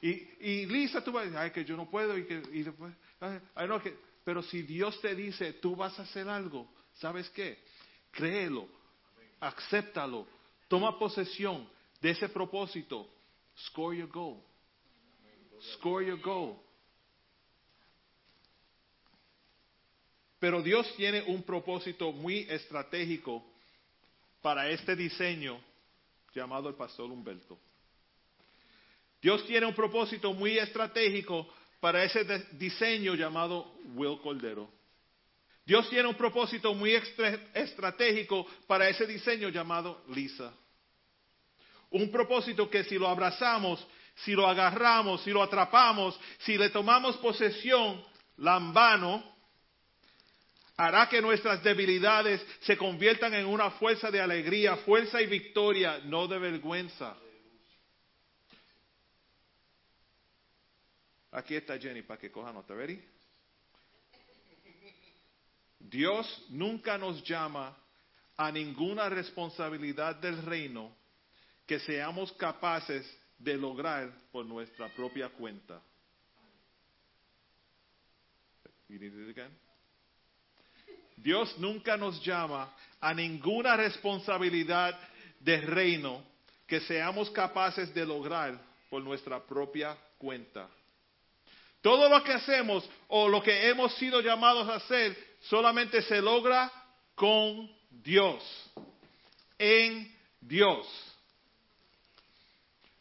Y, 0.00 0.66
Lisa, 0.66 1.02
tú 1.02 1.10
vas 1.10 1.22
a 1.22 1.24
decir, 1.24 1.38
ay, 1.38 1.50
que 1.50 1.64
yo 1.64 1.76
no 1.76 1.90
puedo. 1.90 2.16
Y 2.16 2.26
que, 2.26 2.42
y 2.52 2.62
después, 2.62 2.94
ay, 3.20 3.68
no, 3.68 3.82
pero 4.24 4.42
si 4.42 4.62
Dios 4.62 5.00
te 5.00 5.14
dice, 5.14 5.54
tú 5.54 5.76
vas 5.76 5.98
a 5.98 6.02
hacer 6.02 6.28
algo, 6.28 6.68
¿sabes 6.98 7.28
qué? 7.30 7.58
Créelo, 8.10 8.68
acéptalo, 9.40 10.26
toma 10.68 10.98
posesión 10.98 11.68
de 12.00 12.10
ese 12.10 12.28
propósito. 12.28 13.08
Score 13.68 13.96
your 13.96 14.08
goal. 14.08 14.42
Score 15.74 16.04
your 16.04 16.20
goal. 16.20 16.56
Pero 20.38 20.62
Dios 20.62 20.92
tiene 20.96 21.22
un 21.22 21.42
propósito 21.42 22.12
muy 22.12 22.40
estratégico 22.48 23.42
para 24.42 24.68
este 24.70 24.94
diseño 24.94 25.58
llamado 26.34 26.68
el 26.68 26.74
pastor 26.74 27.10
Humberto. 27.10 27.58
Dios 29.20 29.44
tiene 29.46 29.66
un 29.66 29.74
propósito 29.74 30.32
muy 30.34 30.58
estratégico 30.58 31.48
para 31.80 32.04
ese 32.04 32.24
diseño 32.52 33.14
llamado 33.14 33.74
Will 33.94 34.20
Cordero. 34.20 34.75
Dios 35.66 35.90
tiene 35.90 36.08
un 36.08 36.14
propósito 36.14 36.72
muy 36.74 36.92
estratégico 36.92 38.46
para 38.68 38.88
ese 38.88 39.04
diseño 39.04 39.48
llamado 39.48 40.04
Lisa. 40.14 40.54
Un 41.90 42.08
propósito 42.12 42.70
que 42.70 42.84
si 42.84 42.96
lo 42.96 43.08
abrazamos, 43.08 43.84
si 44.14 44.32
lo 44.32 44.46
agarramos, 44.46 45.22
si 45.22 45.30
lo 45.30 45.42
atrapamos, 45.42 46.18
si 46.38 46.56
le 46.56 46.70
tomamos 46.70 47.16
posesión, 47.16 48.00
lambano, 48.36 49.34
hará 50.76 51.08
que 51.08 51.20
nuestras 51.20 51.60
debilidades 51.64 52.46
se 52.60 52.76
conviertan 52.76 53.34
en 53.34 53.46
una 53.46 53.72
fuerza 53.72 54.08
de 54.08 54.20
alegría, 54.20 54.76
fuerza 54.76 55.20
y 55.20 55.26
victoria, 55.26 56.00
no 56.04 56.28
de 56.28 56.38
vergüenza. 56.38 57.16
Aquí 61.32 61.56
está 61.56 61.76
Jenny 61.76 62.02
para 62.02 62.20
que 62.20 62.30
coja 62.30 62.52
nota, 62.52 62.72
¿ready? 62.72 63.15
Dios 65.90 66.46
nunca 66.50 66.98
nos 66.98 67.22
llama 67.22 67.76
a 68.36 68.50
ninguna 68.50 69.08
responsabilidad 69.08 70.16
del 70.16 70.42
reino 70.42 70.94
que 71.66 71.78
seamos 71.80 72.32
capaces 72.32 73.06
de 73.38 73.56
lograr 73.56 74.12
por 74.32 74.44
nuestra 74.44 74.88
propia 74.88 75.28
cuenta. 75.28 75.80
Dios 81.16 81.58
nunca 81.58 81.96
nos 81.96 82.22
llama 82.24 82.72
a 83.00 83.14
ninguna 83.14 83.76
responsabilidad 83.76 84.98
del 85.40 85.62
reino 85.62 86.22
que 86.66 86.80
seamos 86.80 87.30
capaces 87.30 87.92
de 87.94 88.04
lograr 88.04 88.60
por 88.90 89.02
nuestra 89.02 89.44
propia 89.44 89.96
cuenta. 90.18 90.68
Todo 91.80 92.08
lo 92.08 92.22
que 92.24 92.32
hacemos 92.32 92.88
o 93.08 93.28
lo 93.28 93.42
que 93.42 93.68
hemos 93.68 93.94
sido 93.96 94.20
llamados 94.20 94.68
a 94.68 94.76
hacer 94.76 95.16
solamente 95.40 96.02
se 96.02 96.20
logra 96.20 96.70
con 97.14 97.70
Dios, 97.90 98.42
en 99.58 100.14
Dios. 100.40 100.86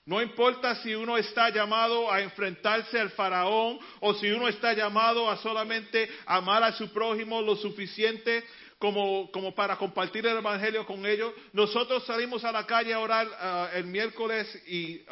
No 0.05 0.21
importa 0.21 0.75
si 0.83 0.93
uno 0.93 1.17
está 1.17 1.49
llamado 1.49 2.11
a 2.11 2.21
enfrentarse 2.21 2.99
al 2.99 3.09
faraón 3.09 3.79
o 3.99 4.13
si 4.13 4.29
uno 4.29 4.47
está 4.47 4.73
llamado 4.73 5.29
a 5.29 5.37
solamente 5.37 6.07
amar 6.27 6.61
a 6.61 6.73
su 6.73 6.93
prójimo 6.93 7.41
lo 7.41 7.55
suficiente 7.55 8.43
como, 8.77 9.31
como 9.31 9.55
para 9.55 9.77
compartir 9.77 10.27
el 10.27 10.37
evangelio 10.37 10.85
con 10.85 11.05
ellos. 11.07 11.33
Nosotros 11.53 12.05
salimos 12.05 12.43
a 12.43 12.51
la 12.51 12.67
calle 12.67 12.93
a 12.93 12.99
orar 12.99 13.27
ah, 13.39 13.69
el 13.73 13.85
miércoles 13.85 14.47
y 14.67 15.03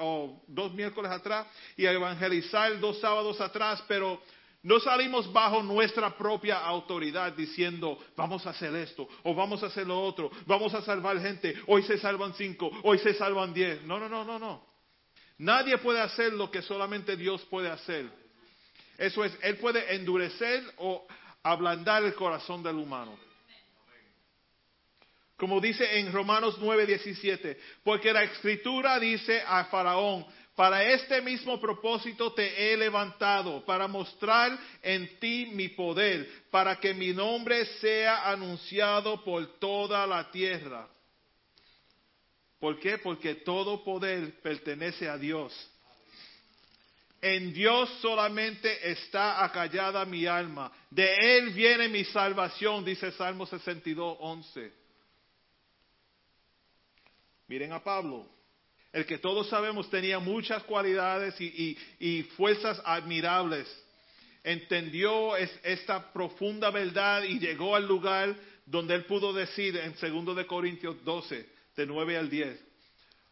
dos 0.48 0.74
miércoles 0.74 1.12
atrás 1.12 1.48
y 1.76 1.88
a 1.88 1.92
evangelizar 1.92 2.80
dos 2.80 3.00
sábados 3.00 3.42
atrás, 3.42 3.84
pero 3.88 4.22
no 4.64 4.80
salimos 4.80 5.32
bajo 5.32 5.62
nuestra 5.62 6.18
propia 6.18 6.60
autoridad 6.60 7.34
diciendo, 7.34 8.00
vamos 8.16 8.48
a 8.48 8.52
hacer 8.52 8.74
esto, 8.76 9.08
o 9.24 9.36
vamos 9.36 9.62
a 9.62 9.68
hacer 9.68 9.86
lo 9.86 10.02
otro, 10.02 10.32
vamos 10.46 10.74
a 10.74 10.82
salvar 10.82 11.20
gente, 11.20 11.54
hoy 11.68 11.84
se 11.84 11.98
salvan 11.98 12.34
cinco, 12.34 12.72
hoy 12.84 12.98
se 13.00 13.14
salvan 13.14 13.54
diez. 13.54 13.84
No, 13.84 14.00
no, 14.00 14.08
no, 14.08 14.24
no, 14.24 14.40
no. 14.40 14.66
Nadie 15.40 15.78
puede 15.80 16.00
hacer 16.00 16.32
lo 16.32 16.50
que 16.50 16.62
solamente 16.62 17.18
Dios 17.18 17.42
puede 17.50 17.70
hacer. 17.70 18.10
Eso 18.98 19.26
es, 19.26 19.38
Él 19.42 19.58
puede 19.58 19.96
endurecer 19.96 20.64
o 20.78 21.06
ablandar 21.44 22.04
el 22.04 22.14
corazón 22.14 22.64
del 22.64 22.76
humano. 22.76 23.18
Como 25.36 25.60
dice 25.60 26.00
en 26.00 26.14
Romanos 26.14 26.58
9:17, 26.62 27.58
porque 27.84 28.14
la 28.14 28.24
escritura 28.24 28.98
dice 28.98 29.44
a 29.46 29.66
Faraón, 29.66 30.26
para 30.56 30.84
este 30.92 31.22
mismo 31.22 31.60
propósito 31.60 32.32
te 32.34 32.74
he 32.74 32.78
levantado, 32.78 33.66
para 33.66 33.88
mostrar 33.88 34.58
en 34.84 35.20
ti 35.20 35.50
mi 35.52 35.70
poder, 35.70 36.30
para 36.52 36.80
que 36.80 36.94
mi 36.94 37.12
nombre 37.12 37.66
sea 37.80 38.30
anunciado 38.30 39.24
por 39.24 39.60
toda 39.60 40.06
la 40.06 40.30
tierra. 40.30 40.88
¿Por 42.60 42.80
qué? 42.80 43.00
Porque 43.00 43.36
todo 43.36 43.84
poder 43.84 44.40
pertenece 44.42 45.10
a 45.10 45.18
Dios. 45.18 45.54
En 47.20 47.52
Dios 47.54 47.90
solamente 48.02 48.92
está 48.92 49.44
acallada 49.44 50.06
mi 50.06 50.26
alma. 50.26 50.72
De 50.90 51.38
Él 51.38 51.50
viene 51.52 51.88
mi 51.88 52.04
salvación, 52.04 52.86
dice 52.86 53.12
Salmo 53.14 53.46
62, 53.46 54.18
11. 54.20 54.74
Miren 57.48 57.74
a 57.74 57.84
Pablo, 57.84 58.28
el 58.94 59.06
que 59.08 59.18
todos 59.18 59.50
sabemos 59.50 59.90
tenía 59.90 60.20
muchas 60.20 60.64
cualidades 60.64 61.36
y, 61.42 62.24
fuerzas 62.38 62.80
admirables. 62.86 63.68
Entendió 64.44 65.36
es- 65.36 65.60
esta 65.64 66.14
profunda 66.14 66.70
verdad 66.70 67.24
y 67.24 67.40
llegó 67.40 67.76
al 67.76 67.88
lugar 67.88 68.36
donde 68.66 68.94
él 68.96 69.06
pudo 69.06 69.34
decir 69.34 69.76
en 69.78 69.94
2 69.96 70.36
de 70.36 70.46
Corintios 70.46 71.04
12, 71.04 71.46
de 71.76 71.86
9 71.86 72.18
al 72.18 72.30
10, 72.30 72.60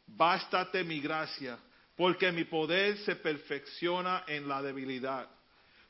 bástate 0.07 0.83
mi 0.83 0.99
gracia, 0.99 1.57
porque 1.95 2.31
mi 2.31 2.43
poder 2.45 2.97
se 2.99 3.15
perfecciona 3.15 4.23
en 4.27 4.47
la 4.47 4.61
debilidad. 4.61 5.29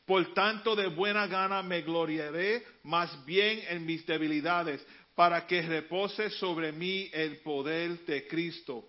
Por 0.06 0.34
tanto, 0.34 0.76
de 0.76 0.88
buena 0.88 1.28
gana 1.28 1.62
me 1.64 1.82
gloriaré 1.82 2.66
más 2.84 3.24
bien 3.26 3.62
en 3.70 3.86
mis 3.86 4.06
debilidades, 4.06 4.86
para 5.16 5.46
que 5.48 5.62
repose 5.62 6.30
sobre 6.32 6.72
mí 6.72 7.10
el 7.14 7.38
poder 7.38 8.00
de 8.06 8.28
Cristo. 8.28 8.86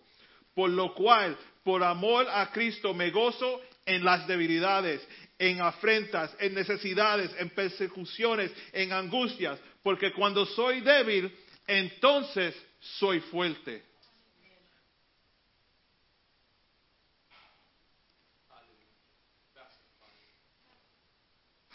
Por 0.54 0.70
lo 0.70 0.94
cual, 0.94 1.36
por 1.64 1.82
amor 1.82 2.26
a 2.28 2.50
Cristo, 2.50 2.92
me 2.94 3.10
gozo 3.10 3.60
en 3.86 4.04
las 4.04 4.26
debilidades, 4.26 5.06
en 5.38 5.60
afrentas, 5.60 6.34
en 6.38 6.54
necesidades, 6.54 7.34
en 7.38 7.50
persecuciones, 7.50 8.52
en 8.72 8.92
angustias, 8.92 9.58
porque 9.82 10.12
cuando 10.12 10.46
soy 10.46 10.80
débil, 10.80 11.34
entonces 11.66 12.54
soy 12.80 13.20
fuerte. 13.20 13.82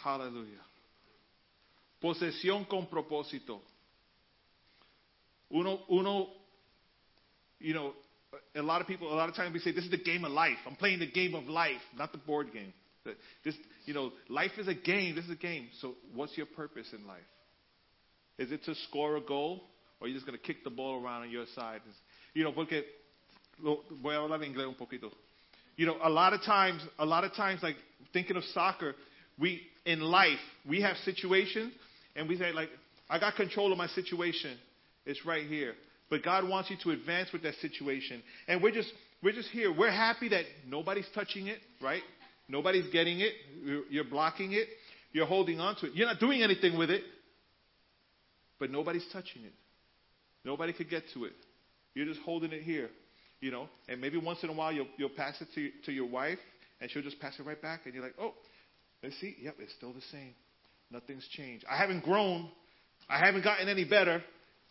Aleluya. 0.04 0.62
Posesión 2.00 2.64
con 2.64 2.88
propósito. 2.88 3.62
Uno, 5.50 5.84
uno, 5.88 6.32
you 7.58 7.72
know, 7.72 7.94
a 8.54 8.62
lot 8.62 8.80
of 8.80 8.86
people, 8.86 9.12
a 9.12 9.14
lot 9.14 9.28
of 9.28 9.34
times 9.34 9.52
we 9.52 9.60
say, 9.60 9.72
this 9.72 9.84
is 9.84 9.90
the 9.90 9.96
game 9.96 10.24
of 10.24 10.32
life. 10.32 10.56
I'm 10.66 10.76
playing 10.76 11.00
the 11.00 11.10
game 11.10 11.34
of 11.34 11.44
life, 11.44 11.80
not 11.96 12.12
the 12.12 12.18
board 12.18 12.52
game. 12.52 12.72
This, 13.44 13.54
you 13.86 13.94
know, 13.94 14.12
life 14.28 14.50
is 14.58 14.68
a 14.68 14.74
game. 14.74 15.14
This 15.14 15.24
is 15.24 15.30
a 15.30 15.36
game. 15.36 15.68
So 15.80 15.94
what's 16.14 16.36
your 16.36 16.46
purpose 16.46 16.88
in 16.92 17.06
life? 17.06 17.20
Is 18.38 18.52
it 18.52 18.64
to 18.64 18.74
score 18.88 19.16
a 19.16 19.20
goal? 19.20 19.62
Or 20.00 20.06
are 20.06 20.08
you 20.08 20.14
just 20.14 20.26
going 20.26 20.38
to 20.38 20.44
kick 20.44 20.62
the 20.62 20.70
ball 20.70 21.02
around 21.02 21.22
on 21.22 21.30
your 21.30 21.46
side? 21.54 21.80
You 22.34 22.44
know, 22.44 22.52
porque, 22.52 22.84
voy 23.60 24.14
a 24.14 24.18
hablar 24.18 24.40
inglés 24.44 24.68
un 24.68 24.74
poquito. 24.74 25.10
You 25.76 25.86
know, 25.86 25.96
a 26.02 26.10
lot 26.10 26.32
of 26.32 26.42
times, 26.42 26.82
a 26.98 27.06
lot 27.06 27.24
of 27.24 27.34
times, 27.34 27.62
like 27.62 27.76
thinking 28.12 28.36
of 28.36 28.44
soccer, 28.52 28.94
we, 29.38 29.62
in 29.86 30.00
life, 30.00 30.38
we 30.68 30.82
have 30.82 30.96
situations 30.98 31.72
and 32.14 32.28
we 32.28 32.36
say 32.36 32.52
like, 32.52 32.68
I 33.08 33.18
got 33.18 33.36
control 33.36 33.72
of 33.72 33.78
my 33.78 33.86
situation. 33.86 34.56
It's 35.06 35.24
right 35.24 35.46
here. 35.46 35.74
But 36.10 36.22
God 36.22 36.48
wants 36.48 36.70
you 36.70 36.76
to 36.84 36.90
advance 36.90 37.32
with 37.32 37.42
that 37.42 37.54
situation. 37.56 38.22
And 38.46 38.62
we're 38.62 38.72
just, 38.72 38.92
we're 39.22 39.34
just 39.34 39.48
here. 39.50 39.72
We're 39.72 39.90
happy 39.90 40.28
that 40.30 40.44
nobody's 40.66 41.08
touching 41.14 41.48
it, 41.48 41.58
right? 41.82 42.02
Nobody's 42.48 42.90
getting 42.92 43.20
it. 43.20 43.32
You're, 43.90 44.04
blocking 44.04 44.52
it. 44.52 44.68
You're 45.12 45.26
holding 45.26 45.60
on 45.60 45.76
to 45.76 45.86
it. 45.86 45.92
You're 45.94 46.06
not 46.06 46.18
doing 46.18 46.42
anything 46.42 46.78
with 46.78 46.90
it. 46.90 47.02
But 48.58 48.70
nobody's 48.70 49.06
touching 49.12 49.42
it. 49.42 49.52
Nobody 50.44 50.72
could 50.72 50.88
get 50.88 51.04
to 51.14 51.26
it. 51.26 51.32
You're 51.94 52.06
just 52.06 52.20
holding 52.20 52.52
it 52.52 52.62
here, 52.62 52.88
you 53.40 53.50
know. 53.50 53.68
And 53.88 54.00
maybe 54.00 54.18
once 54.18 54.42
in 54.42 54.48
a 54.48 54.52
while 54.52 54.72
you'll, 54.72 54.86
you'll 54.96 55.10
pass 55.10 55.34
it 55.40 55.48
to, 55.54 55.70
to 55.86 55.92
your 55.92 56.06
wife, 56.06 56.38
and 56.80 56.90
she'll 56.90 57.02
just 57.02 57.20
pass 57.20 57.34
it 57.38 57.44
right 57.44 57.60
back, 57.60 57.82
and 57.84 57.94
you're 57.94 58.02
like, 58.02 58.14
oh, 58.20 58.34
let's 59.02 59.18
see. 59.20 59.36
Yep, 59.42 59.56
it's 59.58 59.74
still 59.74 59.92
the 59.92 60.02
same. 60.12 60.34
Nothing's 60.90 61.26
changed. 61.28 61.64
I 61.70 61.76
haven't 61.76 62.04
grown. 62.04 62.48
I 63.08 63.18
haven't 63.18 63.44
gotten 63.44 63.68
any 63.68 63.84
better. 63.84 64.22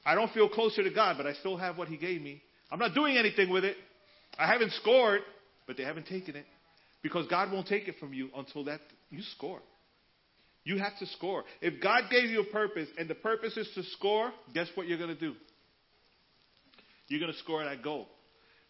I 0.07 0.15
don't 0.15 0.31
feel 0.31 0.47
closer 0.47 0.83
to 0.83 0.89
God, 0.89 1.17
but 1.17 1.27
I 1.27 1.33
still 1.33 1.57
have 1.57 1.77
what 1.77 1.89
He 1.89 1.97
gave 1.97 2.21
me. 2.21 2.41
I'm 2.71 2.79
not 2.79 2.93
doing 2.93 3.17
anything 3.17 3.49
with 3.49 3.65
it. 3.65 3.75
I 4.39 4.47
haven't 4.47 4.71
scored, 4.71 5.19
but 5.67 5.75
they 5.75 5.83
haven't 5.83 6.07
taken 6.07 6.37
it. 6.37 6.45
Because 7.03 7.27
God 7.27 7.51
won't 7.51 7.67
take 7.67 7.89
it 7.89 7.95
from 7.99 8.13
you 8.13 8.29
until 8.33 8.63
that 8.63 8.79
you 9.09 9.21
score. 9.35 9.59
You 10.63 10.77
have 10.77 10.97
to 10.99 11.05
score. 11.07 11.43
If 11.61 11.83
God 11.83 12.03
gave 12.09 12.29
you 12.29 12.39
a 12.39 12.45
purpose 12.45 12.87
and 12.97 13.09
the 13.09 13.15
purpose 13.15 13.57
is 13.57 13.69
to 13.75 13.83
score, 13.97 14.31
guess 14.53 14.67
what 14.75 14.87
you're 14.87 14.97
going 14.97 15.13
to 15.13 15.19
do? 15.19 15.33
You're 17.09 17.19
going 17.19 17.33
to 17.33 17.39
score 17.39 17.65
that 17.65 17.83
goal. 17.83 18.07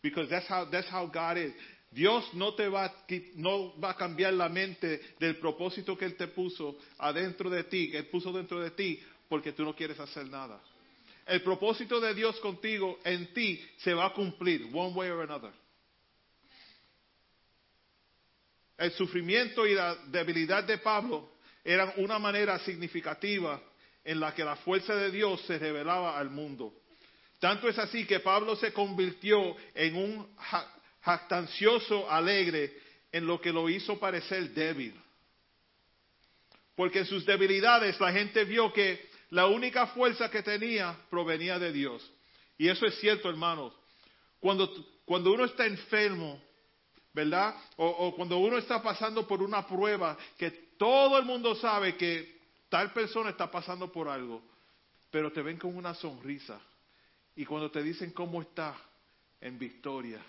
Because 0.01 0.31
that's 0.31 0.47
how, 0.47 0.65
that's 0.71 0.89
how 0.89 1.05
God 1.05 1.37
is. 1.37 1.51
Dios 1.93 2.23
no 2.33 2.55
te 2.55 2.67
va, 2.67 2.91
no 3.35 3.73
va 3.79 3.91
a 3.91 3.93
cambiar 3.95 4.33
la 4.33 4.49
mente 4.49 4.99
del 5.19 5.35
propósito 5.35 5.95
que 5.97 6.05
Él 6.05 6.17
te 6.17 6.27
puso 6.27 6.75
adentro 6.99 7.49
de 7.49 7.63
ti, 7.63 7.91
que 7.91 7.99
Él 7.99 8.07
puso 8.11 8.33
dentro 8.33 8.59
de 8.59 8.71
ti, 8.71 8.99
porque 9.29 9.51
tú 9.51 9.63
no 9.63 9.73
quieres 9.73 9.99
hacer 9.99 10.27
nada. 10.27 10.59
El 11.27 11.41
propósito 11.41 11.99
de 11.99 12.13
Dios 12.13 12.39
contigo, 12.39 12.99
en 13.03 13.33
ti, 13.33 13.61
se 13.79 13.93
va 13.93 14.05
a 14.07 14.13
cumplir, 14.13 14.69
one 14.73 14.93
way 14.93 15.09
or 15.09 15.21
another. 15.21 15.51
El 18.77 18.91
sufrimiento 18.91 19.65
y 19.65 19.73
la 19.73 19.95
debilidad 20.05 20.63
de 20.63 20.77
Pablo 20.77 21.31
eran 21.63 21.91
una 21.97 22.17
manera 22.19 22.59
significativa 22.59 23.61
en 24.03 24.19
la 24.19 24.33
que 24.33 24.45
la 24.45 24.55
fuerza 24.57 24.95
de 24.95 25.11
Dios 25.11 25.41
se 25.41 25.57
revelaba 25.59 26.17
al 26.17 26.29
mundo. 26.29 26.73
Tanto 27.39 27.67
es 27.67 27.77
así 27.77 28.05
que 28.05 28.21
Pablo 28.21 28.55
se 28.55 28.71
convirtió 28.71 29.55
en 29.75 29.95
un 29.95 30.35
ja- 30.37 30.73
jactancioso 31.01 32.09
alegre 32.09 32.73
en 33.11 33.27
lo 33.27 33.41
que 33.41 33.51
lo 33.51 33.69
hizo 33.69 33.99
parecer 33.99 34.51
débil. 34.53 34.93
Porque 36.75 36.99
en 36.99 37.05
sus 37.05 37.25
debilidades 37.25 37.99
la 37.99 38.11
gente 38.13 38.45
vio 38.45 38.71
que 38.71 39.06
la 39.29 39.47
única 39.47 39.87
fuerza 39.87 40.29
que 40.29 40.43
tenía 40.43 40.97
provenía 41.09 41.59
de 41.59 41.71
Dios. 41.71 42.09
Y 42.57 42.67
eso 42.67 42.85
es 42.85 42.99
cierto, 42.99 43.29
hermanos. 43.29 43.73
Cuando, 44.39 44.71
cuando 45.05 45.33
uno 45.33 45.45
está 45.45 45.65
enfermo, 45.65 46.41
¿verdad? 47.13 47.55
O, 47.77 48.13
cuando 48.15 48.37
uno 48.37 48.57
está 48.57 48.81
pasando 48.81 49.27
por 49.27 49.41
una 49.41 49.65
prueba 49.65 50.17
que 50.37 50.51
todo 50.77 51.17
el 51.17 51.25
mundo 51.25 51.55
sabe 51.55 51.97
que 51.97 52.37
tal 52.69 52.93
persona 52.93 53.31
está 53.31 53.49
pasando 53.49 53.91
por 53.91 54.07
algo, 54.07 54.41
pero 55.09 55.31
te 55.31 55.41
ven 55.41 55.57
con 55.57 55.75
una 55.75 55.93
sonrisa. 55.93 56.59
Y 57.35 57.45
cuando 57.45 57.69
te 57.71 57.81
dicen 57.83 58.11
cómo 58.11 58.41
está, 58.41 58.75
en 59.41 59.57
victoria. 59.59 60.19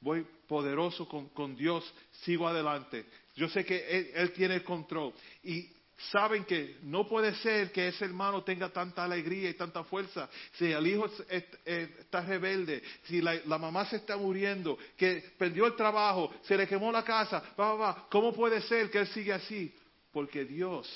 Voy 0.00 0.26
poderoso 0.46 1.08
con, 1.08 1.28
con 1.30 1.56
Dios, 1.56 1.84
sigo 2.22 2.46
adelante. 2.46 3.06
Yo 3.36 3.48
sé 3.48 3.64
que 3.64 3.88
él, 3.88 4.10
él 4.14 4.32
tiene 4.32 4.56
el 4.56 4.64
control. 4.64 5.12
Y 5.42 5.68
saben 6.10 6.44
que 6.44 6.78
no 6.82 7.06
puede 7.06 7.34
ser 7.36 7.70
que 7.72 7.88
ese 7.88 8.04
hermano 8.04 8.42
tenga 8.42 8.68
tanta 8.68 9.04
alegría 9.04 9.50
y 9.50 9.54
tanta 9.54 9.84
fuerza. 9.84 10.28
Si 10.54 10.70
el 10.70 10.86
hijo 10.86 11.06
es- 11.06 11.24
es- 11.64 11.98
está 12.00 12.20
rebelde, 12.20 12.82
si 13.04 13.20
la, 13.20 13.40
mamá 13.58 13.86
se 13.86 13.96
está 13.96 14.16
muriendo, 14.16 14.76
que 14.96 15.32
perdió 15.38 15.66
el 15.66 15.76
trabajo, 15.76 16.34
se 16.42 16.56
le 16.56 16.66
quemó 16.66 16.90
la 16.90 17.04
casa, 17.04 17.42
va, 17.58 17.74
va, 17.74 17.74
va. 17.74 18.08
¿cómo 18.10 18.32
puede 18.32 18.60
ser 18.62 18.90
que 18.90 18.98
él 18.98 19.06
siga 19.08 19.36
así? 19.36 19.74
Porque 20.12 20.44
Dios 20.44 20.88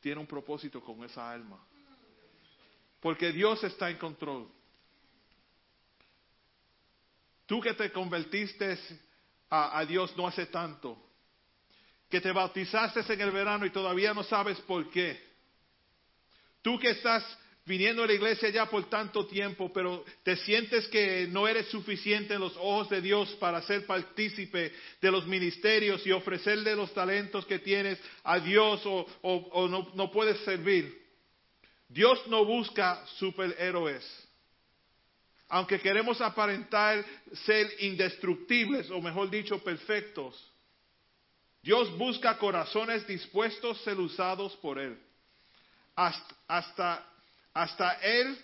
tiene 0.00 0.20
un 0.20 0.26
propósito 0.26 0.82
con 0.82 1.02
esa 1.04 1.30
alma. 1.30 1.58
Porque 3.00 3.32
Dios 3.32 3.62
está 3.64 3.90
en 3.90 3.96
control. 3.96 4.48
Tú 7.46 7.60
que 7.60 7.72
te 7.74 7.90
convertiste 7.92 8.78
a, 9.48 9.78
a 9.78 9.86
Dios 9.86 10.14
no 10.16 10.26
hace 10.26 10.46
tanto, 10.46 11.07
que 12.10 12.20
te 12.20 12.32
bautizaste 12.32 13.00
en 13.12 13.20
el 13.20 13.30
verano 13.30 13.66
y 13.66 13.70
todavía 13.70 14.14
no 14.14 14.22
sabes 14.22 14.58
por 14.60 14.90
qué. 14.90 15.20
Tú 16.62 16.78
que 16.78 16.90
estás 16.90 17.24
viniendo 17.68 18.02
a 18.02 18.06
la 18.06 18.14
iglesia 18.14 18.48
ya 18.48 18.66
por 18.66 18.88
tanto 18.88 19.26
tiempo, 19.26 19.70
pero 19.72 20.04
te 20.22 20.36
sientes 20.36 20.88
que 20.88 21.28
no 21.28 21.46
eres 21.46 21.68
suficiente 21.68 22.34
en 22.34 22.40
los 22.40 22.56
ojos 22.56 22.88
de 22.88 23.02
Dios 23.02 23.28
para 23.38 23.60
ser 23.62 23.86
partícipe 23.86 24.72
de 25.00 25.10
los 25.10 25.26
ministerios 25.26 26.04
y 26.06 26.12
ofrecerle 26.12 26.74
los 26.74 26.92
talentos 26.94 27.44
que 27.44 27.58
tienes 27.58 28.00
a 28.24 28.40
Dios 28.40 28.80
o, 28.84 29.68
no, 29.68 29.92
no 29.94 30.10
puedes 30.10 30.38
servir. 30.40 31.06
Dios 31.88 32.26
no 32.28 32.44
busca 32.44 33.04
superhéroes. 33.18 34.04
Aunque 35.50 35.80
queremos 35.80 36.20
aparentar 36.20 37.04
ser 37.46 37.70
indestructibles, 37.80 38.90
o 38.90 39.00
mejor 39.00 39.30
dicho, 39.30 39.62
perfectos, 39.62 40.52
Dios 41.68 41.98
busca 41.98 42.38
corazones 42.38 43.06
dispuestos 43.06 43.78
ser 43.82 44.00
usados 44.00 44.56
por 44.56 44.78
Él. 44.78 44.98
Hasta, 45.94 46.34
hasta, 46.48 47.06
hasta 47.52 47.92
Él, 48.00 48.38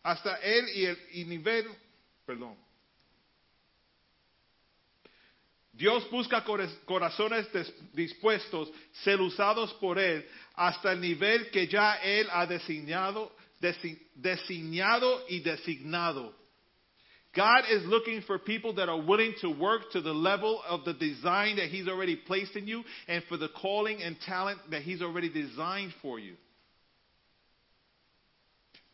hasta 0.00 0.36
Él 0.36 0.68
y 0.76 0.84
el 0.84 1.28
nivel, 1.28 1.66
perdón. 2.24 2.56
Dios 5.72 6.08
busca 6.08 6.44
corazones 6.84 7.48
dispuestos, 7.94 8.70
ser 9.02 9.20
usados 9.20 9.74
por 9.74 9.98
Él, 9.98 10.24
hasta 10.54 10.92
el 10.92 11.00
nivel 11.00 11.50
que 11.50 11.66
ya 11.66 11.96
Él 11.96 12.28
ha 12.30 12.46
designado, 12.46 13.34
desi- 13.60 14.06
designado 14.14 15.24
y 15.28 15.40
designado. 15.40 16.32
God 17.38 17.64
is 17.70 17.84
looking 17.86 18.22
for 18.22 18.36
people 18.40 18.72
that 18.74 18.88
are 18.88 19.00
willing 19.00 19.32
to 19.42 19.48
work 19.48 19.82
to 19.92 20.00
the 20.00 20.12
level 20.12 20.60
of 20.68 20.84
the 20.84 20.92
design 20.94 21.56
that 21.56 21.68
He's 21.68 21.86
already 21.86 22.16
placed 22.16 22.56
in 22.56 22.66
you 22.66 22.82
and 23.06 23.22
for 23.28 23.36
the 23.36 23.48
calling 23.62 24.02
and 24.02 24.16
talent 24.26 24.58
that 24.72 24.82
He's 24.82 25.00
already 25.00 25.28
designed 25.28 25.92
for 26.02 26.18
you. 26.18 26.34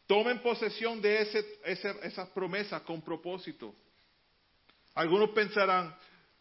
Tomen 0.06 0.42
posesión 0.42 1.00
de 1.00 1.22
ese, 1.22 1.42
ese- 1.64 2.00
esas 2.04 2.28
promesas 2.34 2.82
con 2.82 3.00
propósito. 3.00 3.74
Algunos 4.94 5.30
pensarán, 5.30 5.94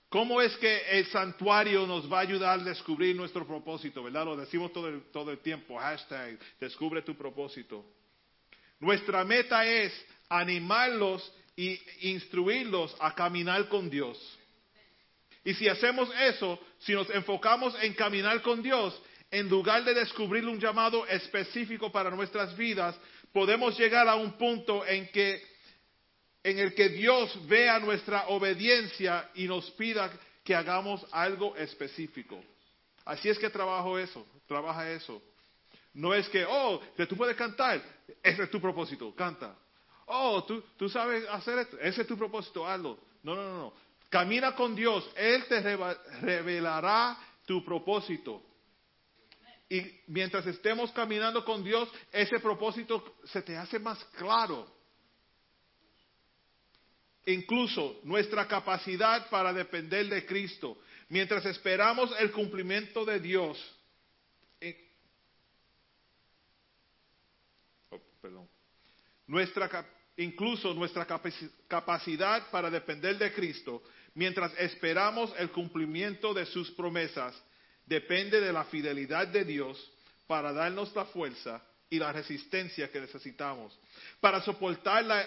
¿cómo 0.10 0.42
es 0.42 0.54
que 0.58 0.82
el 0.92 1.06
santuario 1.06 1.88
nos 1.88 2.12
va 2.12 2.18
a 2.20 2.22
ayudar 2.24 2.60
a 2.60 2.64
descubrir 2.66 3.16
nuestro 3.16 3.48
propósito? 3.48 4.04
¿Verdad? 4.04 4.26
Lo 4.26 4.36
decimos 4.36 4.74
todo 4.74 4.90
el, 4.90 5.02
todo 5.14 5.32
el 5.32 5.38
tiempo, 5.40 5.78
hashtag, 5.80 6.38
descubre 6.60 7.02
tu 7.02 7.16
propósito. 7.16 7.86
Nuestra 8.82 9.24
meta 9.24 9.66
es 9.66 9.94
animarlos 10.28 11.32
y 11.56 11.80
instruirlos 12.02 12.96
a 13.00 13.14
caminar 13.14 13.68
con 13.68 13.90
Dios. 13.90 14.18
Y 15.46 15.54
si 15.54 15.68
hacemos 15.68 16.10
eso, 16.22 16.60
si 16.80 16.94
nos 16.94 17.10
enfocamos 17.10 17.76
en 17.82 17.94
caminar 17.94 18.42
con 18.42 18.64
Dios, 18.64 19.00
en 19.30 19.50
lugar 19.50 19.84
de 19.84 19.94
descubrir 19.94 20.46
un 20.48 20.60
llamado 20.60 21.06
específico 21.08 21.92
para 21.92 22.10
nuestras 22.12 22.56
vidas, 22.56 22.96
podemos 23.32 23.78
llegar 23.78 24.08
a 24.08 24.16
un 24.16 24.34
punto 24.34 24.86
en 24.86 25.08
que 25.08 25.54
en 26.44 26.60
el 26.60 26.74
que 26.74 26.90
Dios 26.90 27.48
vea 27.48 27.80
nuestra 27.80 28.28
obediencia 28.28 29.30
y 29.34 29.46
nos 29.46 29.72
pida 29.72 30.12
que 30.44 30.54
hagamos 30.54 31.06
algo 31.12 31.56
específico. 31.56 32.44
Así 33.06 33.30
es 33.30 33.40
que 33.40 33.50
trabajo 33.50 33.98
eso, 33.98 34.26
trabaja 34.46 34.92
eso. 34.92 35.22
No 35.94 36.14
es 36.14 36.28
que, 36.30 36.46
oh, 36.46 36.82
que 36.98 37.06
tú 37.06 37.16
puedes 37.16 37.38
cantar, 37.38 37.82
ese 38.22 38.44
es 38.44 38.52
tu 38.52 38.60
propósito, 38.60 39.16
canta. 39.16 39.56
Oh, 40.06 40.44
tú, 40.44 40.64
tú 40.78 40.90
sabes 40.90 41.28
hacer 41.30 41.60
esto, 41.60 41.80
ese 41.80 42.02
es 42.02 42.08
tu 42.08 42.18
propósito, 42.18 42.68
hazlo. 42.68 43.00
No, 43.24 43.36
no, 43.36 43.58
no. 43.58 43.74
Camina 44.10 44.54
con 44.56 44.76
Dios, 44.76 45.10
Él 45.16 45.46
te 45.48 45.62
revelará 46.22 47.18
tu 47.46 47.64
propósito. 47.64 48.44
Y 49.70 49.82
mientras 50.08 50.46
estemos 50.46 50.92
caminando 50.92 51.44
con 51.44 51.64
Dios, 51.64 51.90
ese 52.12 52.40
propósito 52.40 53.16
se 53.24 53.42
te 53.42 53.58
hace 53.58 53.80
más 53.80 54.04
claro. 54.18 54.72
Incluso 57.26 58.02
nuestra 58.04 58.48
capacidad 58.48 59.30
para 59.30 59.54
depender 59.54 60.08
de 60.10 60.26
Cristo. 60.26 60.78
Mientras 61.10 61.46
esperamos 61.46 62.14
el 62.20 62.32
cumplimiento 62.32 63.06
de 63.06 63.20
Dios. 63.20 63.58
eh, 64.60 64.92
oh, 67.90 68.00
perdón. 68.22 68.53
Nuestra, 69.34 69.84
incluso 70.18 70.76
nuestra 70.76 71.08
capaci- 71.08 71.50
capacidad 71.68 72.52
para 72.52 72.70
depender 72.70 73.18
de 73.18 73.34
Cristo, 73.34 73.82
mientras 74.14 74.54
esperamos 74.60 75.34
el 75.40 75.50
cumplimiento 75.50 76.36
de 76.36 76.46
sus 76.46 76.70
promesas, 76.72 77.34
depende 77.84 78.40
de 78.40 78.54
la 78.54 78.64
fidelidad 78.66 79.28
de 79.28 79.44
Dios 79.44 79.92
para 80.28 80.54
darnos 80.54 80.96
la 80.96 81.06
fuerza 81.06 81.64
y 81.90 81.98
la 81.98 82.12
resistencia 82.12 82.92
que 82.92 83.02
necesitamos, 83.02 83.76
para 84.20 84.40
soportar 84.44 85.04
la, 85.04 85.26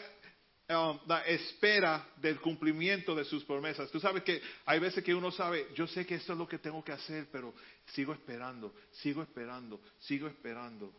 um, 0.69 1.01
la 1.09 1.27
espera 1.27 2.07
del 2.19 2.41
cumplimiento 2.41 3.13
de 3.17 3.25
sus 3.25 3.43
promesas. 3.43 3.91
Tú 3.91 3.99
sabes 3.99 4.23
que 4.23 4.41
hay 4.67 4.79
veces 4.79 5.03
que 5.03 5.17
uno 5.17 5.33
sabe, 5.33 5.67
yo 5.75 5.89
sé 5.89 6.07
que 6.07 6.15
esto 6.15 6.33
es 6.33 6.39
lo 6.39 6.47
que 6.47 6.59
tengo 6.59 6.85
que 6.85 6.93
hacer, 6.93 7.27
pero 7.33 7.53
sigo 7.87 8.13
esperando, 8.13 8.73
sigo 9.03 9.21
esperando, 9.21 9.81
sigo 9.99 10.29
esperando. 10.29 10.93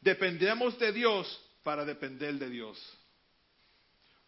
Dependemos 0.00 0.78
de 0.78 0.92
Dios 0.92 1.50
para 1.64 1.84
depender 1.84 2.38
de 2.38 2.50
Dios. 2.50 2.76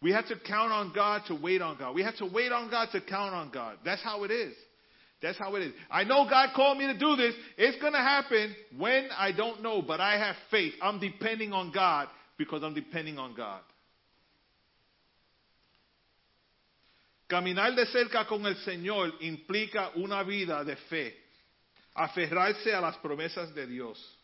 We 0.01 0.11
have 0.11 0.27
to 0.27 0.35
count 0.45 0.71
on 0.71 0.91
God 0.93 1.23
to 1.27 1.35
wait 1.35 1.61
on 1.61 1.77
God. 1.77 1.95
We 1.95 2.03
have 2.03 2.17
to 2.17 2.25
wait 2.25 2.51
on 2.51 2.69
God 2.69 2.89
to 2.91 3.01
count 3.01 3.33
on 3.33 3.49
God. 3.51 3.77
That's 3.83 4.03
how 4.03 4.23
it 4.23 4.31
is. 4.31 4.53
That's 5.21 5.37
how 5.39 5.55
it 5.55 5.63
is. 5.63 5.73
I 5.89 6.03
know 6.03 6.27
God 6.29 6.49
called 6.55 6.77
me 6.77 6.85
to 6.85 6.97
do 6.97 7.15
this. 7.15 7.33
It's 7.57 7.81
going 7.81 7.93
to 7.93 7.99
happen 7.99 8.55
when 8.77 9.09
I 9.17 9.31
don't 9.31 9.63
know, 9.63 9.81
but 9.81 9.99
I 9.99 10.19
have 10.19 10.35
faith. 10.51 10.73
I'm 10.81 10.99
depending 10.99 11.53
on 11.53 11.71
God 11.71 12.07
because 12.37 12.61
I'm 12.63 12.75
depending 12.75 13.17
on 13.17 13.33
God. 13.35 13.61
Caminar 17.27 17.75
de 17.75 17.85
cerca 17.87 18.25
con 18.25 18.45
el 18.45 18.55
Señor 18.63 19.11
implica 19.21 19.91
una 19.97 20.23
vida 20.23 20.63
de 20.63 20.77
fe, 20.89 21.13
aferrarse 21.93 22.73
a 22.73 22.79
las 22.79 22.95
promesas 22.97 23.53
de 23.53 23.65
Dios. 23.65 24.16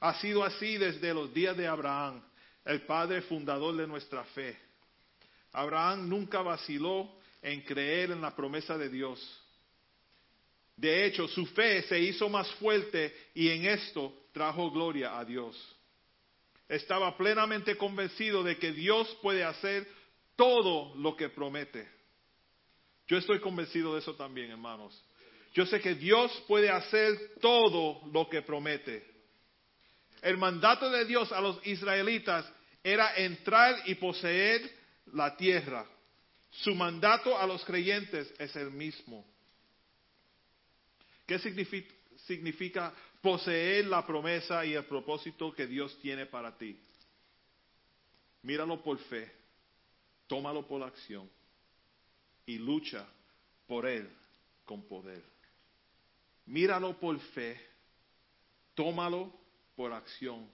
Ha 0.00 0.20
sido 0.20 0.44
así 0.44 0.76
desde 0.76 1.14
los 1.14 1.32
días 1.32 1.56
de 1.56 1.66
Abraham, 1.66 2.22
el 2.64 2.82
padre 2.82 3.22
fundador 3.22 3.76
de 3.76 3.86
nuestra 3.86 4.24
fe. 4.24 4.58
Abraham 5.52 6.08
nunca 6.08 6.42
vaciló 6.42 7.10
en 7.40 7.62
creer 7.62 8.10
en 8.10 8.20
la 8.20 8.34
promesa 8.34 8.76
de 8.76 8.88
Dios. 8.88 9.42
De 10.76 11.06
hecho, 11.06 11.26
su 11.28 11.46
fe 11.46 11.82
se 11.84 11.98
hizo 11.98 12.28
más 12.28 12.50
fuerte 12.56 13.14
y 13.34 13.48
en 13.48 13.66
esto 13.66 14.12
trajo 14.32 14.70
gloria 14.70 15.18
a 15.18 15.24
Dios. 15.24 15.56
Estaba 16.68 17.16
plenamente 17.16 17.76
convencido 17.76 18.42
de 18.42 18.58
que 18.58 18.72
Dios 18.72 19.16
puede 19.22 19.44
hacer 19.44 19.86
todo 20.34 20.94
lo 20.96 21.16
que 21.16 21.30
promete. 21.30 21.88
Yo 23.08 23.16
estoy 23.16 23.40
convencido 23.40 23.94
de 23.94 24.00
eso 24.00 24.14
también, 24.14 24.50
hermanos. 24.50 25.02
Yo 25.54 25.64
sé 25.64 25.80
que 25.80 25.94
Dios 25.94 26.30
puede 26.46 26.68
hacer 26.68 27.36
todo 27.40 28.02
lo 28.12 28.28
que 28.28 28.42
promete. 28.42 29.15
El 30.22 30.38
mandato 30.38 30.90
de 30.90 31.04
Dios 31.04 31.30
a 31.32 31.40
los 31.40 31.64
israelitas 31.66 32.50
era 32.82 33.16
entrar 33.16 33.82
y 33.86 33.96
poseer 33.96 34.70
la 35.12 35.36
tierra. 35.36 35.86
Su 36.50 36.74
mandato 36.74 37.36
a 37.38 37.46
los 37.46 37.64
creyentes 37.64 38.32
es 38.38 38.54
el 38.56 38.70
mismo. 38.70 39.26
¿Qué 41.26 41.38
significa, 41.38 42.94
poseer 43.20 43.86
la 43.86 44.06
promesa 44.06 44.64
y 44.64 44.74
el 44.74 44.84
propósito 44.84 45.52
que 45.52 45.66
Dios 45.66 45.98
tiene 46.00 46.26
para 46.26 46.56
ti? 46.56 46.78
Míralo 48.42 48.80
por 48.82 48.98
fe, 48.98 49.32
tómalo 50.28 50.66
por 50.66 50.82
acción 50.84 51.28
y 52.46 52.58
lucha 52.58 53.04
por 53.66 53.86
Él 53.86 54.08
con 54.64 54.86
poder. 54.86 55.24
Míralo 56.46 56.96
por 57.00 57.18
fe, 57.18 57.60
tómalo 58.76 59.45
por 59.76 59.92
acción, 59.92 60.50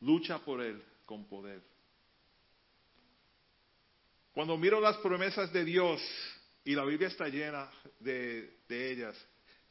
lucha 0.00 0.38
por 0.38 0.62
Él 0.62 0.82
con 1.04 1.26
poder. 1.26 1.60
Cuando 4.32 4.56
miro 4.56 4.80
las 4.80 4.96
promesas 4.98 5.52
de 5.52 5.64
Dios, 5.64 6.00
y 6.64 6.74
la 6.74 6.84
Biblia 6.84 7.08
está 7.08 7.28
llena 7.28 7.70
de, 7.98 8.56
ellas, 8.68 9.16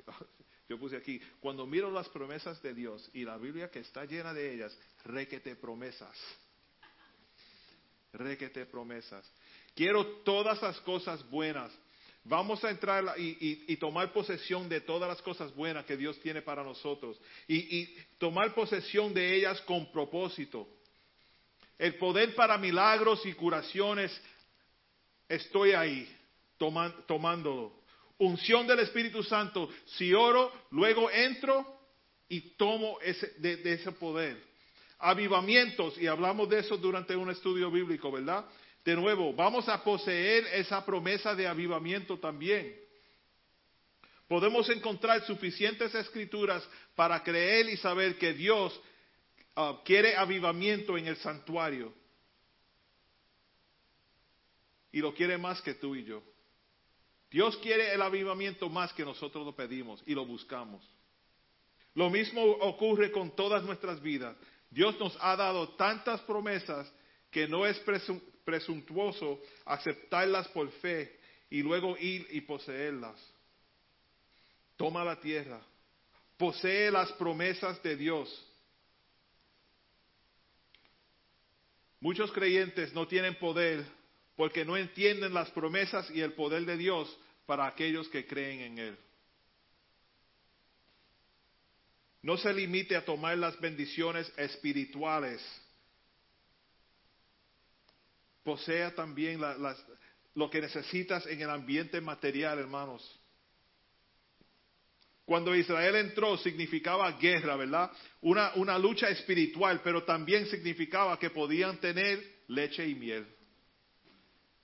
yo 0.70 0.78
puse 0.78 0.98
aquí, 0.98 1.20
cuando 1.40 1.66
miro 1.66 1.90
las 1.90 2.08
promesas 2.10 2.62
de 2.62 2.74
Dios 2.74 3.10
y 3.14 3.24
la 3.24 3.38
Biblia 3.38 3.72
que 3.72 3.80
está 3.80 4.06
llena 4.06 4.34
de 4.34 4.54
ellas, 4.54 4.78
requete 5.06 5.56
promesas. 5.56 6.16
Requete 8.14 8.66
promesas. 8.66 9.26
Quiero 9.74 10.06
todas 10.24 10.62
las 10.62 10.80
cosas 10.82 11.28
buenas. 11.30 11.72
Vamos 12.24 12.64
a 12.64 12.70
entrar 12.70 13.16
y, 13.18 13.76
tomar 13.78 14.14
posesión 14.14 14.70
de 14.70 14.82
todas 14.82 15.10
las 15.10 15.22
cosas 15.22 15.54
buenas 15.56 15.86
que 15.86 15.98
Dios 15.98 16.20
tiene 16.20 16.42
para 16.42 16.64
nosotros. 16.64 17.20
y 17.48 17.96
tomar 18.18 18.54
posesión 18.54 19.14
de 19.14 19.36
ellas 19.36 19.60
con 19.62 19.92
propósito. 19.92 20.68
El 21.82 21.96
poder 21.96 22.36
para 22.36 22.60
milagros 22.60 23.26
y 23.26 23.34
curaciones 23.34 24.12
estoy 25.28 25.72
ahí 25.72 26.08
tomándolo. 27.08 27.74
Unción 28.20 28.68
del 28.68 28.82
Espíritu 28.82 29.24
Santo. 29.24 29.68
Si 29.86 30.14
oro, 30.14 30.52
luego 30.70 31.10
entro 31.10 31.66
y 32.30 32.56
tomo 32.56 33.00
ese, 33.02 33.34
de, 33.40 33.74
ese 33.74 33.92
poder. 33.94 34.38
Avivamientos, 35.00 35.98
y 36.00 36.06
hablamos 36.06 36.48
de 36.50 36.60
eso 36.60 36.78
durante 36.78 37.16
un 37.16 37.32
estudio 37.32 37.72
bíblico, 37.72 38.12
¿verdad? 38.12 38.46
De 38.84 38.96
nuevo, 38.96 39.34
vamos 39.34 39.70
a 39.70 39.84
poseer 39.84 40.46
esa 40.54 40.84
promesa 40.86 41.36
de 41.36 41.48
avivamiento 41.48 42.18
también. 42.18 42.76
Podemos 44.28 44.70
encontrar 44.70 45.26
suficientes 45.26 45.94
escrituras 45.94 46.68
para 46.96 47.22
creer 47.22 47.70
y 47.70 47.78
saber 47.78 48.18
que 48.18 48.34
Dios 48.34 48.80
ah, 49.56 49.82
quiere 49.84 50.16
avivamiento 50.16 50.98
en 50.98 51.08
el 51.08 51.18
santuario 51.18 51.94
y 54.92 55.00
lo 55.00 55.14
quiere 55.14 55.38
más 55.38 55.62
que 55.62 55.74
tú 55.74 55.96
y 55.96 56.06
yo. 56.06 56.24
Dios 57.30 57.56
quiere 57.58 57.94
el 57.94 58.02
avivamiento 58.02 58.70
más 58.70 58.92
que 58.94 59.06
nosotros 59.06 59.46
lo 59.46 59.56
pedimos 59.56 60.04
y 60.06 60.14
lo 60.14 60.26
buscamos. 60.26 60.84
Lo 61.94 62.10
mismo 62.10 62.42
ocurre 62.42 63.12
con 63.12 63.36
todas 63.36 63.64
nuestras 63.64 64.02
vidas. 64.02 64.36
Dios 64.70 65.00
nos 65.00 65.18
ha 65.22 65.36
dado 65.36 65.70
tantas 65.76 66.22
promesas 66.22 66.92
que 67.30 67.48
no 67.48 67.66
es 67.66 67.78
presuntuoso 68.44 69.42
aceptarlas 69.66 70.48
por 70.50 70.70
fe 70.74 71.20
y 71.50 71.62
luego 71.62 71.98
ir 71.98 72.28
y 72.32 72.42
poseerlas. 72.42 73.20
Toma 74.78 75.04
la 75.04 75.20
tierra, 75.20 75.62
posee 76.38 76.90
las 76.90 77.12
promesas 77.14 77.82
de 77.84 77.96
Dios. 77.96 78.48
Muchos 82.00 82.32
creyentes 82.32 82.94
no 82.94 83.08
tienen 83.08 83.36
poder 83.36 83.86
porque 84.36 84.66
no 84.66 84.76
entienden 84.76 85.34
las 85.34 85.52
promesas 85.52 86.10
y 86.10 86.22
el 86.22 86.34
poder 86.34 86.66
de 86.66 86.78
Dios 86.78 87.16
para 87.46 87.68
aquellos 87.68 88.10
que 88.10 88.26
creen 88.26 88.62
en 88.62 88.80
Él. 88.80 88.98
No 92.24 92.38
se 92.38 92.54
limite 92.54 92.96
a 92.96 93.06
tomar 93.06 93.38
las 93.38 93.60
bendiciones 93.60 94.32
espirituales. 94.38 95.42
Posea 98.44 98.94
también 98.96 99.40
lo 100.34 100.50
que 100.50 100.62
necesitas 100.62 101.26
en 101.28 101.42
el 101.42 101.50
ambiente 101.50 102.02
material, 102.02 102.60
hermanos. 102.60 103.20
Cuando 105.26 105.56
Israel 105.56 105.96
entró 105.96 106.38
significaba 106.38 107.12
guerra, 107.14 107.56
¿verdad? 107.56 107.92
Una, 108.22 108.52
una 108.56 108.78
lucha 108.78 109.08
espiritual, 109.10 109.82
pero 109.84 110.04
también 110.04 110.46
significaba 110.48 111.18
que 111.18 111.30
podían 111.30 111.80
tener 111.80 112.42
leche 112.48 112.88
y 112.88 112.96
miel. 112.96 113.26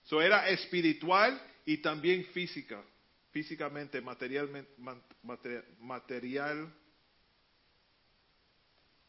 So 0.03 0.21
era 0.21 0.49
espiritual 0.49 1.41
y 1.65 1.77
también 1.77 2.25
física, 2.25 2.83
físicamente, 3.31 4.01
material, 4.01 4.67
material 5.81 6.73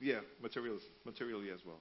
yeah, 0.01 0.20
materials, 0.40 0.82
materially 1.05 1.51
as 1.51 1.61
well. 1.65 1.81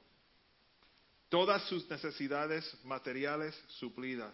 Todas 1.30 1.64
sus 1.64 1.90
necesidades 1.90 2.66
materiales 2.84 3.56
suplidas. 3.80 4.34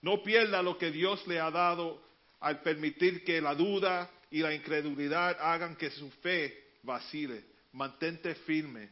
No 0.00 0.22
pierda 0.22 0.62
lo 0.62 0.78
que 0.78 0.90
Dios 0.90 1.26
le 1.26 1.40
ha 1.40 1.50
dado 1.50 2.02
al 2.40 2.62
permitir 2.62 3.24
que 3.24 3.40
la 3.40 3.54
duda 3.54 4.10
y 4.30 4.38
la 4.38 4.54
incredulidad 4.54 5.36
hagan 5.40 5.76
que 5.76 5.90
su 5.90 6.10
fe 6.22 6.76
vacile. 6.82 7.44
Mantente 7.72 8.34
firme. 8.34 8.90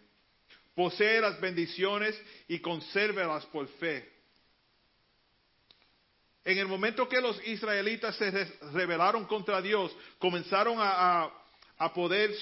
Posee 0.74 1.20
las 1.20 1.40
bendiciones 1.40 2.20
y 2.48 2.58
consérvelas 2.58 3.46
por 3.46 3.68
fe. 3.78 4.16
En 6.44 6.58
el 6.58 6.66
momento 6.66 7.08
que 7.08 7.20
los 7.20 7.44
israelitas 7.46 8.14
se 8.16 8.30
rebelaron 8.72 9.24
contra 9.24 9.60
Dios, 9.60 9.94
comenzaron 10.18 10.76
a, 10.78 11.32
poder 11.94 12.34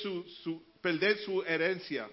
perder 0.82 1.18
su 1.18 1.42
herencia. 1.42 2.08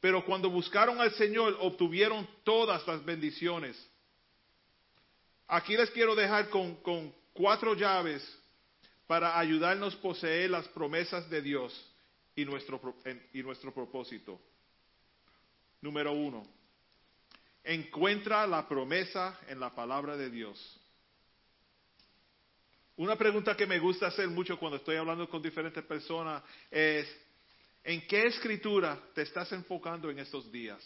Pero 0.00 0.24
cuando 0.24 0.48
buscaron 0.48 1.00
al 1.00 1.12
Señor, 1.14 1.56
obtuvieron 1.60 2.26
todas 2.44 2.86
las 2.86 3.04
bendiciones. 3.04 3.76
Aquí 5.48 5.76
les 5.76 5.90
quiero 5.90 6.14
dejar 6.14 6.50
con, 6.50 6.78
cuatro 7.32 7.74
llaves 7.74 8.22
para 9.06 9.38
ayudarnos 9.38 9.94
a 9.94 10.00
poseer 10.00 10.50
las 10.50 10.68
promesas 10.68 11.28
de 11.30 11.40
Dios 11.40 11.94
y 12.36 12.44
nuestro, 12.44 12.80
y 13.32 13.42
nuestro 13.42 13.72
propósito. 13.72 14.40
Número 15.80 16.12
uno, 16.12 16.46
encuentra 17.64 18.46
la 18.46 18.68
promesa 18.68 19.38
en 19.48 19.58
la 19.58 19.74
palabra 19.74 20.16
de 20.16 20.30
Dios. 20.30 20.80
Una 22.96 23.16
pregunta 23.16 23.56
que 23.56 23.66
me 23.66 23.78
gusta 23.78 24.08
hacer 24.08 24.28
mucho 24.28 24.58
cuando 24.58 24.76
estoy 24.76 24.96
hablando 24.96 25.28
con 25.28 25.40
diferentes 25.40 25.84
personas 25.84 26.42
es, 26.68 27.08
¿en 27.88 28.06
qué 28.06 28.26
escritura 28.26 29.00
te 29.14 29.22
estás 29.22 29.50
enfocando 29.52 30.10
en 30.10 30.18
estos 30.18 30.52
días? 30.52 30.78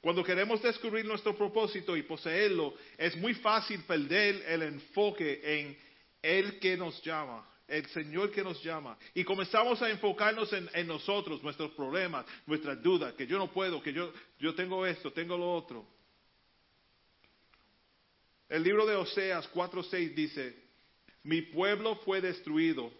Cuando 0.00 0.22
queremos 0.22 0.62
descubrir 0.62 1.04
nuestro 1.04 1.36
propósito 1.36 1.96
y 1.96 2.04
poseerlo, 2.04 2.72
es 2.96 3.16
muy 3.16 3.34
fácil 3.34 3.82
perder 3.82 4.44
el 4.46 4.62
enfoque 4.62 5.40
en 5.42 5.76
el 6.22 6.60
que 6.60 6.76
nos 6.76 7.02
llama, 7.02 7.44
el 7.66 7.84
Señor 7.86 8.30
que 8.30 8.44
nos 8.44 8.62
llama. 8.62 8.96
Y 9.12 9.24
comenzamos 9.24 9.82
a 9.82 9.90
enfocarnos 9.90 10.52
en, 10.52 10.86
nosotros, 10.86 11.42
nuestros 11.42 11.72
problemas, 11.72 12.24
nuestras 12.46 12.80
dudas, 12.80 13.14
que 13.14 13.26
yo 13.26 13.36
no 13.36 13.50
puedo, 13.50 13.82
que 13.82 13.92
yo, 13.92 14.12
yo 14.38 14.54
tengo 14.54 14.86
esto, 14.86 15.12
tengo 15.12 15.36
lo 15.36 15.52
otro. 15.52 15.84
El 18.48 18.62
libro 18.62 18.86
de 18.86 18.94
Oseas 18.94 19.50
4:6 19.52 20.14
dice, 20.14 20.56
mi 21.24 21.42
pueblo 21.42 21.96
fue 22.04 22.20
destruido 22.20 22.99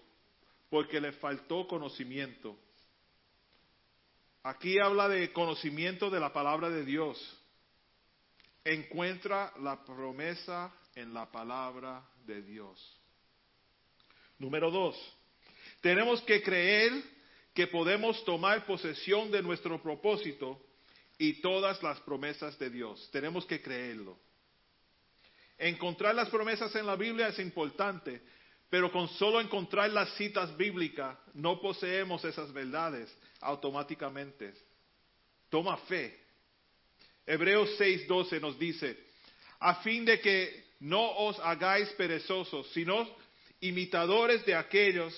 porque 0.71 1.01
le 1.01 1.13
faltó 1.13 1.67
conocimiento. 1.67 2.57
Aquí 4.43 4.79
habla 4.79 5.09
de 5.09 5.33
conocimiento 5.33 6.09
de 6.09 6.21
la 6.21 6.33
palabra 6.33 6.71
de 6.71 6.85
Dios. 6.85 7.19
Encuentra 8.65 9.53
la 9.61 9.85
promesa 9.85 10.73
en 10.95 11.13
la 11.13 11.31
palabra 11.31 12.03
de 12.25 12.41
Dios. 12.43 12.97
Número 14.39 14.71
dos, 14.71 14.97
tenemos 15.83 16.23
que 16.23 16.43
creer 16.43 16.93
que 17.53 17.67
podemos 17.67 18.25
tomar 18.25 18.65
posesión 18.65 19.31
de 19.31 19.43
nuestro 19.43 19.83
propósito 19.83 20.59
y 21.19 21.35
todas 21.43 21.83
las 21.83 22.01
promesas 22.01 22.59
de 22.59 22.71
Dios. 22.71 23.09
Tenemos 23.13 23.45
que 23.45 23.61
creerlo. 23.61 24.19
Encontrar 25.59 26.15
las 26.15 26.31
promesas 26.31 26.75
en 26.77 26.87
la 26.87 26.97
Biblia 26.97 27.29
es 27.29 27.39
importante, 27.39 28.23
pero 28.71 28.93
con 28.93 29.09
solo 29.09 29.41
encontrar 29.41 29.91
las 29.91 30.15
citas 30.15 30.57
bíblicas 30.57 31.19
no 31.35 31.61
poseemos 31.61 32.25
esas 32.25 32.53
verdades 32.53 33.13
automáticamente. 33.41 34.55
Toma 35.51 35.77
fe. 35.77 36.17
Hebreos 37.27 37.69
6:12 37.79 38.41
nos 38.41 38.59
dice, 38.59 38.97
a 39.59 39.75
fin 39.83 40.05
de 40.05 40.21
que 40.21 40.65
no 40.81 41.11
os 41.19 41.39
hagáis 41.41 41.89
perezosos, 41.91 42.71
sino 42.73 43.09
imitadores 43.61 44.47
de 44.47 44.55
aquellos 44.55 45.13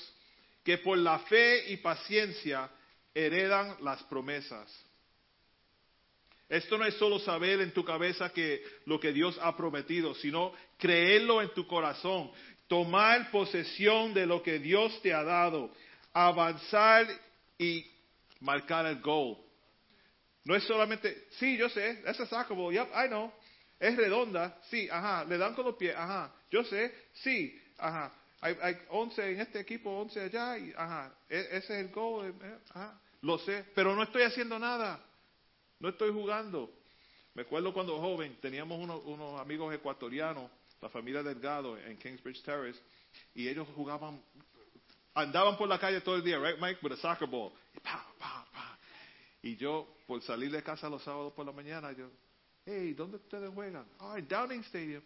que 0.65 0.79
por 0.79 0.97
la 0.97 1.19
fe 1.21 1.71
y 1.71 1.77
paciencia 1.77 2.71
heredan 3.15 3.77
las 3.83 4.03
promesas. 4.05 4.69
Esto 6.49 6.77
no 6.77 6.85
es 6.85 6.95
solo 6.97 7.19
saber 7.19 7.63
en 7.63 7.73
tu 7.73 7.83
cabeza 7.83 8.31
que 8.31 8.63
lo 8.85 9.01
que 9.01 9.13
Dios 9.13 9.39
ha 9.41 9.57
prometido, 9.57 10.15
sino 10.15 10.53
creerlo 10.77 11.41
en 11.41 11.49
tu 11.55 11.67
corazón, 11.67 12.31
tomar 12.73 13.31
posesión 13.31 14.15
de 14.15 14.25
lo 14.25 14.43
que 14.43 14.59
Dios 14.59 14.99
te 15.03 15.13
ha 15.13 15.23
dado, 15.23 15.71
avanzar 16.11 17.07
y 17.59 17.85
marcar 18.41 18.87
el 18.87 18.99
goal. 19.03 19.37
No 20.45 20.57
es 20.57 20.65
solamente, 20.65 21.27
sí, 21.33 21.59
yo 21.59 21.69
sé, 21.69 22.03
es 22.07 22.17
sackable, 22.31 22.73
yep, 22.73 22.89
I 22.95 23.09
know. 23.09 23.31
Es 23.79 23.95
redonda, 23.95 24.59
sí, 24.71 24.89
ajá, 24.91 25.23
le 25.27 25.37
dan 25.37 25.53
con 25.53 25.67
los 25.67 25.77
pies, 25.77 25.95
ajá, 25.95 26.33
yo 26.51 26.65
sé, 26.65 26.95
sí, 27.13 27.61
ajá. 27.77 28.11
Hay, 28.41 28.57
hay 28.63 28.79
11 28.89 29.33
en 29.33 29.41
este 29.43 29.61
equipo, 29.61 29.91
11 29.91 30.21
allá, 30.23 30.57
y 30.57 30.73
ajá, 30.75 31.13
e, 31.29 31.41
ese 31.51 31.57
es 31.59 31.71
el 31.85 31.89
goal, 31.91 32.31
eh, 32.31 32.35
eh, 32.43 32.59
ajá, 32.71 32.99
lo 33.21 33.37
sé, 33.41 33.67
pero 33.75 33.95
no 33.95 34.03
estoy 34.03 34.23
haciendo 34.23 34.59
nada, 34.59 34.99
no 35.79 35.91
estoy 35.91 36.11
jugando. 36.11 36.73
Me 37.35 37.43
acuerdo 37.43 37.75
cuando 37.75 38.01
joven, 38.01 38.39
teníamos 38.41 38.79
unos 39.05 39.39
amigos 39.39 39.75
ecuatorianos, 39.75 40.51
la 40.83 40.89
familia 40.89 41.23
Delgado 41.23 41.79
en 41.79 41.97
Kingsbridge 41.97 42.43
Terrace, 42.43 42.81
y 43.35 43.49
ellos 43.49 43.69
jugaban, 43.75 44.21
andaban 45.15 45.57
por 45.57 45.69
la 45.69 45.79
calle 45.79 46.01
todo 46.01 46.17
el 46.17 46.25
día, 46.25 46.39
right, 46.39 46.59
Mike, 46.61 46.81
with 46.83 46.93
a 46.93 46.97
soccer 46.97 47.29
ball, 47.29 47.53
y 47.75 47.81
pa, 47.81 48.05
pa, 48.19 48.47
pa. 48.53 48.79
Y 49.43 49.57
yo, 49.57 49.97
por 50.07 50.21
salir 50.23 50.51
de 50.51 50.63
casa 50.63 50.89
los 50.89 51.03
sábados 51.03 51.33
por 51.33 51.47
la 51.47 51.53
mañana, 51.53 51.93
yo, 51.93 52.11
hey, 52.67 52.93
¿dónde 52.95 53.17
ustedes 53.17 53.49
juegan? 53.55 53.87
Ah, 54.01 54.17
en 54.19 54.27
Downing 54.27 54.61
Stadium. 54.63 55.03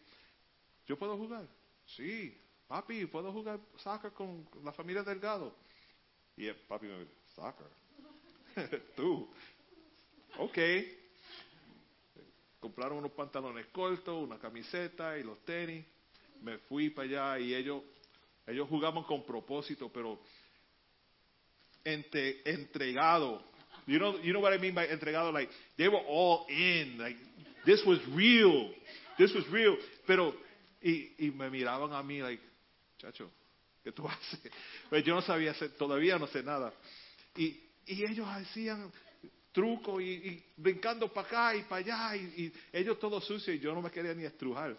¿Yo 0.86 0.98
puedo 0.98 1.16
jugar? 1.16 1.46
Sí, 1.84 2.36
papi, 2.66 3.06
¿puedo 3.06 3.30
jugar 3.30 3.60
soccer 3.76 4.12
con 4.12 4.48
la 4.64 4.72
familia 4.72 5.02
Delgado? 5.02 5.54
Y 6.36 6.46
el 6.46 6.56
papi 6.56 6.86
me 6.86 7.00
dice, 7.00 7.12
soccer. 7.34 7.66
Tú. 8.96 9.28
Ok. 10.38 10.58
Compraron 12.60 12.98
unos 12.98 13.12
pantalones 13.12 13.66
cortos, 13.66 14.22
una 14.22 14.38
camiseta 14.38 15.18
y 15.18 15.22
los 15.22 15.44
tenis. 15.44 15.84
Me 16.42 16.58
fui 16.58 16.90
para 16.90 17.34
allá 17.34 17.44
y 17.44 17.54
ellos, 17.54 17.82
ellos 18.46 18.68
jugaban 18.68 19.04
con 19.04 19.24
propósito, 19.24 19.90
pero 19.92 20.20
entre, 21.84 22.42
entregado. 22.44 23.42
You 23.86 23.98
know, 23.98 24.18
you 24.20 24.32
know 24.32 24.40
what 24.40 24.52
I 24.52 24.58
mean 24.58 24.74
by 24.74 24.86
entregado? 24.88 25.32
Like, 25.32 25.50
they 25.76 25.88
were 25.88 26.02
all 26.08 26.46
in. 26.48 26.98
Like, 26.98 27.16
this 27.64 27.84
was 27.86 28.00
real. 28.14 28.70
This 29.16 29.32
was 29.32 29.46
real. 29.48 29.76
Pero, 30.06 30.34
y, 30.82 31.14
y 31.18 31.30
me 31.30 31.48
miraban 31.50 31.92
a 31.92 32.02
mí, 32.02 32.20
like, 32.20 32.42
chacho, 32.98 33.30
¿qué 33.84 33.92
tú 33.92 34.06
haces? 34.08 34.40
Pues 34.88 35.04
yo 35.04 35.14
no 35.14 35.22
sabía 35.22 35.52
hacer, 35.52 35.70
todavía 35.76 36.18
no 36.18 36.26
sé 36.26 36.42
nada. 36.42 36.72
Y, 37.36 37.60
y 37.86 38.04
ellos 38.04 38.26
hacían 38.28 38.90
truco 39.56 39.98
y, 40.02 40.10
y 40.10 40.44
brincando 40.58 41.10
para 41.10 41.26
acá 41.26 41.56
y 41.56 41.62
para 41.62 41.76
allá 41.76 42.14
y, 42.14 42.42
y 42.42 42.52
ellos 42.74 42.98
todos 42.98 43.24
sucios 43.24 43.56
y 43.56 43.58
yo 43.58 43.74
no 43.74 43.80
me 43.80 43.90
quería 43.90 44.12
ni 44.12 44.22
estrujar. 44.24 44.76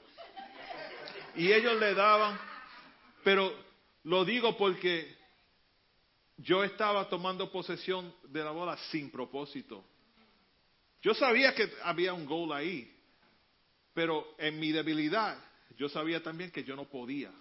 Y 1.35 1.51
ellos 1.51 1.79
le 1.79 1.95
daban, 1.95 2.39
pero 3.23 3.51
lo 4.03 4.23
digo 4.23 4.55
porque 4.55 5.17
yo 6.37 6.63
estaba 6.63 7.09
tomando 7.09 7.51
posesión 7.51 8.13
de 8.25 8.43
la 8.43 8.51
bola 8.51 8.77
sin 8.91 9.09
propósito. 9.09 9.83
Yo 11.01 11.15
sabía 11.15 11.55
que 11.55 11.71
había 11.81 12.13
un 12.13 12.27
gol 12.27 12.53
ahí, 12.53 12.87
pero 13.95 14.35
en 14.37 14.59
mi 14.59 14.71
debilidad 14.71 15.43
yo 15.75 15.89
sabía 15.89 16.21
también 16.21 16.51
que 16.51 16.63
yo 16.63 16.75
no 16.75 16.85
podía, 16.85 17.31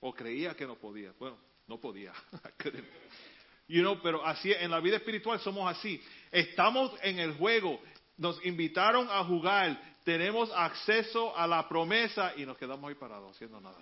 o 0.00 0.12
creía 0.12 0.54
que 0.54 0.66
no 0.66 0.74
podía. 0.76 1.14
Bueno, 1.18 1.38
no 1.66 1.80
podía. 1.80 2.12
you 3.68 3.82
know, 3.82 4.00
pero 4.02 4.24
así 4.24 4.52
en 4.52 4.70
la 4.70 4.80
vida 4.80 4.96
espiritual 4.96 5.40
somos 5.40 5.70
así. 5.70 6.02
Estamos 6.30 6.92
en 7.02 7.18
el 7.18 7.36
juego, 7.36 7.80
nos 8.16 8.44
invitaron 8.44 9.08
a 9.10 9.24
jugar, 9.24 9.78
tenemos 10.04 10.50
acceso 10.54 11.36
a 11.36 11.46
la 11.46 11.68
promesa 11.68 12.32
y 12.36 12.46
nos 12.46 12.56
quedamos 12.56 12.88
ahí 12.88 12.94
parados 12.94 13.34
haciendo 13.34 13.60
nada. 13.60 13.78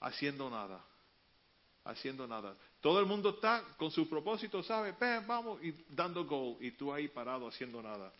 Haciendo 0.00 0.50
nada. 0.50 0.84
Haciendo 1.84 2.26
nada. 2.26 2.56
Todo 2.80 3.00
el 3.00 3.06
mundo 3.06 3.30
está 3.30 3.62
con 3.76 3.90
su 3.90 4.08
propósito, 4.08 4.62
¿sabe? 4.62 4.94
Vamos, 5.26 5.62
y 5.62 5.72
dando 5.88 6.24
gol, 6.24 6.56
y 6.60 6.72
tú 6.72 6.92
ahí 6.92 7.08
parado 7.08 7.48
haciendo 7.48 7.82
nada. 7.82 8.12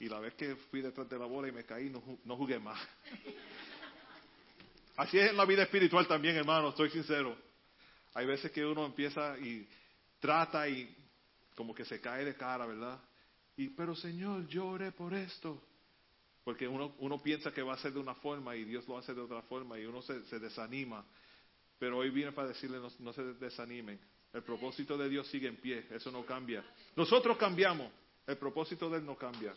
Y 0.00 0.08
la 0.08 0.20
vez 0.20 0.34
que 0.34 0.54
fui 0.54 0.80
detrás 0.80 1.08
de 1.08 1.18
la 1.18 1.26
bola 1.26 1.48
y 1.48 1.52
me 1.52 1.64
caí, 1.64 1.90
no, 1.90 2.00
no 2.24 2.36
jugué 2.36 2.60
más. 2.60 2.78
Así 4.96 5.18
es 5.18 5.30
en 5.30 5.36
la 5.36 5.44
vida 5.44 5.62
espiritual 5.62 6.06
también, 6.06 6.36
hermano, 6.36 6.70
estoy 6.70 6.90
sincero. 6.90 7.36
Hay 8.18 8.26
veces 8.26 8.50
que 8.50 8.66
uno 8.66 8.84
empieza 8.84 9.38
y 9.38 9.64
trata 10.18 10.68
y 10.68 10.92
como 11.54 11.72
que 11.72 11.84
se 11.84 12.00
cae 12.00 12.24
de 12.24 12.34
cara, 12.34 12.66
¿verdad? 12.66 13.00
Y, 13.56 13.68
pero 13.68 13.94
Señor, 13.94 14.48
yo 14.48 14.66
oré 14.66 14.90
por 14.90 15.14
esto. 15.14 15.62
Porque 16.42 16.66
uno, 16.66 16.96
uno 16.98 17.22
piensa 17.22 17.52
que 17.52 17.62
va 17.62 17.74
a 17.74 17.78
ser 17.78 17.92
de 17.92 18.00
una 18.00 18.16
forma 18.16 18.56
y 18.56 18.64
Dios 18.64 18.88
lo 18.88 18.98
hace 18.98 19.14
de 19.14 19.20
otra 19.20 19.42
forma 19.42 19.78
y 19.78 19.86
uno 19.86 20.02
se, 20.02 20.24
se 20.24 20.40
desanima. 20.40 21.06
Pero 21.78 21.98
hoy 21.98 22.10
viene 22.10 22.32
para 22.32 22.48
decirle, 22.48 22.80
no, 22.80 22.88
no 22.98 23.12
se 23.12 23.22
desanimen. 23.34 24.00
El 24.32 24.42
propósito 24.42 24.98
de 24.98 25.08
Dios 25.08 25.28
sigue 25.28 25.46
en 25.46 25.58
pie, 25.58 25.86
eso 25.88 26.10
no 26.10 26.26
cambia. 26.26 26.64
Nosotros 26.96 27.36
cambiamos, 27.36 27.88
el 28.26 28.36
propósito 28.36 28.90
de 28.90 28.98
Él 28.98 29.06
no 29.06 29.16
cambia. 29.16 29.54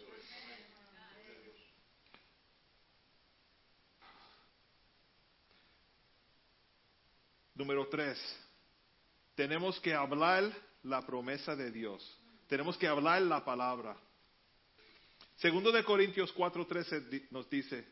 Número 7.55 7.87
tres, 7.89 8.19
tenemos 9.35 9.79
que 9.79 9.93
hablar 9.93 10.51
la 10.83 11.05
promesa 11.05 11.55
de 11.55 11.71
Dios. 11.71 12.17
Tenemos 12.47 12.77
que 12.77 12.87
hablar 12.87 13.21
la 13.21 13.43
palabra. 13.45 13.95
Segundo 15.37 15.71
de 15.71 15.83
Corintios 15.83 16.33
4:13 16.33 17.27
nos 17.31 17.49
dice, 17.49 17.85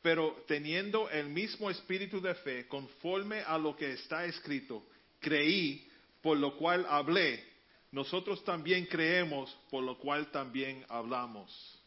pero 0.00 0.44
teniendo 0.48 1.08
el 1.10 1.28
mismo 1.28 1.70
espíritu 1.70 2.20
de 2.20 2.34
fe, 2.34 2.66
conforme 2.66 3.40
a 3.42 3.56
lo 3.56 3.76
que 3.76 3.92
está 3.92 4.24
escrito, 4.24 4.84
creí, 5.20 5.88
por 6.20 6.36
lo 6.36 6.56
cual 6.56 6.84
hablé. 6.88 7.52
Nosotros 7.92 8.42
también 8.44 8.86
creemos, 8.86 9.56
por 9.70 9.84
lo 9.84 9.98
cual 9.98 10.30
también 10.32 10.84
hablamos. 10.88 11.81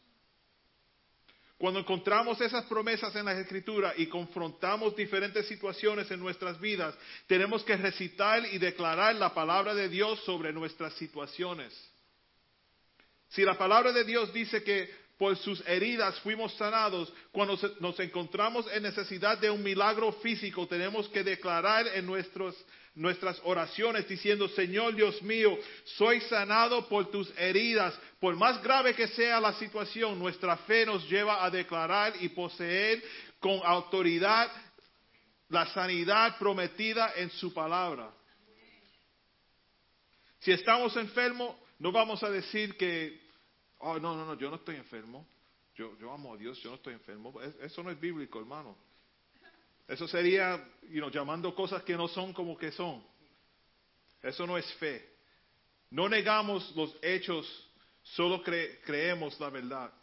Cuando 1.57 1.79
encontramos 1.79 2.41
esas 2.41 2.65
promesas 2.65 3.15
en 3.15 3.25
la 3.25 3.39
Escritura 3.39 3.93
y 3.95 4.07
confrontamos 4.07 4.95
diferentes 4.95 5.47
situaciones 5.47 6.11
en 6.11 6.19
nuestras 6.19 6.59
vidas, 6.59 6.93
tenemos 7.27 7.63
que 7.63 7.77
recitar 7.77 8.45
y 8.51 8.57
declarar 8.57 9.15
la 9.15 9.33
palabra 9.33 9.73
de 9.73 9.87
Dios 9.87 10.19
sobre 10.25 10.51
nuestras 10.51 10.93
situaciones. 10.95 11.73
Si 13.29 13.43
la 13.43 13.57
palabra 13.57 13.93
de 13.93 14.03
Dios 14.03 14.33
dice 14.33 14.63
que 14.63 15.04
por 15.17 15.37
sus 15.37 15.65
heridas 15.67 16.19
fuimos 16.19 16.53
sanados. 16.55 17.11
Cuando 17.31 17.57
nos 17.79 17.99
encontramos 17.99 18.65
en 18.73 18.83
necesidad 18.83 19.37
de 19.37 19.49
un 19.49 19.63
milagro 19.63 20.11
físico, 20.13 20.67
tenemos 20.67 21.07
que 21.09 21.23
declarar 21.23 21.87
en 21.87 22.05
nuestros, 22.05 22.55
nuestras 22.95 23.39
oraciones 23.43 24.07
diciendo, 24.07 24.47
Señor 24.49 24.95
Dios 24.95 25.21
mío, 25.21 25.57
soy 25.97 26.19
sanado 26.21 26.87
por 26.89 27.09
tus 27.11 27.31
heridas. 27.37 27.97
Por 28.19 28.35
más 28.35 28.61
grave 28.61 28.93
que 28.93 29.07
sea 29.07 29.39
la 29.39 29.53
situación, 29.53 30.19
nuestra 30.19 30.57
fe 30.57 30.85
nos 30.85 31.09
lleva 31.09 31.45
a 31.45 31.49
declarar 31.49 32.13
y 32.19 32.29
poseer 32.29 33.01
con 33.39 33.61
autoridad 33.63 34.51
la 35.49 35.65
sanidad 35.67 36.37
prometida 36.37 37.13
en 37.15 37.29
su 37.29 37.53
palabra. 37.53 38.11
Si 40.39 40.51
estamos 40.51 40.95
enfermos, 40.97 41.55
no 41.79 41.91
vamos 41.91 42.21
a 42.23 42.29
decir 42.29 42.75
que 42.77 43.24
Oh, 43.79 43.99
no, 43.99 44.15
no, 44.15 44.25
no, 44.25 44.35
yo 44.35 44.49
no 44.49 44.55
estoy 44.55 44.75
enfermo. 44.75 45.25
Yo, 45.75 45.97
yo 45.97 46.11
amo 46.11 46.33
a 46.33 46.37
Dios, 46.37 46.57
yo 46.59 46.69
no 46.69 46.75
estoy 46.75 46.93
enfermo. 46.93 47.33
Eso 47.61 47.83
no 47.83 47.91
es 47.91 47.99
bíblico, 47.99 48.39
hermano. 48.39 48.75
Eso 49.87 50.07
sería 50.07 50.63
you 50.89 51.07
llamando 51.09 51.53
cosas 51.53 51.83
que 51.83 51.95
no 51.95 52.07
son 52.07 52.33
como 52.33 52.57
que 52.57 52.71
son. 52.71 53.03
Eso 54.23 54.47
no 54.47 54.57
es 54.57 54.71
fe. 54.75 55.15
No 55.91 56.09
negamos 56.09 56.75
los 56.75 56.95
hechos, 57.01 57.45
solo 58.01 58.41
creemos 58.41 59.39
la 59.39 59.49
verdad. 59.49 59.93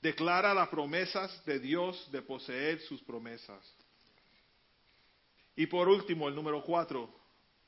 Declara 0.00 0.54
las 0.54 0.68
promesas 0.68 1.44
de 1.44 1.60
Dios 1.60 2.10
de 2.10 2.22
poseer 2.22 2.80
sus 2.80 3.02
promesas. 3.02 3.62
Y 5.54 5.66
por 5.66 5.88
último, 5.88 6.28
el 6.28 6.34
número 6.34 6.62
cuatro, 6.64 7.14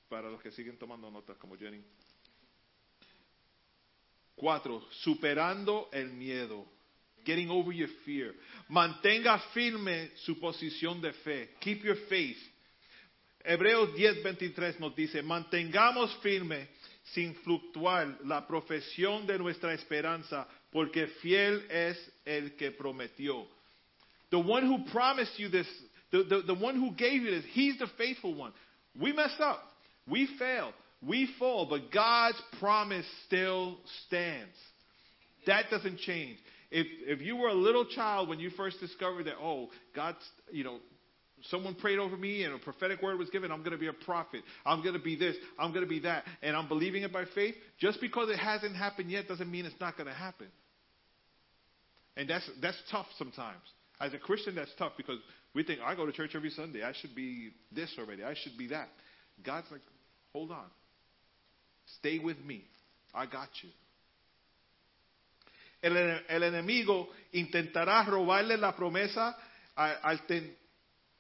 para 0.09 0.31
los 0.31 0.41
que 0.43 0.51
siguen 0.51 0.79
tomando 0.79 1.11
notas 1.11 1.37
como 1.37 1.57
Jenny. 1.57 1.85
Cuatro, 4.37 4.83
superando 5.03 5.89
el 5.93 6.11
miedo. 6.13 6.67
Getting 7.25 7.51
over 7.51 7.73
your 7.73 7.89
fear. 8.05 8.35
Mantenga 8.69 9.39
firme 9.55 10.11
su 10.25 10.41
posición 10.41 11.01
de 11.01 11.13
fe. 11.13 11.51
Keep 11.61 11.85
your 11.85 11.97
faith. 12.09 12.39
Hebreos 13.45 13.95
10:23 13.95 14.79
nos 14.79 14.95
dice, 14.95 15.23
mantengamos 15.23 16.15
firme 16.23 16.69
sin 17.15 17.35
fluctuar 17.37 18.19
la 18.25 18.47
profesión 18.47 19.27
de 19.27 19.39
nuestra 19.39 19.75
esperanza, 19.75 20.47
porque 20.71 21.07
fiel 21.21 21.65
es 21.71 21.97
el 22.25 22.57
que 22.57 22.71
prometió. 22.71 23.47
The 24.31 24.39
one 24.39 24.67
who 24.67 24.85
promised 24.91 25.39
you 25.39 25.49
this, 25.49 25.67
the, 26.11 26.25
the, 26.25 26.43
the 26.43 26.55
one 26.55 26.77
who 26.77 26.93
gave 26.93 27.23
you 27.23 27.31
this, 27.31 27.45
he's 27.53 27.79
the 27.79 27.89
faithful 27.99 28.35
one. 28.35 28.53
We 28.99 29.13
mess 29.13 29.39
up. 29.41 29.61
We 30.07 30.27
fail. 30.39 30.73
We 31.07 31.29
fall. 31.39 31.67
But 31.69 31.93
God's 31.93 32.41
promise 32.59 33.07
still 33.27 33.79
stands. 34.07 34.55
That 35.47 35.65
doesn't 35.71 35.99
change. 35.99 36.39
If, 36.71 36.87
if 37.07 37.21
you 37.21 37.37
were 37.37 37.49
a 37.49 37.55
little 37.55 37.85
child 37.85 38.29
when 38.29 38.41
you 38.41 38.51
first 38.51 38.81
discovered 38.81 39.25
that, 39.25 39.35
oh, 39.41 39.69
God's, 39.95 40.19
you 40.51 40.65
know, 40.65 40.79
someone 41.51 41.75
prayed 41.75 41.99
over 41.99 42.17
me 42.17 42.45
and 42.45 42.55
a 42.55 42.59
prophetic 42.59 43.03
word 43.03 43.19
was 43.19 43.29
given, 43.31 43.51
I'm 43.51 43.61
going 43.61 43.73
to 43.73 43.79
be 43.79 43.89
a 43.89 43.93
prophet. 43.93 44.43
I'm 44.65 44.83
going 44.83 44.95
to 44.95 45.03
be 45.03 45.17
this. 45.17 45.37
I'm 45.59 45.73
going 45.73 45.85
to 45.85 45.89
be 45.89 46.01
that. 46.01 46.25
And 46.43 46.57
I'm 46.57 46.69
believing 46.69 47.03
it 47.03 47.13
by 47.13 47.25
faith. 47.35 47.55
Just 47.79 48.01
because 48.01 48.31
it 48.31 48.39
hasn't 48.39 48.77
happened 48.77 49.11
yet 49.11 49.29
doesn't 49.29 49.51
mean 49.51 49.67
it's 49.67 49.81
not 49.81 49.97
going 49.97 50.07
to 50.07 50.15
happen. 50.15 50.47
And 52.17 52.29
that's, 52.29 52.49
that's 52.61 52.79
tough 52.91 53.07
sometimes. 53.19 53.61
As 54.01 54.15
a 54.15 54.19
Christian, 54.19 54.55
that's 54.55 54.73
tough 54.79 54.93
because 54.97 55.19
we 55.55 55.65
think, 55.65 55.81
I 55.85 55.95
go 55.95 56.07
to 56.07 56.13
church 56.13 56.31
every 56.35 56.51
Sunday. 56.51 56.83
I 56.83 56.93
should 57.01 57.15
be 57.15 57.51
this 57.71 57.93
already. 57.99 58.25
I 58.25 58.35
should 58.35 58.57
be 58.57 58.69
that. 58.69 58.89
God's 59.45 59.67
like, 59.71 59.81
hold 60.33 60.51
on. 60.51 60.67
Stay 61.99 62.19
with 62.19 62.39
me. 62.39 62.65
I 63.15 63.27
got 63.27 63.51
you. 63.63 63.71
El, 65.83 66.43
enemigo 66.45 67.11
intentará 67.33 68.05
robarle 68.05 68.57
la 68.57 68.75
promesa 68.75 69.37
al, 69.75 70.25
ten, 70.27 70.57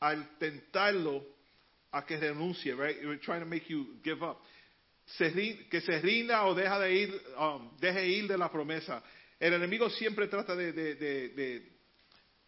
al 0.00 0.38
tentarlo 0.38 1.24
a 1.90 2.06
que 2.06 2.16
renuncie, 2.16 2.74
right? 2.74 2.96
We're 3.04 3.18
trying 3.18 3.40
to 3.40 3.46
make 3.46 3.68
you 3.68 3.98
give 4.04 4.22
up. 4.22 4.40
Que 5.18 5.80
se 5.80 6.00
rinda 6.00 6.44
o 6.44 6.52
um, 6.52 7.76
deje 7.80 8.06
ir 8.06 8.28
de 8.28 8.38
la 8.38 8.48
promesa. 8.48 9.02
El 9.38 9.54
enemigo 9.54 9.90
siempre 9.90 10.28
trata 10.28 10.54
de, 10.54 10.72
de, 10.72 11.62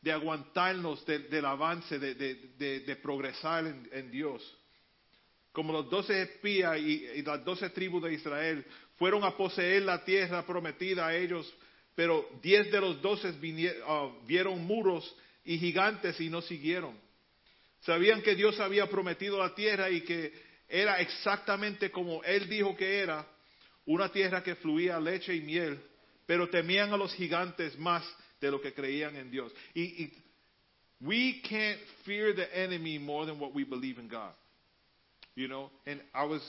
de, 0.01 0.13
aguantarnos 0.13 1.05
del 1.05 1.45
avance, 1.45 1.99
de, 1.99 2.99
progresar 3.03 3.67
en, 3.67 4.11
Dios. 4.11 4.41
Como 5.55 5.73
los 5.73 5.89
doce 5.89 6.21
espías 6.21 6.77
y, 6.81 7.23
las 7.23 7.45
doce 7.45 7.71
tribus 7.71 8.03
de 8.03 8.15
Israel 8.15 8.67
fueron 8.97 9.23
a 9.23 9.37
poseer 9.37 9.83
la 9.83 10.05
tierra 10.05 10.45
prometida 10.45 11.07
a 11.07 11.17
ellos, 11.17 11.47
pero 11.95 12.29
diez 12.43 12.73
de 12.73 12.81
los 12.81 13.01
doce 13.01 13.29
uh, 13.29 14.27
vieron 14.27 14.67
muros 14.67 15.15
y 15.45 15.57
gigantes 15.57 16.21
y 16.21 16.29
no 16.29 16.43
siguieron. 16.43 16.99
Sabían 17.83 18.21
que 18.21 18.35
Dios 18.35 18.59
había 18.59 18.91
prometido 18.91 19.39
la 19.39 19.55
tierra 19.55 19.89
y 19.91 20.01
que 20.01 20.33
era 20.69 21.01
exactamente 21.01 21.89
como 21.93 22.25
Él 22.25 22.49
dijo 22.49 22.77
que 22.77 22.99
era, 22.99 23.25
una 23.87 24.11
tierra 24.11 24.43
que 24.43 24.57
fluía 24.57 24.99
leche 24.99 25.37
y 25.37 25.41
miel, 25.41 25.79
pero 26.27 26.49
temían 26.49 26.93
a 26.93 26.97
los 26.97 27.15
gigantes 27.15 27.79
más 27.79 28.05
de 28.41 28.51
lo 28.51 28.61
que 28.61 28.75
creían 28.75 29.15
en 29.15 29.31
Dios. 29.31 29.53
Y 29.73 30.11
we 31.01 31.41
can't 31.49 31.79
fear 32.05 32.35
the 32.35 32.49
enemy 32.61 32.99
more 32.99 33.25
than 33.25 33.39
what 33.39 33.55
we 33.55 33.63
believe 33.63 34.01
in 34.01 34.09
God. 34.09 34.35
You 35.35 35.49
know, 35.49 35.71
and 35.87 36.01
I 36.15 36.25
was 36.25 36.43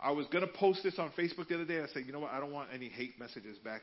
I 0.00 0.12
was 0.12 0.26
going 0.28 0.46
to 0.46 0.52
post 0.52 0.80
this 0.82 0.98
on 0.98 1.10
Facebook 1.18 1.48
the 1.48 1.54
other 1.54 1.64
day. 1.64 1.80
I 1.80 1.86
said, 1.92 2.04
you 2.06 2.12
know 2.12 2.20
what? 2.20 2.32
I 2.32 2.40
don't 2.40 2.52
want 2.52 2.70
any 2.74 2.88
hate 2.88 3.18
messages 3.20 3.56
back. 3.58 3.82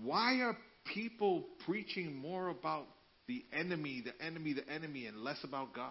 Why 0.00 0.40
are 0.42 0.56
people 0.92 1.44
preaching 1.66 2.16
more 2.16 2.48
about 2.48 2.86
the 3.26 3.44
enemy, 3.52 4.04
the 4.04 4.24
enemy, 4.24 4.52
the 4.52 4.68
enemy, 4.70 5.06
and 5.06 5.18
less 5.18 5.38
about 5.42 5.74
God? 5.74 5.90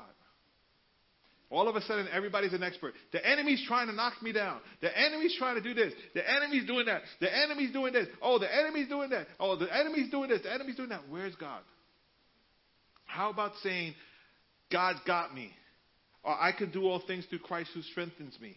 All 1.49 1.67
of 1.67 1.75
a 1.75 1.81
sudden, 1.81 2.07
everybody's 2.13 2.53
an 2.53 2.63
expert. 2.63 2.93
The 3.11 3.25
enemy's 3.27 3.61
trying 3.67 3.87
to 3.87 3.93
knock 3.93 4.13
me 4.21 4.31
down. 4.31 4.61
The 4.81 4.97
enemy's 4.97 5.35
trying 5.37 5.55
to 5.55 5.61
do 5.61 5.73
this. 5.73 5.91
The 6.13 6.27
enemy's 6.27 6.65
doing 6.65 6.85
that. 6.85 7.01
The 7.19 7.35
enemy's 7.35 7.73
doing 7.73 7.91
this. 7.91 8.07
Oh, 8.21 8.39
the 8.39 8.47
enemy's 8.53 8.87
doing 8.87 9.09
that. 9.09 9.27
Oh, 9.37 9.57
the 9.57 9.67
enemy's 9.75 10.09
doing 10.09 10.29
this. 10.29 10.41
The 10.43 10.53
enemy's 10.53 10.77
doing 10.77 10.89
that. 10.89 11.01
Where's 11.09 11.35
God? 11.35 11.59
How 13.05 13.29
about 13.29 13.51
saying, 13.61 13.95
God's 14.71 14.99
got 15.05 15.35
me? 15.35 15.51
Or 16.23 16.33
I 16.39 16.51
can 16.51 16.71
do 16.71 16.87
all 16.87 17.01
things 17.05 17.25
through 17.25 17.39
Christ 17.39 17.71
who 17.73 17.81
strengthens 17.81 18.37
me. 18.39 18.55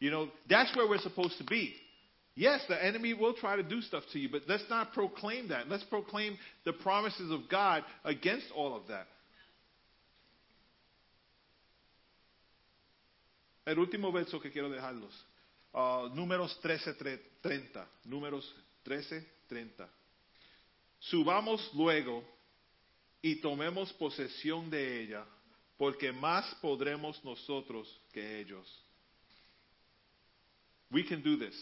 You 0.00 0.10
know, 0.10 0.28
that's 0.48 0.74
where 0.76 0.88
we're 0.88 0.98
supposed 0.98 1.38
to 1.38 1.44
be. 1.44 1.74
Yes, 2.34 2.60
the 2.68 2.84
enemy 2.84 3.14
will 3.14 3.34
try 3.34 3.56
to 3.56 3.64
do 3.64 3.80
stuff 3.82 4.04
to 4.12 4.18
you, 4.18 4.28
but 4.30 4.42
let's 4.46 4.62
not 4.70 4.92
proclaim 4.92 5.48
that. 5.48 5.68
Let's 5.68 5.82
proclaim 5.84 6.38
the 6.64 6.72
promises 6.72 7.32
of 7.32 7.48
God 7.50 7.82
against 8.04 8.46
all 8.54 8.76
of 8.76 8.82
that. 8.88 9.06
El 13.66 13.74
último 13.74 14.12
verso 14.12 14.40
que 14.40 14.50
quiero 14.50 14.70
dejarlos. 14.70 15.12
Uh, 15.74 16.08
números 16.14 16.56
13:30. 16.62 17.84
Números 18.06 18.44
13:30. 18.86 19.86
Subamos 21.00 21.68
luego 21.74 22.24
y 23.20 23.40
tomemos 23.40 23.92
posesión 23.94 24.70
de 24.70 25.02
ella, 25.02 25.24
porque 25.78 26.12
más 26.12 26.44
podremos 26.56 27.24
nosotros 27.24 27.88
que 28.12 28.40
ellos. 28.40 28.66
We 30.90 31.04
can 31.04 31.22
do 31.22 31.38
this. 31.38 31.54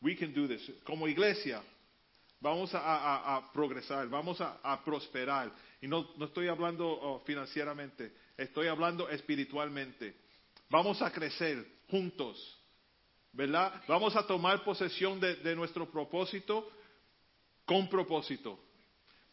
We 0.00 0.16
can 0.16 0.32
do 0.32 0.46
this. 0.46 0.62
Como 0.84 1.08
iglesia, 1.08 1.62
vamos 2.40 2.70
a, 2.74 3.50
progresar, 3.52 4.08
vamos 4.08 4.40
a, 4.40 4.82
prosperar. 4.84 5.52
Y 5.80 5.88
no, 5.88 6.08
no 6.16 6.26
estoy 6.26 6.48
hablando 6.48 6.86
oh, 6.86 7.20
financieramente, 7.26 8.12
estoy 8.36 8.68
hablando 8.68 9.08
espiritualmente. 9.08 10.14
Vamos 10.70 11.00
a 11.02 11.10
crecer 11.10 11.66
juntos, 11.90 12.58
¿verdad? 13.32 13.82
Vamos 13.88 14.14
a 14.14 14.26
tomar 14.26 14.62
posesión 14.62 15.18
de, 15.20 15.56
nuestro 15.56 15.90
propósito 15.90 16.70
con 17.64 17.88
propósito. 17.88 18.58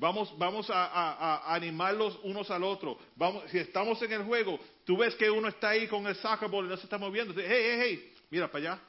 Vamos, 0.02 0.36
vamos 0.38 0.68
a, 0.70 1.54
animarlos 1.54 2.20
unos 2.24 2.50
al 2.50 2.64
otro. 2.64 2.98
Vamos, 3.16 3.44
si 3.52 3.60
estamos 3.60 4.02
en 4.02 4.12
el 4.12 4.24
juego, 4.24 4.60
tú 4.84 4.98
ves 4.98 5.16
que 5.16 5.30
uno 5.30 5.48
está 5.48 5.70
ahí 5.70 5.88
con 5.88 6.06
el 6.08 6.16
soccer 6.16 6.50
ball 6.50 6.66
y 6.66 6.70
no 6.70 6.78
se 6.78 6.84
está 6.84 6.98
moviendo. 6.98 7.34
Hey, 7.38 7.46
hey, 7.48 7.80
hey, 7.80 8.14
mira 8.30 8.52
para 8.52 8.72
allá. 8.72 8.82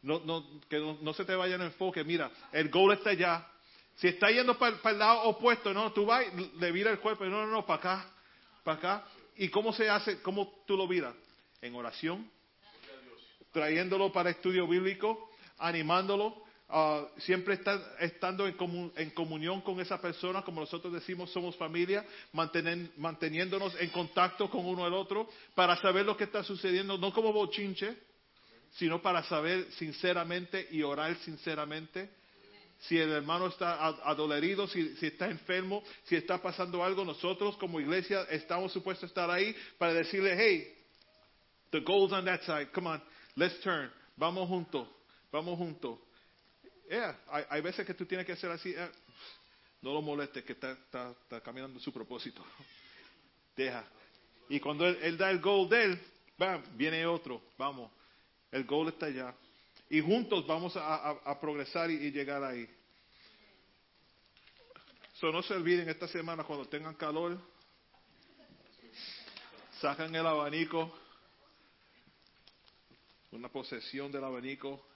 No, 0.00 0.20
no, 0.24 0.60
que 0.68 0.78
no, 0.78 1.12
se 1.12 1.24
te 1.24 1.34
vaya 1.34 1.56
en 1.56 1.62
enfoque. 1.62 2.04
Mira, 2.04 2.30
el 2.52 2.70
goal 2.70 2.92
está 2.92 3.10
allá. 3.10 3.46
Si 3.96 4.06
está 4.06 4.30
yendo 4.30 4.56
para, 4.56 4.78
el 4.90 4.98
lado 4.98 5.22
opuesto, 5.24 5.74
no, 5.74 5.92
tú 5.92 6.06
vas, 6.06 6.24
le 6.58 6.70
vira 6.72 6.92
el 6.92 7.00
cuerpo. 7.00 7.24
No, 7.24 7.44
no, 7.44 7.48
no, 7.48 7.66
para 7.66 7.78
acá, 7.80 8.10
para 8.62 8.78
acá. 8.78 9.04
¿Y 9.36 9.48
cómo 9.48 9.72
se 9.72 9.90
hace? 9.90 10.22
¿Cómo 10.22 10.62
tú 10.66 10.76
lo 10.76 10.86
viras? 10.86 11.14
en 11.62 11.76
oración, 11.76 12.28
trayéndolo 13.52 14.12
para 14.12 14.30
estudio 14.30 14.66
bíblico, 14.66 15.30
animándolo, 15.58 16.42
uh, 16.72 17.20
siempre 17.20 17.60
estando 18.00 18.46
en, 18.46 19.10
comunión 19.10 19.60
con 19.60 19.80
esa 19.80 20.00
persona, 20.00 20.42
como 20.42 20.60
nosotros 20.60 20.92
decimos, 20.92 21.30
somos 21.30 21.56
familia, 21.56 22.04
manteniéndonos 22.96 23.80
en 23.80 23.90
contacto 23.90 24.50
con 24.50 24.66
uno 24.66 24.84
al 24.84 24.94
otro, 24.94 25.28
para 25.54 25.76
saber 25.76 26.04
lo 26.04 26.16
que 26.16 26.24
está 26.24 26.42
sucediendo, 26.42 26.98
no 26.98 27.12
como 27.12 27.32
bochinche, 27.32 27.96
sino 28.72 29.00
para 29.02 29.22
saber 29.24 29.70
sinceramente 29.72 30.68
y 30.70 30.82
orar 30.82 31.14
sinceramente. 31.18 32.10
Si 32.80 32.98
el 32.98 33.12
hermano 33.12 33.46
está 33.46 33.86
adolerido, 34.04 34.66
si, 34.66 34.96
si 34.96 35.06
está 35.06 35.30
enfermo, 35.30 35.84
si 36.04 36.16
está 36.16 36.42
pasando 36.42 36.82
algo, 36.82 37.04
nosotros 37.04 37.56
como 37.56 37.78
iglesia 37.78 38.22
estamos 38.30 38.72
supuestos 38.72 39.04
a 39.04 39.06
estar 39.06 39.30
ahí 39.30 39.54
para 39.78 39.94
decirle, 39.94 40.34
hey, 40.36 40.82
The 41.72 41.80
goal's 41.80 42.12
on 42.12 42.26
that 42.26 42.44
side. 42.44 42.68
Come 42.74 42.86
on, 42.86 43.00
let's 43.34 43.54
turn. 43.64 43.90
Vamos 44.18 44.48
juntos. 44.48 44.86
Vamos 45.32 45.58
juntos. 45.58 45.98
Yeah, 46.88 47.18
hay, 47.28 47.44
hay, 47.48 47.60
veces 47.60 47.86
que 47.86 47.94
tú 47.94 48.04
tienes 48.06 48.26
que 48.26 48.32
hacer 48.32 48.50
así. 48.50 48.74
Eh, 48.76 48.90
no 49.80 49.94
lo 49.94 50.02
molestes 50.02 50.44
que 50.44 50.52
está, 50.52 50.72
está, 50.72 51.10
está, 51.10 51.40
caminando 51.40 51.80
su 51.80 51.92
propósito. 51.92 52.44
Deja. 53.56 53.84
Y 54.48 54.60
cuando 54.60 54.86
él, 54.86 55.16
da 55.16 55.30
el 55.30 55.40
goal 55.40 55.68
de 55.68 55.84
él, 55.84 56.02
bam, 56.36 56.62
viene 56.76 57.06
otro. 57.06 57.42
Vamos. 57.56 57.90
El 58.50 58.64
goal 58.64 58.88
está 58.88 59.06
allá. 59.06 59.34
Y 59.88 60.00
juntos 60.00 60.46
vamos 60.46 60.74
a 60.76 61.38
progresar 61.40 61.90
y, 61.90 61.94
y, 61.94 62.10
llegar 62.10 62.42
ahí. 62.42 62.68
So, 65.14 65.30
no 65.30 65.42
se 65.42 65.54
olviden 65.54 65.88
esta 65.88 66.08
semana 66.08 66.44
cuando 66.44 66.66
tengan 66.66 66.94
calor, 66.94 67.38
sacan 69.80 70.14
el 70.14 70.26
abanico 70.26 70.92
una 73.32 73.48
posesión 73.48 74.12
del 74.12 74.24
abanico 74.24 74.86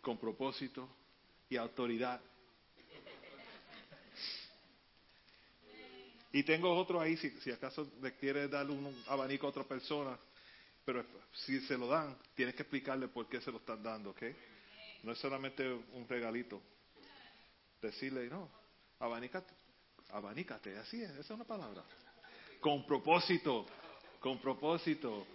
con 0.00 0.18
propósito 0.18 0.88
y 1.48 1.56
autoridad. 1.56 2.20
Y 6.32 6.44
tengo 6.44 6.72
otro 6.76 7.00
ahí, 7.00 7.16
si, 7.16 7.30
si 7.40 7.50
acaso 7.50 7.90
le 8.00 8.14
quiere 8.14 8.46
dar 8.48 8.70
un 8.70 9.02
abanico 9.08 9.46
a 9.46 9.50
otra 9.50 9.64
persona, 9.64 10.16
pero 10.84 11.04
si 11.32 11.60
se 11.62 11.76
lo 11.76 11.88
dan, 11.88 12.16
tienes 12.34 12.54
que 12.54 12.62
explicarle 12.62 13.08
por 13.08 13.28
qué 13.28 13.40
se 13.40 13.50
lo 13.50 13.58
están 13.58 13.82
dando, 13.82 14.10
¿ok? 14.10 14.22
No 15.02 15.12
es 15.12 15.18
solamente 15.18 15.68
un 15.68 16.06
regalito. 16.08 16.62
Decirle, 17.82 18.28
no, 18.28 18.48
abanícate, 19.00 19.52
abanícate, 20.10 20.76
así 20.78 21.02
es, 21.02 21.10
esa 21.10 21.20
es 21.20 21.30
una 21.30 21.44
palabra. 21.44 21.82
Con 22.60 22.86
propósito, 22.86 23.66
con 24.20 24.38
propósito. 24.40 25.26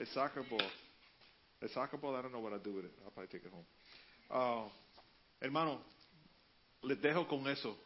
A 0.00 0.04
soccer 0.04 0.42
ball. 0.42 0.70
A 1.62 1.68
soccer 1.68 1.98
ball, 1.98 2.14
I 2.18 2.22
don't 2.22 2.32
know 2.32 2.42
what 2.42 2.52
I 2.52 2.58
do 2.62 2.74
with 2.74 2.84
it. 2.84 2.92
I'll 3.02 3.10
probably 3.10 3.28
take 3.28 3.46
it 3.46 3.52
home. 3.52 3.64
Ah, 4.30 4.66
hermano, 5.40 5.82
les 6.82 7.00
dejo 7.00 7.26
con 7.26 7.46
eso. 7.48 7.78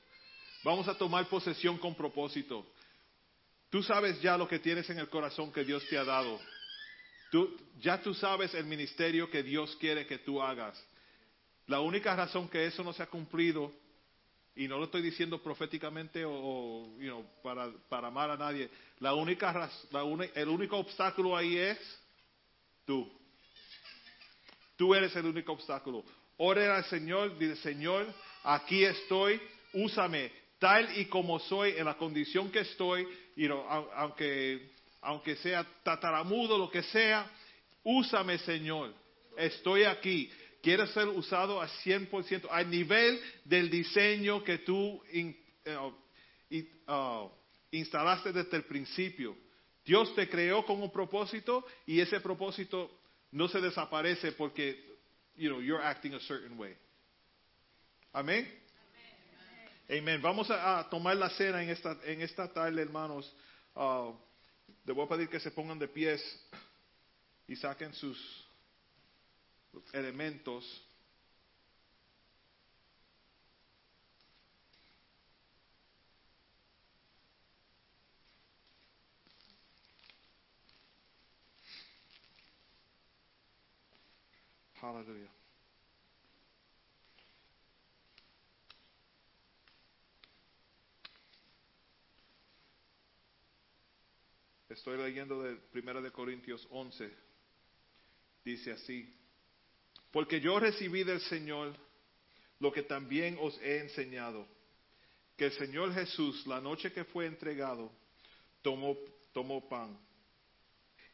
Vamos 0.62 0.88
a 0.88 0.96
tomar 0.96 1.26
posesión 1.28 1.78
con 1.78 1.94
propósito. 1.94 2.66
Tú 3.70 3.82
sabes 3.82 4.20
ya 4.20 4.36
lo 4.36 4.48
que 4.48 4.58
tienes 4.58 4.88
en 4.90 4.98
el 4.98 5.08
corazón 5.08 5.52
que 5.52 5.64
Dios 5.64 5.86
te 5.88 5.96
ha 5.96 6.04
dado. 6.04 6.40
Ya 7.80 8.02
tú 8.02 8.12
sabes 8.14 8.52
el 8.54 8.66
ministerio 8.66 9.30
que 9.30 9.42
Dios 9.42 9.76
quiere 9.76 10.06
que 10.06 10.18
tú 10.18 10.42
hagas. 10.42 10.82
La 11.66 11.80
única 11.80 12.14
razón 12.16 12.48
que 12.48 12.66
eso 12.66 12.82
no 12.82 12.92
se 12.92 13.02
ha 13.02 13.06
cumplido, 13.06 13.72
y 14.56 14.66
no 14.66 14.78
lo 14.78 14.84
estoy 14.86 15.00
diciendo 15.02 15.40
proféticamente 15.40 16.24
o, 16.26 16.84
you 16.98 17.06
know, 17.06 17.24
para, 17.42 17.70
para 17.88 18.08
amar 18.08 18.30
a 18.30 18.36
nadie, 18.36 18.68
la 18.98 19.14
única, 19.14 19.52
raz- 19.52 19.86
el 20.34 20.48
único 20.48 20.76
obstáculo 20.76 21.36
ahí 21.36 21.56
es 21.56 21.78
tú. 22.84 23.08
Tú 24.76 24.94
eres 24.94 25.14
el 25.14 25.26
único 25.26 25.52
obstáculo. 25.52 26.04
Ora 26.42 26.76
al 26.78 26.84
Señor, 26.86 27.36
dile, 27.38 27.54
Señor, 27.56 28.06
aquí 28.44 28.82
estoy, 28.82 29.38
úsame 29.74 30.32
tal 30.58 30.88
y 30.98 31.04
como 31.04 31.38
soy, 31.38 31.74
en 31.76 31.84
la 31.84 31.98
condición 31.98 32.50
que 32.50 32.60
estoy, 32.60 33.06
au- 33.36 33.88
aunque, 33.94 34.70
aunque 35.02 35.36
sea 35.36 35.66
tataramudo, 35.82 36.56
lo 36.56 36.70
que 36.70 36.82
sea, 36.82 37.30
úsame, 37.84 38.38
Señor. 38.38 38.94
Estoy 39.36 39.84
aquí. 39.84 40.30
Quiero 40.62 40.86
ser 40.86 41.08
usado 41.08 41.60
a 41.60 41.68
100%, 41.84 42.48
al 42.50 42.70
nivel 42.70 43.20
del 43.44 43.68
diseño 43.70 44.42
que 44.42 44.58
tú 44.58 44.98
eh, 45.12 45.34
y, 46.50 46.66
ah, 46.86 47.28
instalaste 47.70 48.32
desde 48.32 48.56
el 48.56 48.64
principio. 48.64 49.36
Dios 49.84 50.14
te 50.14 50.26
creó 50.28 50.64
con 50.64 50.82
un 50.82 50.90
propósito 50.90 51.66
y 51.86 52.00
ese 52.00 52.20
propósito 52.20 52.90
no 53.32 53.46
se 53.48 53.60
desaparece 53.60 54.32
porque, 54.32 54.89
you 55.40 55.48
know, 55.48 55.58
you're 55.58 55.80
acting 55.80 56.12
a 56.12 56.20
certain 56.20 56.58
way. 56.58 56.76
Amén. 58.14 58.46
Amén. 59.88 60.20
Vamos 60.20 60.50
a, 60.50 60.80
a 60.80 60.90
tomar 60.90 61.16
la 61.16 61.30
cena 61.30 61.62
en 61.62 61.70
esta, 61.70 61.96
en 62.04 62.20
esta 62.20 62.46
tarde, 62.52 62.82
hermanos. 62.82 63.34
Les 64.84 64.94
voy 64.94 65.06
a 65.06 65.08
pedir 65.08 65.30
que 65.30 65.40
se 65.40 65.50
pongan 65.50 65.78
de 65.78 65.88
pies 65.88 66.20
y 67.48 67.56
saquen 67.56 67.94
sus 67.94 68.18
elementos. 69.94 70.62
Hallelujah. 84.80 85.30
Estoy 94.70 94.96
leyendo 94.96 95.42
de 95.42 95.58
1 95.74 96.00
de 96.00 96.10
Corintios 96.10 96.66
11. 96.70 97.12
Dice 98.42 98.72
así: 98.72 99.14
Porque 100.10 100.40
yo 100.40 100.58
recibí 100.58 101.04
del 101.04 101.20
Señor 101.20 101.74
lo 102.58 102.72
que 102.72 102.82
también 102.82 103.36
os 103.40 103.58
he 103.60 103.80
enseñado, 103.80 104.46
que 105.36 105.46
el 105.46 105.52
Señor 105.52 105.92
Jesús, 105.92 106.46
la 106.46 106.60
noche 106.60 106.92
que 106.92 107.04
fue 107.04 107.26
entregado, 107.26 107.92
tomó, 108.62 108.96
tomó 109.32 109.68
pan. 109.68 109.98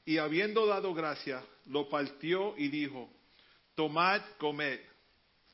Y 0.04 0.18
habiendo 0.18 0.66
dado 0.66 0.94
gracia, 0.94 1.44
lo 1.66 1.88
partió 1.88 2.56
y 2.56 2.68
dijo, 2.68 3.10
Tomad, 3.76 4.22
comed, 4.38 4.80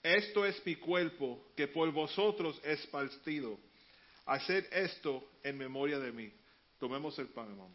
esto 0.01 0.47
es 0.47 0.65
mi 0.65 0.77
cuerpo, 0.77 1.44
que 1.57 1.66
por 1.66 1.90
vosotros 1.90 2.61
es 2.62 2.86
partido. 2.86 3.59
Haced 4.24 4.73
esto 4.73 5.28
en 5.43 5.59
memoria 5.59 5.99
de 5.99 6.12
mí. 6.12 6.32
Tomemos 6.78 7.19
el 7.19 7.27
pan, 7.28 7.49
hermano. 7.51 7.74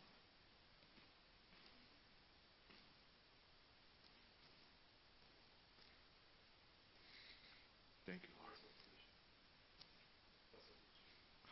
Thank 8.05 8.23
you, 8.23 8.29
Lord. 8.41 8.57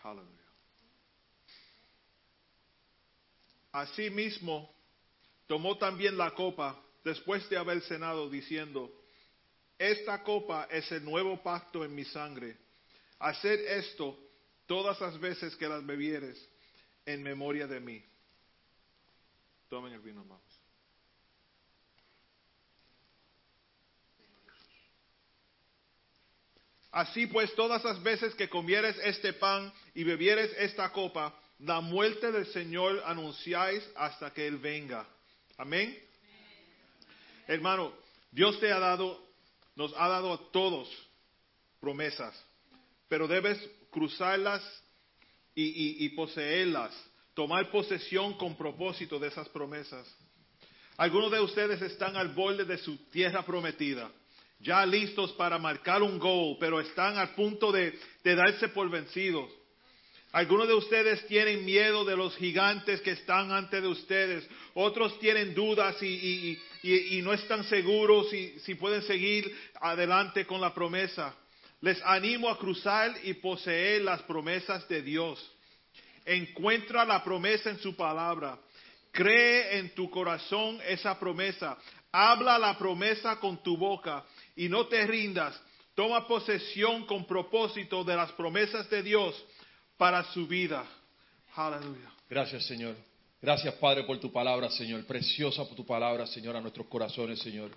Hallelujah. 0.03 0.29
Asimismo, 3.73 4.73
tomó 5.47 5.77
también 5.77 6.17
la 6.17 6.31
copa 6.31 6.81
después 7.05 7.47
de 7.49 7.57
haber 7.57 7.81
cenado, 7.81 8.29
diciendo, 8.29 8.91
esta 9.77 10.23
copa 10.23 10.67
es 10.71 10.91
el 10.91 11.05
nuevo 11.05 11.41
pacto 11.41 11.85
en 11.85 11.93
mi 11.93 12.03
sangre. 12.03 12.57
Haced 13.19 13.59
esto 13.77 14.17
todas 14.65 14.99
las 14.99 15.17
veces 15.19 15.55
que 15.55 15.69
las 15.69 15.85
bebieres 15.85 16.43
en 17.05 17.21
memoria 17.21 17.67
de 17.67 17.79
mí. 17.79 18.03
Tomen 19.69 19.93
el 19.93 19.99
vino, 19.99 20.21
hermanos. 20.21 20.43
Así 26.91 27.27
pues, 27.27 27.53
todas 27.55 27.83
las 27.83 28.01
veces 28.01 28.33
que 28.35 28.49
comieres 28.49 28.97
este 29.03 29.33
pan 29.33 29.71
y 29.93 30.03
bebieres 30.03 30.51
esta 30.57 30.91
copa, 30.91 31.37
la 31.59 31.81
muerte 31.81 32.31
del 32.31 32.47
Señor 32.47 33.03
anunciáis 33.05 33.83
hasta 33.95 34.33
que 34.33 34.47
Él 34.47 34.57
venga. 34.57 35.05
Amén. 35.57 36.05
Hermano, 37.47 37.93
Dios 38.31 38.59
te 38.59 38.71
ha 38.71 38.79
dado, 38.79 39.19
nos 39.75 39.93
ha 39.97 40.07
dado 40.07 40.33
a 40.33 40.51
todos 40.51 40.89
promesas, 41.79 42.33
pero 43.07 43.27
debes 43.27 43.59
cruzarlas 43.91 44.63
y, 45.53 46.09
poseerlas, 46.09 46.91
tomar 47.33 47.71
posesión 47.71 48.33
con 48.33 48.57
propósito 48.57 49.19
de 49.19 49.29
esas 49.29 49.47
promesas. 49.49 50.05
Algunos 50.97 51.31
de 51.31 51.39
ustedes 51.39 51.81
están 51.81 52.15
al 52.17 52.29
borde 52.29 52.65
de 52.65 52.77
su 52.77 52.97
tierra 53.09 53.45
prometida, 53.45 54.11
ya 54.59 54.85
listos 54.85 55.31
para 55.33 55.57
marcar 55.57 56.01
un 56.01 56.17
gol, 56.17 56.57
pero 56.59 56.79
están 56.79 57.17
al 57.17 57.35
punto 57.35 57.71
de 57.71 57.97
darse 58.23 58.69
por 58.69 58.89
vencidos. 58.89 59.49
Algunos 60.35 60.67
de 60.67 60.73
ustedes 60.73 61.25
tienen 61.27 61.63
miedo 61.63 62.03
de 62.03 62.17
los 62.17 62.35
gigantes 62.35 62.99
que 62.99 63.11
están 63.11 63.53
ante 63.53 63.79
de 63.79 63.87
ustedes. 63.87 64.45
Otros 64.73 65.17
tienen 65.17 65.55
dudas 65.55 65.95
y, 66.03 66.59
no 67.23 67.31
están 67.31 67.63
seguros 67.63 68.29
si, 68.29 68.59
si 68.59 68.75
pueden 68.75 69.01
seguir 69.03 69.49
adelante 69.79 70.45
con 70.45 70.59
la 70.59 70.73
promesa. 70.73 71.33
Les 71.79 72.01
animo 72.03 72.49
a 72.49 72.59
cruzar 72.59 73.15
y 73.23 73.35
poseer 73.35 74.01
las 74.01 74.23
promesas 74.23 74.85
de 74.89 75.01
Dios. 75.01 75.39
Encuentra 76.25 77.05
la 77.05 77.23
promesa 77.23 77.69
en 77.69 77.79
su 77.79 77.95
palabra. 77.95 78.59
Cree 79.13 79.77
en 79.77 79.95
tu 79.95 80.09
corazón 80.09 80.81
esa 80.85 81.17
promesa. 81.17 81.77
Habla 82.11 82.59
la 82.59 82.77
promesa 82.77 83.39
con 83.39 83.63
tu 83.63 83.77
boca 83.77 84.25
y 84.57 84.67
no 84.67 84.87
te 84.87 85.07
rindas. 85.07 85.57
Toma 85.95 86.27
posesión 86.27 87.05
con 87.05 87.25
propósito 87.25 88.03
de 88.03 88.17
las 88.17 88.33
promesas 88.33 88.89
de 88.89 89.01
Dios 89.01 89.45
para 89.97 90.23
su 90.33 90.47
vida. 90.47 90.85
Aleluya. 91.55 92.11
Gracias, 92.29 92.65
Señor. 92.65 92.95
Gracias, 93.41 93.73
Padre, 93.75 94.03
por 94.03 94.19
tu 94.19 94.31
palabra, 94.31 94.69
Señor. 94.69 95.05
Preciosa 95.05 95.63
por 95.65 95.75
tu 95.75 95.85
palabra, 95.85 96.25
Señor, 96.25 96.55
a 96.55 96.61
nuestros 96.61 96.87
corazones, 96.87 97.39
Señor. 97.39 97.71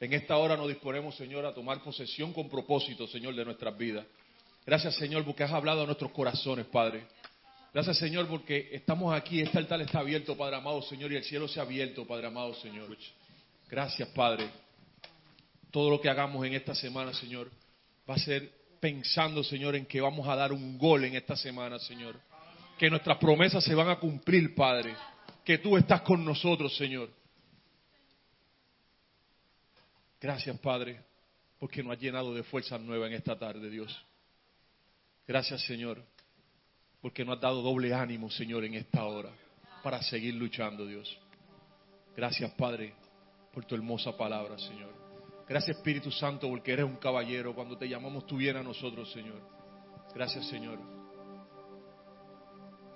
En 0.00 0.12
esta 0.14 0.36
hora 0.38 0.56
nos 0.56 0.68
disponemos, 0.68 1.14
Señor, 1.14 1.44
a 1.44 1.52
tomar 1.52 1.82
posesión 1.82 2.32
con 2.32 2.48
propósito, 2.48 3.06
Señor, 3.06 3.34
de 3.34 3.44
nuestras 3.44 3.76
vidas. 3.76 4.06
Gracias, 4.64 4.94
Señor, 4.96 5.24
porque 5.24 5.44
has 5.44 5.52
hablado 5.52 5.82
a 5.82 5.86
nuestros 5.86 6.10
corazones, 6.12 6.66
Padre. 6.66 7.06
Gracias, 7.72 7.98
Señor, 7.98 8.26
porque 8.26 8.70
estamos 8.72 9.14
aquí, 9.14 9.40
este 9.40 9.58
altar 9.58 9.80
está 9.82 10.00
abierto, 10.00 10.36
Padre 10.36 10.56
amado, 10.56 10.82
Señor, 10.82 11.12
y 11.12 11.16
el 11.16 11.24
cielo 11.24 11.46
se 11.46 11.60
ha 11.60 11.64
abierto, 11.64 12.06
Padre 12.06 12.26
amado, 12.26 12.54
Señor. 12.54 12.96
Gracias, 13.68 14.08
Padre. 14.08 14.48
Todo 15.70 15.90
lo 15.90 16.00
que 16.00 16.08
hagamos 16.08 16.44
en 16.46 16.54
esta 16.54 16.74
semana, 16.74 17.12
Señor, 17.14 17.50
va 18.08 18.14
a 18.14 18.18
ser 18.18 18.59
pensando, 18.80 19.44
Señor, 19.44 19.76
en 19.76 19.86
que 19.86 20.00
vamos 20.00 20.26
a 20.26 20.34
dar 20.34 20.52
un 20.52 20.78
gol 20.78 21.04
en 21.04 21.14
esta 21.14 21.36
semana, 21.36 21.78
Señor. 21.78 22.18
Que 22.78 22.88
nuestras 22.88 23.18
promesas 23.18 23.62
se 23.62 23.74
van 23.74 23.90
a 23.90 23.98
cumplir, 23.98 24.54
Padre. 24.54 24.94
Que 25.44 25.58
tú 25.58 25.76
estás 25.76 26.00
con 26.00 26.24
nosotros, 26.24 26.74
Señor. 26.76 27.10
Gracias, 30.20 30.58
Padre, 30.58 31.02
porque 31.58 31.82
nos 31.82 31.92
has 31.92 32.00
llenado 32.00 32.34
de 32.34 32.42
fuerzas 32.42 32.80
nuevas 32.80 33.08
en 33.10 33.16
esta 33.16 33.38
tarde, 33.38 33.70
Dios. 33.70 34.04
Gracias, 35.26 35.62
Señor, 35.62 36.02
porque 37.00 37.24
nos 37.24 37.36
has 37.36 37.42
dado 37.42 37.62
doble 37.62 37.94
ánimo, 37.94 38.30
Señor, 38.30 38.64
en 38.64 38.74
esta 38.74 39.04
hora, 39.04 39.30
para 39.82 40.02
seguir 40.02 40.34
luchando, 40.34 40.86
Dios. 40.86 41.16
Gracias, 42.16 42.50
Padre, 42.52 42.94
por 43.52 43.64
tu 43.64 43.74
hermosa 43.74 44.16
palabra, 44.16 44.58
Señor. 44.58 45.09
Gracias 45.50 45.78
Espíritu 45.78 46.12
Santo 46.12 46.48
porque 46.48 46.72
eres 46.72 46.84
un 46.84 46.94
caballero. 46.94 47.52
Cuando 47.52 47.76
te 47.76 47.88
llamamos 47.88 48.24
tú 48.24 48.36
vienes 48.36 48.60
a 48.60 48.64
nosotros, 48.64 49.10
Señor. 49.10 49.40
Gracias, 50.14 50.46
Señor. 50.46 50.78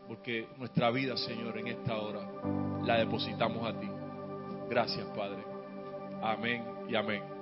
Porque 0.06 0.47
nuestra 0.56 0.93
vida, 0.93 1.16
Señor, 1.16 1.59
en 1.59 1.66
esta 1.66 1.97
hora 1.97 2.20
la 2.85 2.98
depositamos 2.98 3.68
a 3.68 3.81
ti. 3.81 3.89
Gracias, 4.70 5.05
Padre. 5.16 5.43
Amén 6.22 6.64
y 6.89 6.94
amén. 6.94 7.34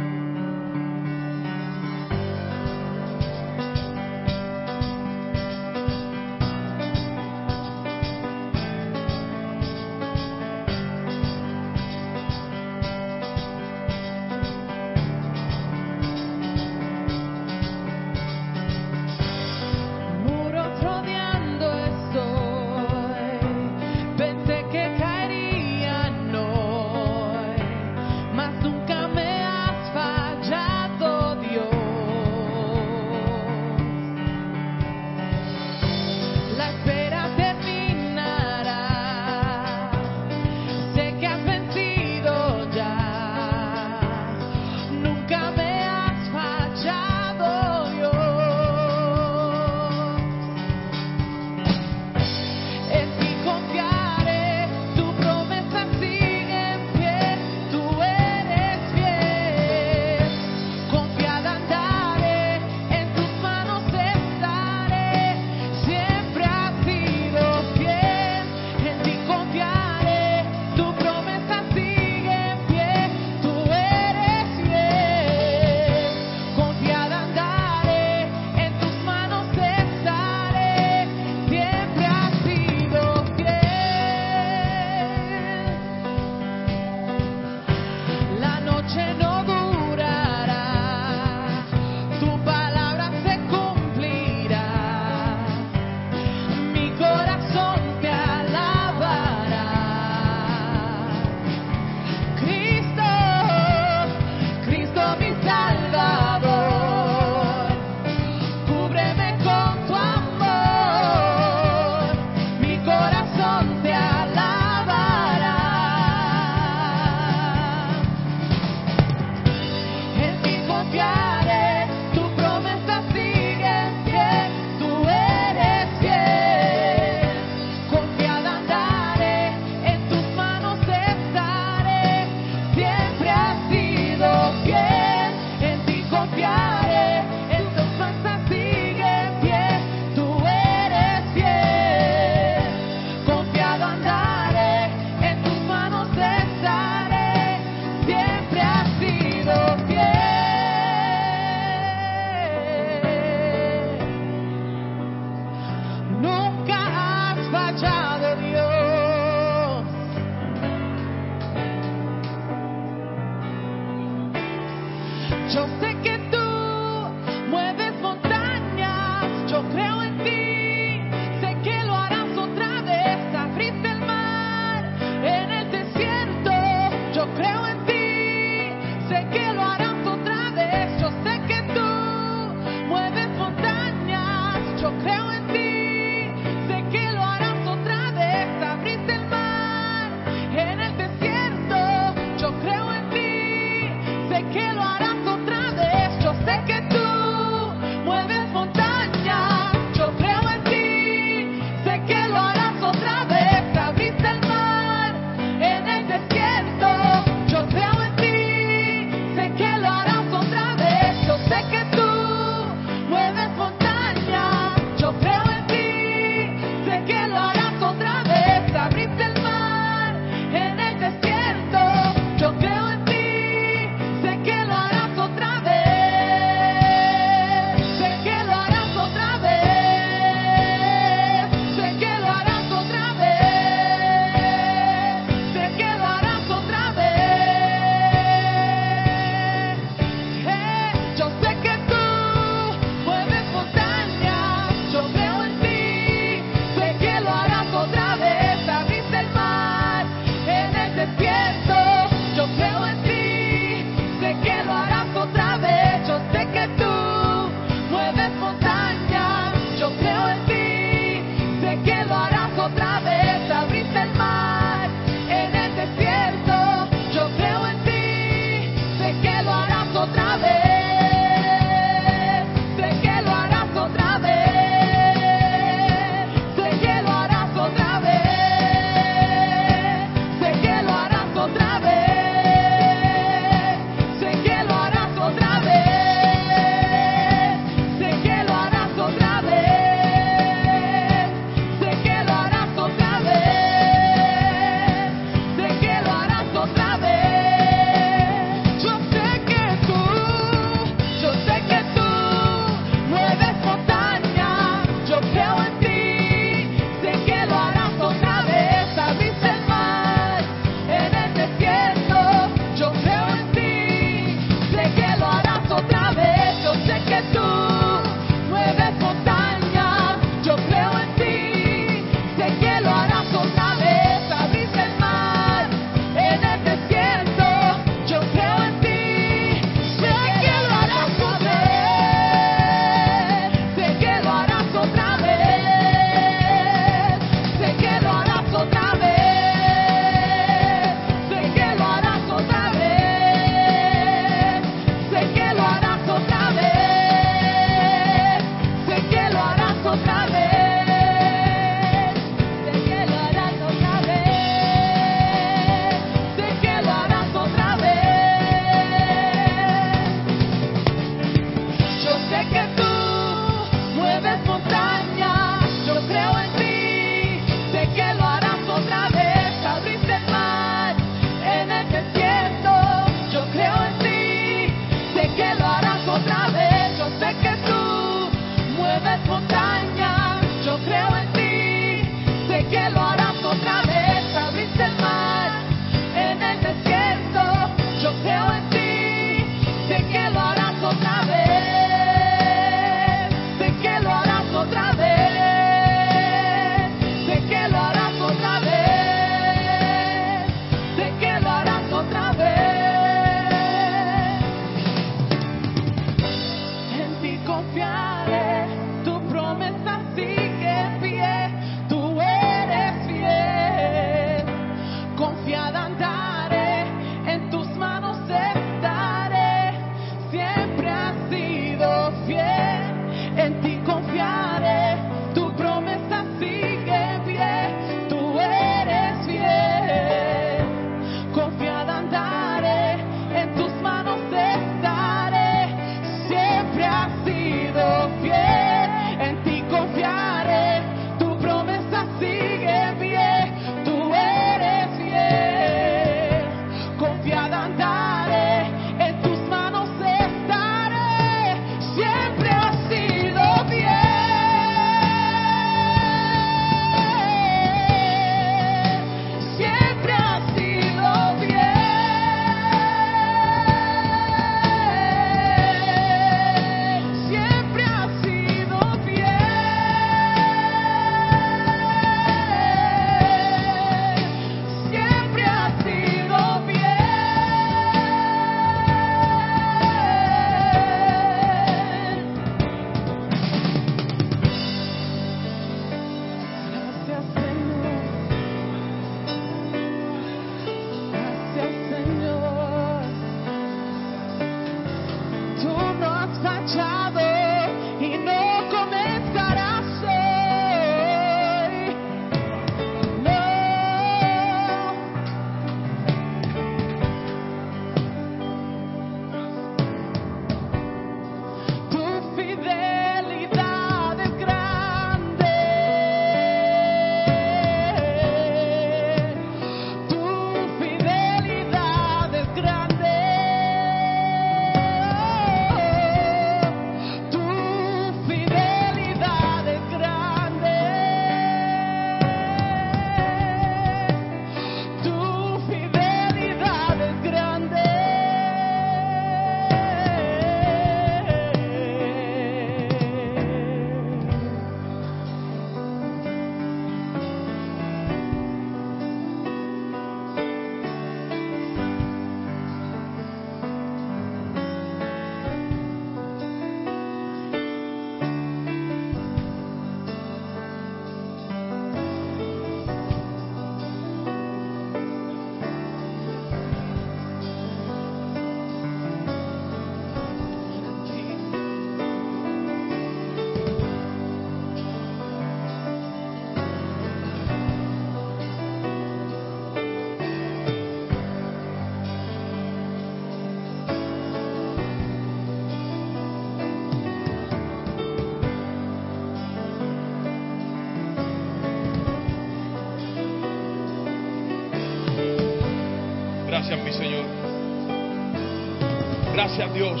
Gracias 599.58 599.74
Dios, 599.74 600.00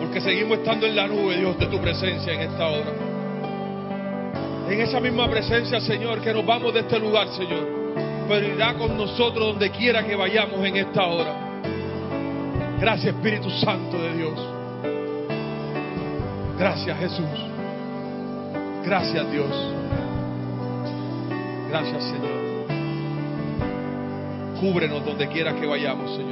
porque 0.00 0.22
seguimos 0.22 0.56
estando 0.56 0.86
en 0.86 0.96
la 0.96 1.06
nube, 1.06 1.36
Dios, 1.36 1.58
de 1.58 1.66
tu 1.66 1.78
presencia 1.78 2.32
en 2.32 2.40
esta 2.40 2.66
hora. 2.66 2.92
En 4.70 4.80
esa 4.80 5.00
misma 5.00 5.28
presencia, 5.28 5.78
Señor, 5.82 6.22
que 6.22 6.32
nos 6.32 6.46
vamos 6.46 6.72
de 6.72 6.80
este 6.80 6.98
lugar, 6.98 7.28
Señor, 7.28 7.68
pero 8.26 8.46
irá 8.46 8.72
con 8.72 8.96
nosotros 8.96 9.48
donde 9.48 9.70
quiera 9.70 10.02
que 10.02 10.16
vayamos 10.16 10.64
en 10.64 10.76
esta 10.78 11.04
hora. 11.04 11.60
Gracias 12.80 13.14
Espíritu 13.14 13.50
Santo 13.50 13.98
de 13.98 14.14
Dios. 14.14 14.40
Gracias 16.58 16.98
Jesús. 17.00 17.38
Gracias 18.82 19.30
Dios. 19.30 19.74
Gracias 21.68 22.02
Señor. 22.02 22.42
Cúbrenos 24.58 25.04
donde 25.04 25.28
quiera 25.28 25.54
que 25.54 25.66
vayamos, 25.66 26.16
Señor 26.16 26.31